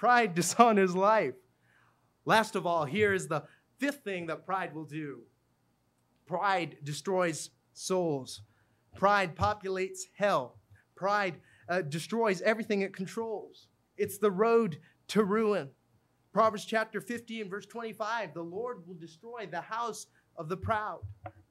Pride 0.00 0.34
dishonors 0.40 0.96
life. 0.96 1.34
Last 2.24 2.56
of 2.56 2.66
all, 2.66 2.86
here 2.86 3.12
is 3.12 3.28
the 3.28 3.44
fifth 3.76 4.02
thing 4.02 4.26
that 4.28 4.46
pride 4.46 4.74
will 4.74 4.86
do 4.86 5.20
pride 6.26 6.76
destroys 6.84 7.50
souls, 7.74 8.42
pride 8.96 9.36
populates 9.36 10.02
hell, 10.16 10.58
pride 10.94 11.34
uh, 11.68 11.82
destroys 11.82 12.40
everything 12.42 12.80
it 12.80 12.94
controls. 12.94 13.66
It's 13.98 14.16
the 14.16 14.30
road 14.30 14.78
to 15.08 15.24
ruin. 15.24 15.68
Proverbs 16.32 16.64
chapter 16.64 17.00
50 17.00 17.42
and 17.42 17.50
verse 17.50 17.66
25 17.66 18.32
the 18.32 18.42
Lord 18.42 18.86
will 18.86 18.94
destroy 18.94 19.48
the 19.50 19.60
house 19.60 20.06
of 20.36 20.48
the 20.48 20.56
proud. 20.56 21.00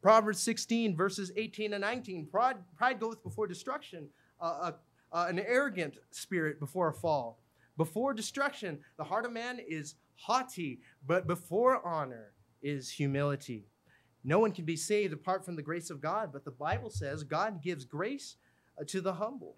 Proverbs 0.01 0.39
16, 0.39 0.95
verses 0.95 1.31
18 1.35 1.73
and 1.73 1.81
19 1.81 2.25
pride, 2.31 2.55
pride 2.75 2.99
goeth 2.99 3.21
before 3.21 3.45
destruction, 3.45 4.07
uh, 4.41 4.43
uh, 4.43 4.71
uh, 5.11 5.25
an 5.29 5.39
arrogant 5.39 5.97
spirit 6.09 6.59
before 6.59 6.87
a 6.87 6.93
fall. 6.93 7.38
Before 7.79 8.13
destruction, 8.13 8.79
the 8.97 9.05
heart 9.05 9.23
of 9.23 9.31
man 9.31 9.57
is 9.65 9.95
haughty, 10.15 10.81
but 11.07 11.27
before 11.27 11.81
honor 11.87 12.33
is 12.61 12.91
humility. 12.91 13.69
No 14.25 14.39
one 14.39 14.51
can 14.51 14.65
be 14.65 14.75
saved 14.75 15.13
apart 15.13 15.45
from 15.45 15.55
the 15.55 15.61
grace 15.61 15.89
of 15.89 16.01
God, 16.01 16.31
but 16.33 16.43
the 16.43 16.51
Bible 16.51 16.89
says 16.89 17.23
God 17.23 17.63
gives 17.63 17.85
grace 17.85 18.35
uh, 18.77 18.83
to 18.87 18.99
the 18.99 19.13
humble. 19.13 19.55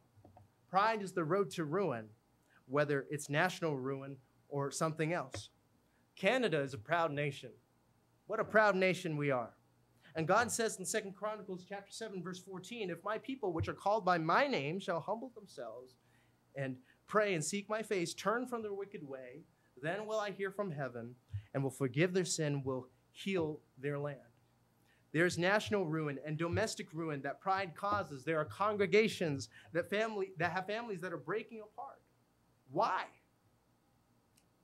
Pride 0.70 1.02
is 1.02 1.14
the 1.14 1.24
road 1.24 1.50
to 1.54 1.66
ruin, 1.66 2.10
whether 2.68 3.08
it's 3.10 3.28
national 3.28 3.76
ruin 3.80 4.18
or 4.50 4.70
something 4.70 5.14
else. 5.14 5.50
Canada 6.16 6.60
is 6.60 6.76
a 6.76 6.78
proud 6.78 7.12
nation. 7.12 7.50
What 8.28 8.40
a 8.40 8.44
proud 8.44 8.76
nation 8.76 9.18
we 9.18 9.32
are. 9.32 9.56
And 10.14 10.28
God 10.28 10.52
says 10.52 10.78
in 10.78 10.86
Second 10.86 11.16
Chronicles 11.16 11.66
chapter 11.68 11.92
7 11.92 12.22
verse 12.22 12.38
14, 12.38 12.92
if 12.92 13.04
my 13.04 13.18
people 13.18 13.52
which 13.52 13.68
are 13.68 13.74
called 13.74 14.06
by 14.06 14.20
my 14.20 14.46
name 14.46 14.80
shall 14.80 15.00
humble 15.00 15.32
themselves 15.34 15.96
and 16.56 16.76
pray 17.12 17.34
and 17.34 17.43
seek 17.43 17.69
my 17.69 17.84
face, 17.84 18.13
turn 18.13 18.47
from 18.47 18.62
their 18.62 18.74
wicked 18.74 19.06
way, 19.06 19.43
then 19.82 20.06
will 20.08 20.17
I 20.17 20.32
hear 20.32 20.50
from 20.50 20.71
heaven 20.71 21.13
and 21.54 21.62
will 21.62 21.69
forgive 21.69 22.13
their 22.13 22.24
sin, 22.24 22.63
will 22.63 22.88
heal 23.12 23.60
their 23.78 24.00
land. 24.00 24.17
There's 25.12 25.38
national 25.38 25.86
ruin 25.88 26.19
and 26.26 26.38
domestic 26.38 26.88
ruin 26.93 27.21
that 27.24 27.41
pride 27.41 27.76
causes. 27.76 28.24
There 28.24 28.39
are 28.39 28.45
congregations 28.45 29.50
that 29.74 29.89
family 29.89 30.32
that 30.38 30.54
have 30.54 30.67
families 30.67 31.02
that 31.02 31.12
are 31.12 31.17
breaking 31.17 31.60
apart. 31.60 32.00
Why? 32.71 33.04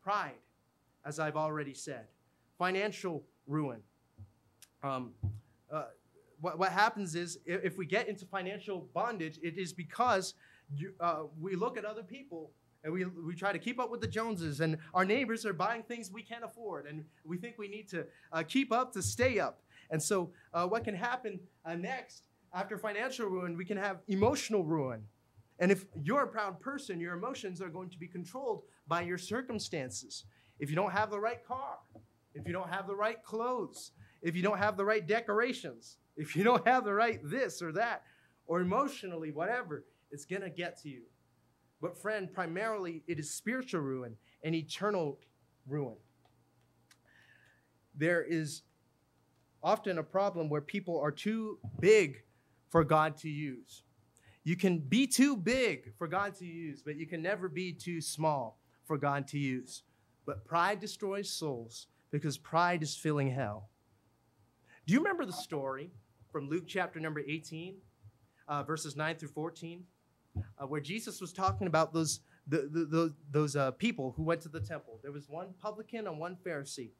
Pride, 0.01 0.39
as 1.05 1.19
I've 1.19 1.35
already 1.35 1.73
said. 1.73 2.05
Financial 2.57 3.25
ruin. 3.45 3.81
Um, 4.81 5.11
uh, 5.69 5.87
what, 6.39 6.57
what 6.57 6.71
happens 6.71 7.13
is 7.13 7.39
if, 7.45 7.77
we 7.77 7.85
get 7.85 8.07
into 8.07 8.25
financial 8.25 8.87
bondage, 8.93 9.37
it 9.43 9.57
is 9.57 9.73
because 9.73 10.33
you, 10.75 10.93
uh, 10.99 11.23
we 11.39 11.55
look 11.55 11.77
at 11.77 11.85
other 11.85 12.03
people 12.03 12.51
and 12.83 12.93
we, 12.93 13.05
we 13.05 13.35
try 13.35 13.51
to 13.51 13.59
keep 13.59 13.79
up 13.79 13.89
with 13.89 14.01
the 14.01 14.07
Joneses, 14.07 14.61
and 14.61 14.77
our 14.93 15.03
neighbors 15.03 15.45
are 15.45 15.53
buying 15.53 15.83
things 15.83 16.11
we 16.11 16.21
can't 16.21 16.43
afford, 16.43 16.85
and 16.85 17.03
we 17.25 17.37
think 17.37 17.55
we 17.57 17.67
need 17.67 17.89
to 17.89 18.05
uh, 18.31 18.43
keep 18.43 18.71
up 18.71 18.93
to 18.93 19.01
stay 19.01 19.39
up. 19.39 19.61
And 19.89 20.01
so, 20.01 20.31
uh, 20.53 20.67
what 20.67 20.83
can 20.83 20.95
happen 20.95 21.39
uh, 21.65 21.75
next 21.75 22.27
after 22.53 22.77
financial 22.77 23.27
ruin, 23.27 23.57
we 23.57 23.65
can 23.65 23.77
have 23.77 23.97
emotional 24.07 24.63
ruin. 24.63 25.03
And 25.59 25.71
if 25.71 25.85
you're 26.01 26.23
a 26.23 26.27
proud 26.27 26.59
person, 26.59 26.99
your 26.99 27.15
emotions 27.15 27.61
are 27.61 27.69
going 27.69 27.89
to 27.89 27.97
be 27.97 28.07
controlled 28.07 28.63
by 28.87 29.01
your 29.01 29.17
circumstances. 29.17 30.23
If 30.59 30.69
you 30.69 30.75
don't 30.75 30.91
have 30.91 31.09
the 31.09 31.19
right 31.19 31.43
car, 31.45 31.77
if 32.33 32.47
you 32.47 32.53
don't 32.53 32.69
have 32.69 32.87
the 32.87 32.95
right 32.95 33.21
clothes, 33.23 33.91
if 34.21 34.35
you 34.35 34.43
don't 34.43 34.57
have 34.59 34.77
the 34.77 34.85
right 34.85 35.05
decorations, 35.05 35.97
if 36.15 36.35
you 36.35 36.43
don't 36.43 36.65
have 36.67 36.85
the 36.85 36.93
right 36.93 37.19
this 37.23 37.61
or 37.61 37.71
that, 37.73 38.03
or 38.45 38.61
emotionally, 38.61 39.31
whatever, 39.31 39.83
it's 40.11 40.25
going 40.25 40.41
to 40.41 40.49
get 40.49 40.81
to 40.81 40.89
you. 40.89 41.03
But, 41.81 41.97
friend, 41.97 42.31
primarily 42.31 43.03
it 43.07 43.19
is 43.19 43.33
spiritual 43.33 43.81
ruin 43.81 44.15
and 44.43 44.55
eternal 44.55 45.19
ruin. 45.67 45.97
There 47.95 48.23
is 48.23 48.63
often 49.63 49.97
a 49.97 50.03
problem 50.03 50.49
where 50.49 50.61
people 50.61 50.99
are 50.99 51.11
too 51.11 51.59
big 51.79 52.23
for 52.69 52.83
God 52.83 53.17
to 53.17 53.29
use. 53.29 53.83
You 54.43 54.55
can 54.55 54.79
be 54.79 55.07
too 55.07 55.35
big 55.35 55.93
for 55.97 56.07
God 56.07 56.35
to 56.35 56.45
use, 56.45 56.81
but 56.81 56.95
you 56.95 57.05
can 57.05 57.21
never 57.21 57.49
be 57.49 57.73
too 57.73 57.99
small 58.01 58.59
for 58.85 58.97
God 58.97 59.27
to 59.27 59.37
use. 59.37 59.83
But 60.25 60.45
pride 60.45 60.79
destroys 60.79 61.29
souls 61.29 61.87
because 62.11 62.37
pride 62.37 62.81
is 62.81 62.95
filling 62.95 63.29
hell. 63.29 63.69
Do 64.85 64.93
you 64.93 64.99
remember 64.99 65.25
the 65.25 65.33
story 65.33 65.91
from 66.31 66.49
Luke 66.49 66.63
chapter 66.65 66.99
number 66.99 67.21
18, 67.27 67.75
uh, 68.47 68.63
verses 68.63 68.95
9 68.95 69.17
through 69.17 69.29
14, 69.29 69.83
uh, 70.61 70.65
where 70.65 70.81
Jesus 70.81 71.21
was 71.21 71.33
talking 71.33 71.67
about 71.67 71.93
those, 71.93 72.21
the, 72.47 72.69
the, 72.71 72.85
the 72.85 73.13
those 73.31 73.55
uh, 73.55 73.71
people 73.71 74.13
who 74.15 74.23
went 74.23 74.41
to 74.41 74.49
the 74.49 74.59
temple? 74.59 74.99
There 75.01 75.11
was 75.11 75.29
one 75.29 75.53
publican 75.61 76.07
and 76.07 76.19
one 76.19 76.37
Pharisee. 76.45 76.91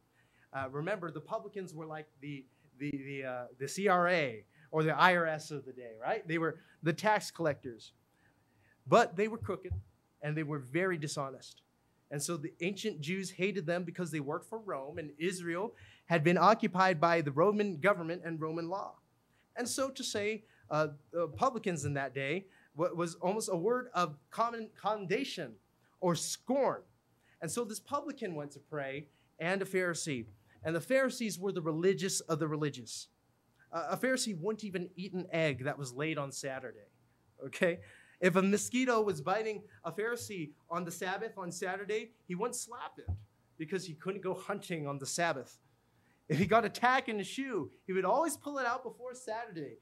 Uh, 0.54 0.70
remember, 0.70 1.12
the 1.12 1.22
publicans 1.22 1.74
were 1.74 1.86
like 1.86 2.08
the, 2.22 2.46
the, 2.80 2.92
the, 2.92 3.24
uh, 3.26 3.46
the 3.60 3.68
CRA 3.68 4.44
or 4.72 4.84
the 4.84 4.92
IRS 4.92 5.52
of 5.52 5.66
the 5.66 5.74
day, 5.74 5.92
right? 6.02 6.28
They 6.28 6.38
were 6.38 6.60
the 6.84 6.94
tax 6.94 7.32
collectors. 7.32 7.94
But 8.88 9.16
they 9.16 9.28
were 9.28 9.38
crooked 9.38 9.74
and 10.22 10.36
they 10.36 10.44
were 10.44 10.60
very 10.60 10.98
dishonest. 10.98 11.62
And 12.10 12.22
so 12.22 12.38
the 12.38 12.54
ancient 12.62 13.02
Jews 13.02 13.30
hated 13.30 13.66
them 13.66 13.84
because 13.84 14.12
they 14.12 14.22
worked 14.22 14.48
for 14.48 14.60
Rome, 14.60 14.98
and 14.98 15.12
Israel 15.18 15.74
had 16.06 16.24
been 16.24 16.38
occupied 16.38 17.02
by 17.02 17.20
the 17.20 17.32
Roman 17.32 17.78
government 17.78 18.22
and 18.24 18.40
Roman 18.40 18.70
law. 18.70 18.96
And 19.58 19.68
so 19.68 19.90
to 19.90 20.04
say, 20.04 20.46
uh, 20.70 20.88
publicans 21.36 21.86
in 21.86 21.94
that 21.94 22.14
day 22.14 22.46
was 22.78 23.16
almost 23.16 23.50
a 23.52 23.56
word 23.56 23.90
of 23.94 24.18
common 24.30 24.70
commendation 24.80 25.54
or 26.00 26.16
scorn. 26.16 26.82
And 27.42 27.50
so 27.50 27.64
this 27.64 27.80
publican 27.80 28.36
went 28.36 28.52
to 28.52 28.60
pray 28.60 29.08
and 29.40 29.62
a 29.62 29.66
Pharisee. 29.66 30.26
And 30.64 30.76
the 30.76 30.82
Pharisees 30.82 31.40
were 31.40 31.52
the 31.52 31.62
religious 31.62 32.20
of 32.22 32.40
the 32.40 32.48
religious. 32.48 33.08
Uh, 33.72 33.88
a 33.92 33.98
Pharisee 33.98 34.40
wouldn't 34.40 34.64
even 34.64 34.90
eat 34.96 35.14
an 35.14 35.28
egg 35.32 35.64
that 35.66 35.78
was 35.78 35.94
laid 35.94 36.18
on 36.18 36.32
Saturday. 36.32 36.88
Okay? 37.46 37.80
If 38.20 38.36
a 38.36 38.42
mosquito 38.42 39.02
was 39.02 39.22
biting 39.22 39.62
a 39.84 39.92
Pharisee 39.92 40.52
on 40.70 40.84
the 40.84 40.92
Sabbath 40.92 41.38
on 41.38 41.52
Saturday, 41.52 42.12
he 42.28 42.36
wouldn't 42.36 42.56
slap 42.56 42.94
it 42.98 43.10
because 43.58 43.86
he 43.86 43.94
couldn't 43.94 44.24
go 44.24 44.34
hunting 44.34 44.88
on 44.88 44.98
the 44.98 45.06
Sabbath. 45.06 45.60
If 46.28 46.40
he 46.40 46.46
got 46.46 46.66
a 46.66 46.70
tack 46.70 47.10
in 47.10 47.18
his 47.20 47.28
shoe, 47.28 47.72
he 47.86 47.94
would 47.94 48.06
always 48.06 48.36
pull 48.36 48.58
it 48.58 48.66
out 48.66 48.84
before 48.84 49.14
Saturday, 49.14 49.78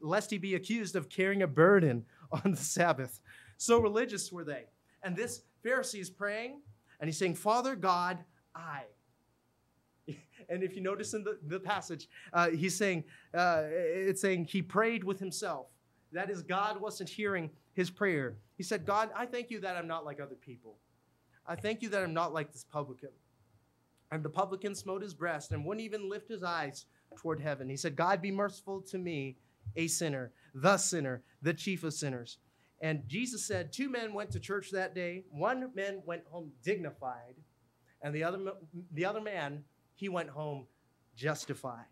lest 0.00 0.30
he 0.30 0.38
be 0.38 0.54
accused 0.54 0.96
of 0.96 1.08
carrying 1.08 1.42
a 1.42 1.46
burden 1.46 2.04
on 2.44 2.52
the 2.52 2.56
Sabbath. 2.56 3.20
So 3.56 3.80
religious 3.80 4.32
were 4.32 4.44
they. 4.44 4.64
And 5.02 5.16
this 5.16 5.42
Pharisee 5.64 6.00
is 6.00 6.10
praying, 6.10 6.60
and 7.00 7.08
he's 7.08 7.18
saying, 7.18 7.34
Father 7.34 7.76
God, 7.76 8.18
I. 8.54 8.82
And 10.50 10.62
if 10.62 10.74
you 10.74 10.80
notice 10.80 11.12
in 11.12 11.24
the, 11.24 11.38
the 11.46 11.60
passage, 11.60 12.08
uh, 12.32 12.48
he's 12.48 12.74
saying, 12.74 13.04
uh, 13.34 13.64
it's 13.68 14.22
saying 14.22 14.46
he 14.46 14.62
prayed 14.62 15.04
with 15.04 15.18
himself. 15.18 15.66
That 16.12 16.30
is, 16.30 16.42
God 16.42 16.80
wasn't 16.80 17.10
hearing 17.10 17.50
his 17.74 17.90
prayer. 17.90 18.36
He 18.56 18.62
said, 18.62 18.86
God, 18.86 19.10
I 19.14 19.26
thank 19.26 19.50
you 19.50 19.60
that 19.60 19.76
I'm 19.76 19.86
not 19.86 20.06
like 20.06 20.20
other 20.20 20.36
people. 20.36 20.78
I 21.46 21.54
thank 21.54 21.82
you 21.82 21.90
that 21.90 22.02
I'm 22.02 22.14
not 22.14 22.32
like 22.32 22.50
this 22.50 22.64
publican. 22.64 23.10
And 24.10 24.22
the 24.22 24.30
publican 24.30 24.74
smote 24.74 25.02
his 25.02 25.12
breast 25.12 25.52
and 25.52 25.64
wouldn't 25.64 25.84
even 25.84 26.08
lift 26.08 26.30
his 26.30 26.42
eyes 26.42 26.86
toward 27.16 27.40
heaven. 27.40 27.68
He 27.68 27.76
said, 27.76 27.94
God 27.94 28.22
be 28.22 28.30
merciful 28.30 28.80
to 28.82 28.98
me, 28.98 29.36
a 29.76 29.86
sinner, 29.86 30.32
the 30.54 30.76
sinner, 30.76 31.22
the 31.42 31.54
chief 31.54 31.84
of 31.84 31.94
sinners. 31.94 32.38
And 32.80 33.02
Jesus 33.08 33.44
said, 33.44 33.72
Two 33.72 33.88
men 33.88 34.14
went 34.14 34.30
to 34.32 34.40
church 34.40 34.70
that 34.70 34.94
day. 34.94 35.24
One 35.30 35.70
man 35.74 36.02
went 36.04 36.22
home 36.30 36.52
dignified, 36.62 37.34
and 38.02 38.14
the 38.14 38.24
other, 38.24 38.38
the 38.92 39.04
other 39.04 39.20
man, 39.20 39.64
he 39.94 40.08
went 40.08 40.30
home 40.30 40.66
justified. 41.16 41.86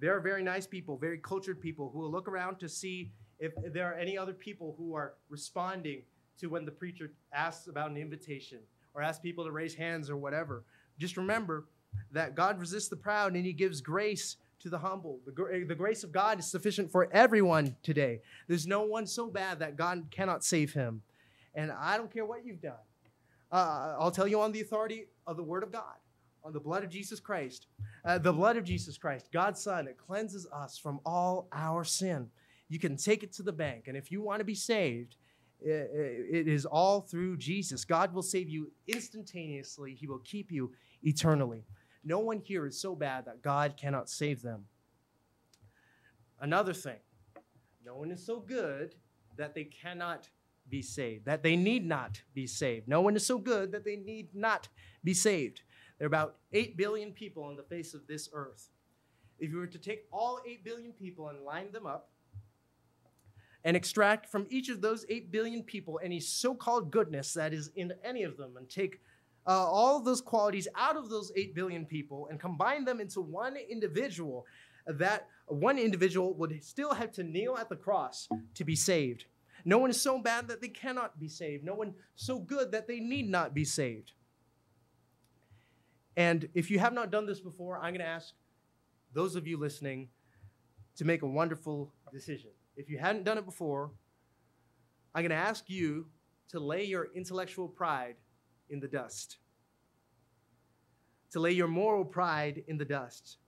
There 0.00 0.16
are 0.16 0.20
very 0.20 0.42
nice 0.42 0.66
people, 0.66 0.96
very 0.96 1.18
cultured 1.18 1.60
people 1.60 1.90
who 1.92 2.00
will 2.00 2.10
look 2.10 2.28
around 2.28 2.58
to 2.60 2.68
see 2.68 3.12
if 3.38 3.52
there 3.72 3.90
are 3.90 3.94
any 3.94 4.16
other 4.16 4.32
people 4.32 4.74
who 4.78 4.94
are 4.94 5.14
responding 5.28 6.02
to 6.38 6.48
when 6.48 6.64
the 6.64 6.70
preacher 6.70 7.12
asks 7.32 7.68
about 7.68 7.90
an 7.90 7.96
invitation 7.96 8.58
or 8.94 9.02
asks 9.02 9.20
people 9.20 9.44
to 9.44 9.50
raise 9.50 9.74
hands 9.74 10.10
or 10.10 10.16
whatever. 10.16 10.64
Just 10.98 11.16
remember 11.16 11.66
that 12.12 12.34
God 12.34 12.60
resists 12.60 12.88
the 12.88 12.96
proud 12.96 13.34
and 13.34 13.44
he 13.44 13.52
gives 13.52 13.80
grace 13.80 14.36
to 14.64 14.70
the 14.70 14.78
humble. 14.78 15.20
The, 15.26 15.64
the 15.68 15.74
grace 15.74 16.04
of 16.04 16.10
God 16.10 16.38
is 16.38 16.46
sufficient 16.46 16.90
for 16.90 17.08
everyone 17.12 17.76
today. 17.82 18.22
There's 18.48 18.66
no 18.66 18.82
one 18.82 19.06
so 19.06 19.28
bad 19.28 19.58
that 19.60 19.76
God 19.76 20.06
cannot 20.10 20.42
save 20.42 20.72
him. 20.72 21.02
And 21.54 21.70
I 21.70 21.98
don't 21.98 22.12
care 22.12 22.24
what 22.24 22.44
you've 22.44 22.62
done. 22.62 22.72
Uh, 23.52 23.94
I'll 24.00 24.10
tell 24.10 24.26
you 24.26 24.40
on 24.40 24.52
the 24.52 24.62
authority 24.62 25.04
of 25.26 25.36
the 25.36 25.42
Word 25.42 25.62
of 25.62 25.70
God, 25.70 25.94
on 26.42 26.54
the 26.54 26.60
blood 26.60 26.82
of 26.82 26.88
Jesus 26.88 27.20
Christ. 27.20 27.66
Uh, 28.06 28.16
the 28.16 28.32
blood 28.32 28.56
of 28.56 28.64
Jesus 28.64 28.96
Christ, 28.96 29.28
God's 29.32 29.60
Son, 29.60 29.86
it 29.86 29.98
cleanses 29.98 30.46
us 30.50 30.78
from 30.78 30.98
all 31.04 31.46
our 31.52 31.84
sin. 31.84 32.30
You 32.70 32.78
can 32.78 32.96
take 32.96 33.22
it 33.22 33.32
to 33.34 33.42
the 33.42 33.52
bank. 33.52 33.84
And 33.86 33.98
if 33.98 34.10
you 34.10 34.22
want 34.22 34.40
to 34.40 34.44
be 34.44 34.54
saved, 34.54 35.16
it 35.60 36.48
is 36.48 36.64
all 36.64 37.02
through 37.02 37.36
Jesus. 37.36 37.84
God 37.84 38.14
will 38.14 38.22
save 38.22 38.48
you 38.48 38.72
instantaneously, 38.88 39.94
He 39.94 40.06
will 40.06 40.18
keep 40.20 40.50
you 40.50 40.72
eternally. 41.02 41.64
No 42.04 42.18
one 42.18 42.40
here 42.40 42.66
is 42.66 42.78
so 42.78 42.94
bad 42.94 43.24
that 43.26 43.42
God 43.42 43.76
cannot 43.76 44.10
save 44.10 44.42
them. 44.42 44.66
Another 46.40 46.74
thing, 46.74 46.98
no 47.84 47.96
one 47.96 48.10
is 48.10 48.24
so 48.24 48.40
good 48.40 48.94
that 49.36 49.54
they 49.54 49.64
cannot 49.64 50.28
be 50.68 50.82
saved, 50.82 51.24
that 51.24 51.42
they 51.42 51.56
need 51.56 51.86
not 51.86 52.20
be 52.34 52.46
saved. 52.46 52.88
No 52.88 53.00
one 53.00 53.16
is 53.16 53.26
so 53.26 53.38
good 53.38 53.72
that 53.72 53.84
they 53.84 53.96
need 53.96 54.28
not 54.34 54.68
be 55.02 55.14
saved. 55.14 55.62
There 55.98 56.06
are 56.06 56.08
about 56.08 56.36
8 56.52 56.76
billion 56.76 57.12
people 57.12 57.44
on 57.44 57.56
the 57.56 57.62
face 57.62 57.94
of 57.94 58.06
this 58.06 58.28
earth. 58.32 58.68
If 59.38 59.50
you 59.50 59.58
were 59.58 59.66
to 59.66 59.78
take 59.78 60.06
all 60.12 60.40
8 60.46 60.64
billion 60.64 60.92
people 60.92 61.28
and 61.28 61.42
line 61.42 61.72
them 61.72 61.86
up, 61.86 62.10
and 63.66 63.76
extract 63.76 64.26
from 64.26 64.46
each 64.50 64.68
of 64.68 64.82
those 64.82 65.06
8 65.08 65.32
billion 65.32 65.62
people 65.62 65.98
any 66.02 66.20
so 66.20 66.54
called 66.54 66.90
goodness 66.90 67.32
that 67.32 67.54
is 67.54 67.70
in 67.76 67.94
any 68.04 68.22
of 68.22 68.36
them, 68.36 68.56
and 68.58 68.68
take 68.68 69.00
uh, 69.46 69.50
all 69.50 70.00
those 70.00 70.20
qualities 70.20 70.68
out 70.74 70.96
of 70.96 71.10
those 71.10 71.30
8 71.36 71.54
billion 71.54 71.84
people 71.84 72.28
and 72.30 72.40
combine 72.40 72.84
them 72.84 73.00
into 73.00 73.20
one 73.20 73.56
individual, 73.56 74.46
that 74.86 75.28
one 75.46 75.78
individual 75.78 76.34
would 76.34 76.62
still 76.64 76.94
have 76.94 77.12
to 77.12 77.22
kneel 77.22 77.56
at 77.56 77.68
the 77.68 77.76
cross 77.76 78.28
to 78.54 78.64
be 78.64 78.74
saved. 78.74 79.26
No 79.64 79.78
one 79.78 79.90
is 79.90 80.00
so 80.00 80.18
bad 80.18 80.48
that 80.48 80.60
they 80.60 80.68
cannot 80.68 81.18
be 81.18 81.28
saved. 81.28 81.64
No 81.64 81.74
one 81.74 81.94
so 82.16 82.38
good 82.38 82.72
that 82.72 82.86
they 82.86 83.00
need 83.00 83.28
not 83.28 83.54
be 83.54 83.64
saved. 83.64 84.12
And 86.16 86.48
if 86.54 86.70
you 86.70 86.78
have 86.78 86.92
not 86.92 87.10
done 87.10 87.26
this 87.26 87.40
before, 87.40 87.76
I'm 87.78 87.92
going 87.92 87.98
to 88.00 88.06
ask 88.06 88.34
those 89.12 89.36
of 89.36 89.46
you 89.46 89.58
listening 89.58 90.08
to 90.96 91.04
make 91.04 91.22
a 91.22 91.26
wonderful 91.26 91.92
decision. 92.12 92.50
If 92.76 92.88
you 92.88 92.98
hadn't 92.98 93.24
done 93.24 93.38
it 93.38 93.44
before, 93.44 93.90
I'm 95.14 95.22
going 95.22 95.30
to 95.30 95.36
ask 95.36 95.68
you 95.68 96.06
to 96.50 96.60
lay 96.60 96.84
your 96.84 97.08
intellectual 97.14 97.68
pride 97.68 98.16
in 98.68 98.80
the 98.80 98.88
dust, 98.88 99.38
to 101.32 101.40
lay 101.40 101.52
your 101.52 101.68
moral 101.68 102.04
pride 102.04 102.62
in 102.66 102.78
the 102.78 102.84
dust. 102.84 103.38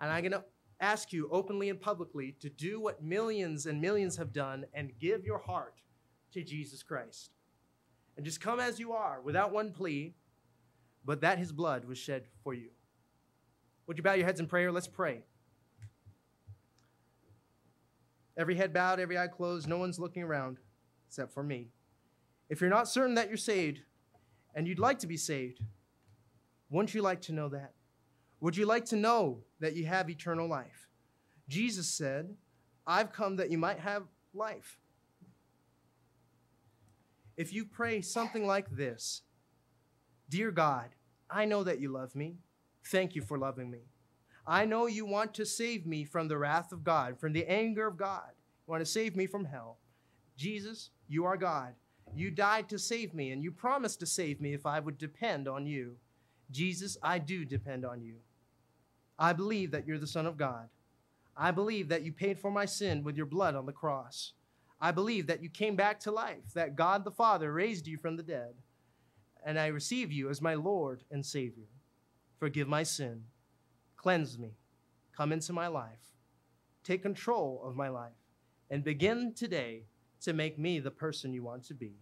And 0.00 0.10
I'm 0.10 0.22
going 0.22 0.32
to 0.32 0.44
ask 0.80 1.12
you 1.12 1.28
openly 1.30 1.70
and 1.70 1.80
publicly 1.80 2.34
to 2.40 2.48
do 2.50 2.80
what 2.80 3.02
millions 3.02 3.66
and 3.66 3.80
millions 3.80 4.16
have 4.16 4.32
done 4.32 4.64
and 4.74 4.98
give 4.98 5.24
your 5.24 5.38
heart 5.38 5.80
to 6.32 6.42
Jesus 6.42 6.82
Christ. 6.82 7.30
And 8.16 8.26
just 8.26 8.40
come 8.40 8.60
as 8.60 8.78
you 8.78 8.92
are 8.92 9.20
without 9.20 9.52
one 9.52 9.72
plea, 9.72 10.14
but 11.04 11.20
that 11.20 11.38
his 11.38 11.52
blood 11.52 11.84
was 11.84 11.98
shed 11.98 12.24
for 12.42 12.52
you. 12.52 12.70
Would 13.86 13.96
you 13.96 14.02
bow 14.02 14.14
your 14.14 14.26
heads 14.26 14.40
in 14.40 14.46
prayer? 14.46 14.70
Let's 14.72 14.88
pray. 14.88 15.22
Every 18.36 18.56
head 18.56 18.72
bowed, 18.72 19.00
every 19.00 19.18
eye 19.18 19.28
closed, 19.28 19.68
no 19.68 19.78
one's 19.78 19.98
looking 19.98 20.22
around 20.22 20.58
except 21.08 21.32
for 21.32 21.42
me. 21.42 21.68
If 22.48 22.60
you're 22.60 22.70
not 22.70 22.88
certain 22.88 23.14
that 23.14 23.28
you're 23.28 23.36
saved 23.36 23.80
and 24.54 24.66
you'd 24.66 24.78
like 24.78 24.98
to 25.00 25.06
be 25.06 25.16
saved, 25.16 25.60
wouldn't 26.70 26.94
you 26.94 27.02
like 27.02 27.20
to 27.22 27.32
know 27.32 27.48
that? 27.48 27.72
Would 28.40 28.56
you 28.56 28.66
like 28.66 28.84
to 28.86 28.96
know 28.96 29.44
that 29.60 29.76
you 29.76 29.86
have 29.86 30.10
eternal 30.10 30.48
life? 30.48 30.88
Jesus 31.48 31.86
said, 31.88 32.34
I've 32.86 33.12
come 33.12 33.36
that 33.36 33.50
you 33.50 33.58
might 33.58 33.78
have 33.78 34.04
life. 34.34 34.78
If 37.36 37.52
you 37.52 37.64
pray 37.64 38.00
something 38.00 38.46
like 38.46 38.70
this 38.70 39.22
Dear 40.28 40.50
God, 40.50 40.90
I 41.30 41.44
know 41.44 41.62
that 41.64 41.80
you 41.80 41.90
love 41.90 42.14
me. 42.14 42.36
Thank 42.86 43.14
you 43.14 43.22
for 43.22 43.38
loving 43.38 43.70
me. 43.70 43.82
I 44.46 44.64
know 44.64 44.86
you 44.86 45.06
want 45.06 45.34
to 45.34 45.46
save 45.46 45.86
me 45.86 46.04
from 46.04 46.28
the 46.28 46.38
wrath 46.38 46.72
of 46.72 46.82
God, 46.82 47.20
from 47.20 47.32
the 47.32 47.46
anger 47.46 47.86
of 47.86 47.96
God. 47.96 48.30
You 48.66 48.70
want 48.70 48.80
to 48.80 48.90
save 48.90 49.14
me 49.14 49.26
from 49.26 49.44
hell. 49.44 49.78
Jesus, 50.36 50.90
you 51.06 51.24
are 51.24 51.36
God. 51.36 51.74
You 52.14 52.30
died 52.30 52.68
to 52.68 52.78
save 52.78 53.14
me, 53.14 53.30
and 53.30 53.42
you 53.42 53.50
promised 53.50 54.00
to 54.00 54.06
save 54.06 54.40
me 54.40 54.54
if 54.54 54.66
I 54.66 54.80
would 54.80 54.98
depend 54.98 55.48
on 55.48 55.66
you. 55.66 55.96
Jesus, 56.50 56.96
I 57.02 57.18
do 57.18 57.44
depend 57.44 57.84
on 57.84 58.02
you. 58.02 58.16
I 59.18 59.32
believe 59.32 59.70
that 59.70 59.86
you're 59.86 59.98
the 59.98 60.06
Son 60.06 60.26
of 60.26 60.36
God. 60.36 60.68
I 61.36 61.50
believe 61.50 61.88
that 61.88 62.02
you 62.02 62.12
paid 62.12 62.38
for 62.38 62.50
my 62.50 62.66
sin 62.66 63.02
with 63.02 63.16
your 63.16 63.26
blood 63.26 63.54
on 63.54 63.66
the 63.66 63.72
cross. 63.72 64.32
I 64.80 64.90
believe 64.90 65.26
that 65.28 65.42
you 65.42 65.48
came 65.48 65.76
back 65.76 66.00
to 66.00 66.10
life, 66.10 66.52
that 66.54 66.76
God 66.76 67.04
the 67.04 67.10
Father 67.10 67.52
raised 67.52 67.86
you 67.86 67.96
from 67.96 68.16
the 68.16 68.22
dead, 68.22 68.54
and 69.44 69.58
I 69.58 69.68
receive 69.68 70.12
you 70.12 70.28
as 70.28 70.42
my 70.42 70.54
Lord 70.54 71.04
and 71.10 71.24
Savior. 71.24 71.68
Forgive 72.38 72.68
my 72.68 72.82
sin 72.82 73.22
Cleanse 74.02 74.36
me. 74.36 74.50
Come 75.16 75.32
into 75.32 75.52
my 75.52 75.68
life. 75.68 76.16
Take 76.82 77.02
control 77.02 77.62
of 77.64 77.76
my 77.76 77.88
life. 77.88 78.10
And 78.68 78.82
begin 78.82 79.32
today 79.32 79.84
to 80.22 80.32
make 80.32 80.58
me 80.58 80.78
the 80.78 80.90
person 80.90 81.32
you 81.32 81.42
want 81.42 81.64
to 81.64 81.74
be. 81.74 81.94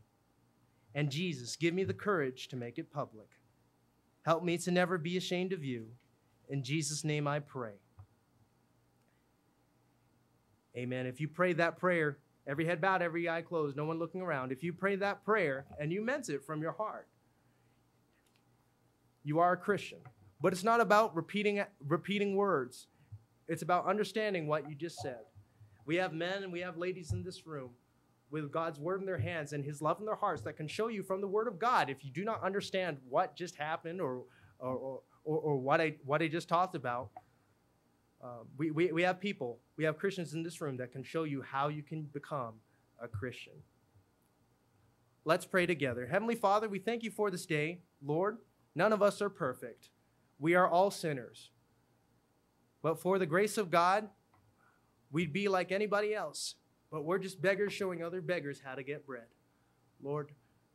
And 0.95 1.11
Jesus, 1.11 1.57
give 1.57 1.75
me 1.75 1.85
the 1.85 1.95
courage 1.95 2.49
to 2.49 2.57
make 2.57 2.79
it 2.79 2.93
public. 2.93 3.29
Help 4.23 4.43
me 4.43 4.59
to 4.59 4.71
never 4.71 4.99
be 4.99 5.17
ashamed 5.17 5.53
of 5.53 5.65
you. 5.65 5.87
In 6.49 6.63
Jesus' 6.63 7.05
name 7.05 7.27
I 7.27 7.39
pray. 7.39 7.75
Amen. 10.77 11.07
If 11.07 11.21
you 11.21 11.29
prayed 11.29 11.59
that 11.59 11.79
prayer, 11.79 12.19
every 12.47 12.67
head 12.67 12.81
bowed, 12.81 13.03
every 13.03 13.29
eye 13.29 13.43
closed, 13.43 13.77
no 13.77 13.85
one 13.85 13.99
looking 13.99 14.21
around, 14.21 14.53
if 14.53 14.63
you 14.63 14.73
prayed 14.73 15.01
that 15.01 15.25
prayer 15.25 15.65
and 15.79 15.93
you 15.93 16.05
meant 16.05 16.29
it 16.29 16.45
from 16.45 16.61
your 16.61 16.73
heart, 16.73 17.09
you 19.25 19.39
are 19.39 19.53
a 19.53 19.57
Christian. 19.57 19.99
But 20.41 20.53
it's 20.53 20.65
not 20.65 20.81
about 20.81 21.15
repeating, 21.15 21.63
repeating 21.87 22.37
words, 22.37 22.87
it's 23.49 23.63
about 23.63 23.87
understanding 23.87 24.47
what 24.47 24.69
you 24.69 24.75
just 24.75 25.01
said. 25.01 25.21
We 25.87 25.97
have 25.97 26.13
men 26.13 26.43
and 26.43 26.53
we 26.53 26.61
have 26.61 26.77
ladies 26.77 27.13
in 27.13 27.23
this 27.23 27.47
room 27.47 27.71
with 28.31 28.53
God's 28.53 28.79
word 28.79 29.01
in 29.01 29.07
their 29.07 29.19
hands 29.19 29.53
and 29.53 29.65
his 29.65 29.83
love 29.83 29.99
in 29.99 30.07
their 30.07 30.15
hearts 30.15 30.43
that 30.43 30.57
can 30.57 30.69
show 30.69 30.89
you 30.89 31.03
from 31.03 31.21
the 31.21 31.27
word 31.27 31.49
of 31.49 31.59
God 31.59 31.91
if 31.91 32.05
you 32.05 32.11
do 32.11 32.25
not 32.25 32.43
understand 32.43 32.99
what 33.09 33.37
just 33.37 33.57
happened 33.57 34.01
or, 34.01 34.23
or, 34.59 35.01
or, 35.25 35.39
or 35.39 35.57
what, 35.59 35.81
I, 35.81 35.95
what 36.05 36.23
I 36.23 36.29
just 36.29 36.49
talked 36.49 36.75
about. 36.75 37.11
Uh, 38.23 38.45
we, 38.57 38.71
we, 38.71 38.93
we 38.93 39.03
have 39.03 39.19
people, 39.21 39.59
we 39.77 39.85
have 39.85 39.99
Christians 39.99 40.35
in 40.35 40.43
this 40.43 40.61
room 40.61 40.77
that 40.77 40.93
can 40.93 41.03
show 41.03 41.25
you 41.25 41.43
how 41.43 41.69
you 41.69 41.83
can 41.83 42.03
become 42.03 42.55
a 43.03 43.09
Christian. 43.09 43.55
Let's 45.25 45.47
pray 45.47 45.67
together. 45.67 46.07
Heavenly 46.07 46.35
Father, 46.35 46.69
we 46.69 46.79
thank 46.79 47.03
you 47.03 47.11
for 47.11 47.31
this 47.31 47.47
day. 47.47 47.81
Lord, 48.05 48.39
none 48.75 48.93
of 48.93 49.03
us 49.03 49.21
are 49.21 49.31
perfect. 49.31 49.91
We 50.39 50.55
are 50.55 50.69
all 50.69 50.91
sinners. 50.91 51.51
But 52.83 53.01
for 53.01 53.19
the 53.19 53.27
grace 53.27 53.59
of 53.59 53.71
God, 53.71 54.09
we'd 55.11 55.33
be 55.33 55.49
like 55.49 55.73
anybody 55.73 56.15
else. 56.15 56.55
But 56.91 57.05
we're 57.05 57.19
just 57.19 57.41
beggars 57.41 57.73
showing 57.73 58.03
other 58.03 58.21
beggars 58.21 58.61
how 58.65 58.75
to 58.75 58.83
get 58.83 59.07
bread. 59.07 59.27
Lord, 60.03 60.33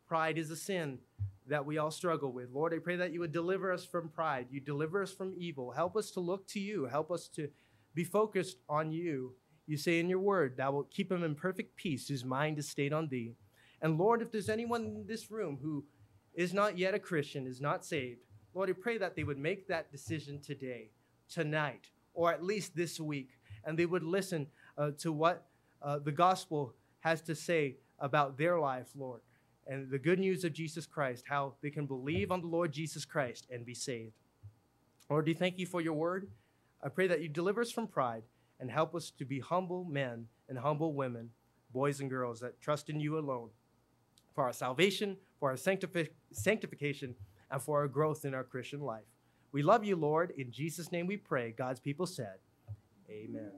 pride 0.07 0.37
is 0.37 0.49
a 0.49 0.55
sin 0.55 0.99
that 1.47 1.65
we 1.65 1.77
all 1.77 1.91
struggle 1.91 2.31
with. 2.31 2.49
Lord, 2.51 2.73
I 2.73 2.79
pray 2.79 2.95
that 2.95 3.13
you 3.13 3.19
would 3.19 3.31
deliver 3.31 3.71
us 3.71 3.85
from 3.85 4.09
pride. 4.09 4.47
You 4.49 4.59
deliver 4.59 5.01
us 5.01 5.11
from 5.11 5.35
evil. 5.37 5.71
Help 5.71 5.95
us 5.95 6.11
to 6.11 6.19
look 6.19 6.47
to 6.49 6.59
you. 6.59 6.85
Help 6.85 7.11
us 7.11 7.27
to 7.29 7.49
be 7.93 8.03
focused 8.03 8.57
on 8.67 8.91
you. 8.91 9.33
You 9.67 9.77
say 9.77 9.99
in 9.99 10.09
your 10.09 10.19
word, 10.19 10.57
Thou 10.57 10.71
wilt 10.71 10.91
keep 10.91 11.11
him 11.11 11.23
in 11.23 11.35
perfect 11.35 11.75
peace 11.75 12.07
whose 12.07 12.25
mind 12.25 12.59
is 12.59 12.69
stayed 12.69 12.93
on 12.93 13.07
thee. 13.09 13.35
And 13.81 13.97
Lord, 13.97 14.21
if 14.21 14.31
there's 14.31 14.49
anyone 14.49 14.85
in 14.85 15.05
this 15.07 15.29
room 15.29 15.59
who 15.61 15.85
is 16.33 16.53
not 16.53 16.77
yet 16.77 16.93
a 16.93 16.99
Christian, 16.99 17.45
is 17.45 17.61
not 17.61 17.85
saved, 17.85 18.19
Lord, 18.53 18.69
I 18.69 18.73
pray 18.73 18.97
that 18.97 19.15
they 19.15 19.23
would 19.23 19.37
make 19.37 19.67
that 19.67 19.91
decision 19.91 20.39
today, 20.39 20.91
tonight, 21.29 21.89
or 22.13 22.31
at 22.31 22.43
least 22.43 22.75
this 22.75 22.99
week, 22.99 23.29
and 23.65 23.77
they 23.77 23.85
would 23.85 24.03
listen 24.03 24.47
uh, 24.77 24.91
to 24.99 25.11
what 25.11 25.45
uh, 25.85 25.99
the 25.99 26.11
gospel 26.11 26.73
has 27.01 27.21
to 27.21 27.35
say 27.35 27.77
about 27.99 28.37
their 28.37 28.59
life, 28.59 28.87
Lord, 28.97 29.21
and 29.67 29.89
the 29.89 29.99
good 29.99 30.19
news 30.19 30.43
of 30.43 30.51
Jesus 30.51 30.85
Christ, 30.85 31.23
how 31.27 31.53
they 31.61 31.69
can 31.69 31.85
believe 31.85 32.31
on 32.31 32.41
the 32.41 32.47
Lord 32.47 32.71
Jesus 32.71 33.05
Christ 33.05 33.47
and 33.51 33.65
be 33.65 33.75
saved. 33.75 34.13
Lord, 35.09 35.27
we 35.27 35.35
thank 35.35 35.59
you 35.59 35.67
for 35.67 35.81
your 35.81 35.93
word. 35.93 36.27
I 36.83 36.89
pray 36.89 37.07
that 37.07 37.21
you 37.21 37.29
deliver 37.29 37.61
us 37.61 37.71
from 37.71 37.87
pride 37.87 38.23
and 38.59 38.69
help 38.71 38.95
us 38.95 39.11
to 39.11 39.25
be 39.25 39.39
humble 39.39 39.85
men 39.85 40.25
and 40.49 40.57
humble 40.57 40.93
women, 40.93 41.29
boys 41.71 41.99
and 41.99 42.09
girls 42.09 42.39
that 42.39 42.59
trust 42.59 42.89
in 42.89 42.99
you 42.99 43.19
alone 43.19 43.49
for 44.33 44.43
our 44.43 44.53
salvation, 44.53 45.17
for 45.39 45.49
our 45.49 45.55
sanctifi- 45.55 46.09
sanctification, 46.31 47.15
and 47.51 47.61
for 47.61 47.79
our 47.79 47.87
growth 47.87 48.25
in 48.25 48.33
our 48.33 48.43
Christian 48.43 48.81
life. 48.81 49.05
We 49.51 49.61
love 49.61 49.85
you, 49.85 49.95
Lord. 49.95 50.33
In 50.37 50.51
Jesus' 50.51 50.91
name 50.91 51.07
we 51.07 51.17
pray. 51.17 51.53
God's 51.57 51.79
people 51.79 52.05
said, 52.05 52.35
Amen. 53.09 53.51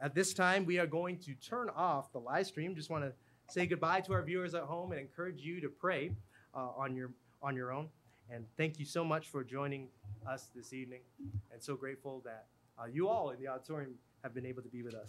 At 0.00 0.14
this 0.14 0.34
time, 0.34 0.66
we 0.66 0.78
are 0.78 0.86
going 0.86 1.18
to 1.20 1.34
turn 1.34 1.70
off 1.74 2.12
the 2.12 2.18
live 2.18 2.46
stream. 2.46 2.74
Just 2.74 2.90
want 2.90 3.04
to 3.04 3.12
say 3.48 3.66
goodbye 3.66 4.00
to 4.02 4.12
our 4.12 4.22
viewers 4.22 4.54
at 4.54 4.62
home 4.62 4.92
and 4.92 5.00
encourage 5.00 5.40
you 5.40 5.60
to 5.60 5.68
pray 5.68 6.10
uh, 6.54 6.68
on 6.76 6.94
your 6.94 7.12
on 7.42 7.56
your 7.56 7.72
own. 7.72 7.88
And 8.30 8.44
thank 8.56 8.78
you 8.78 8.84
so 8.84 9.04
much 9.04 9.28
for 9.28 9.44
joining 9.44 9.88
us 10.28 10.50
this 10.54 10.72
evening. 10.72 11.00
And 11.52 11.62
so 11.62 11.76
grateful 11.76 12.22
that 12.24 12.46
uh, 12.78 12.86
you 12.86 13.08
all 13.08 13.30
in 13.30 13.40
the 13.40 13.48
auditorium 13.48 13.94
have 14.22 14.34
been 14.34 14.46
able 14.46 14.62
to 14.62 14.68
be 14.68 14.82
with 14.82 14.94
us. 14.94 15.04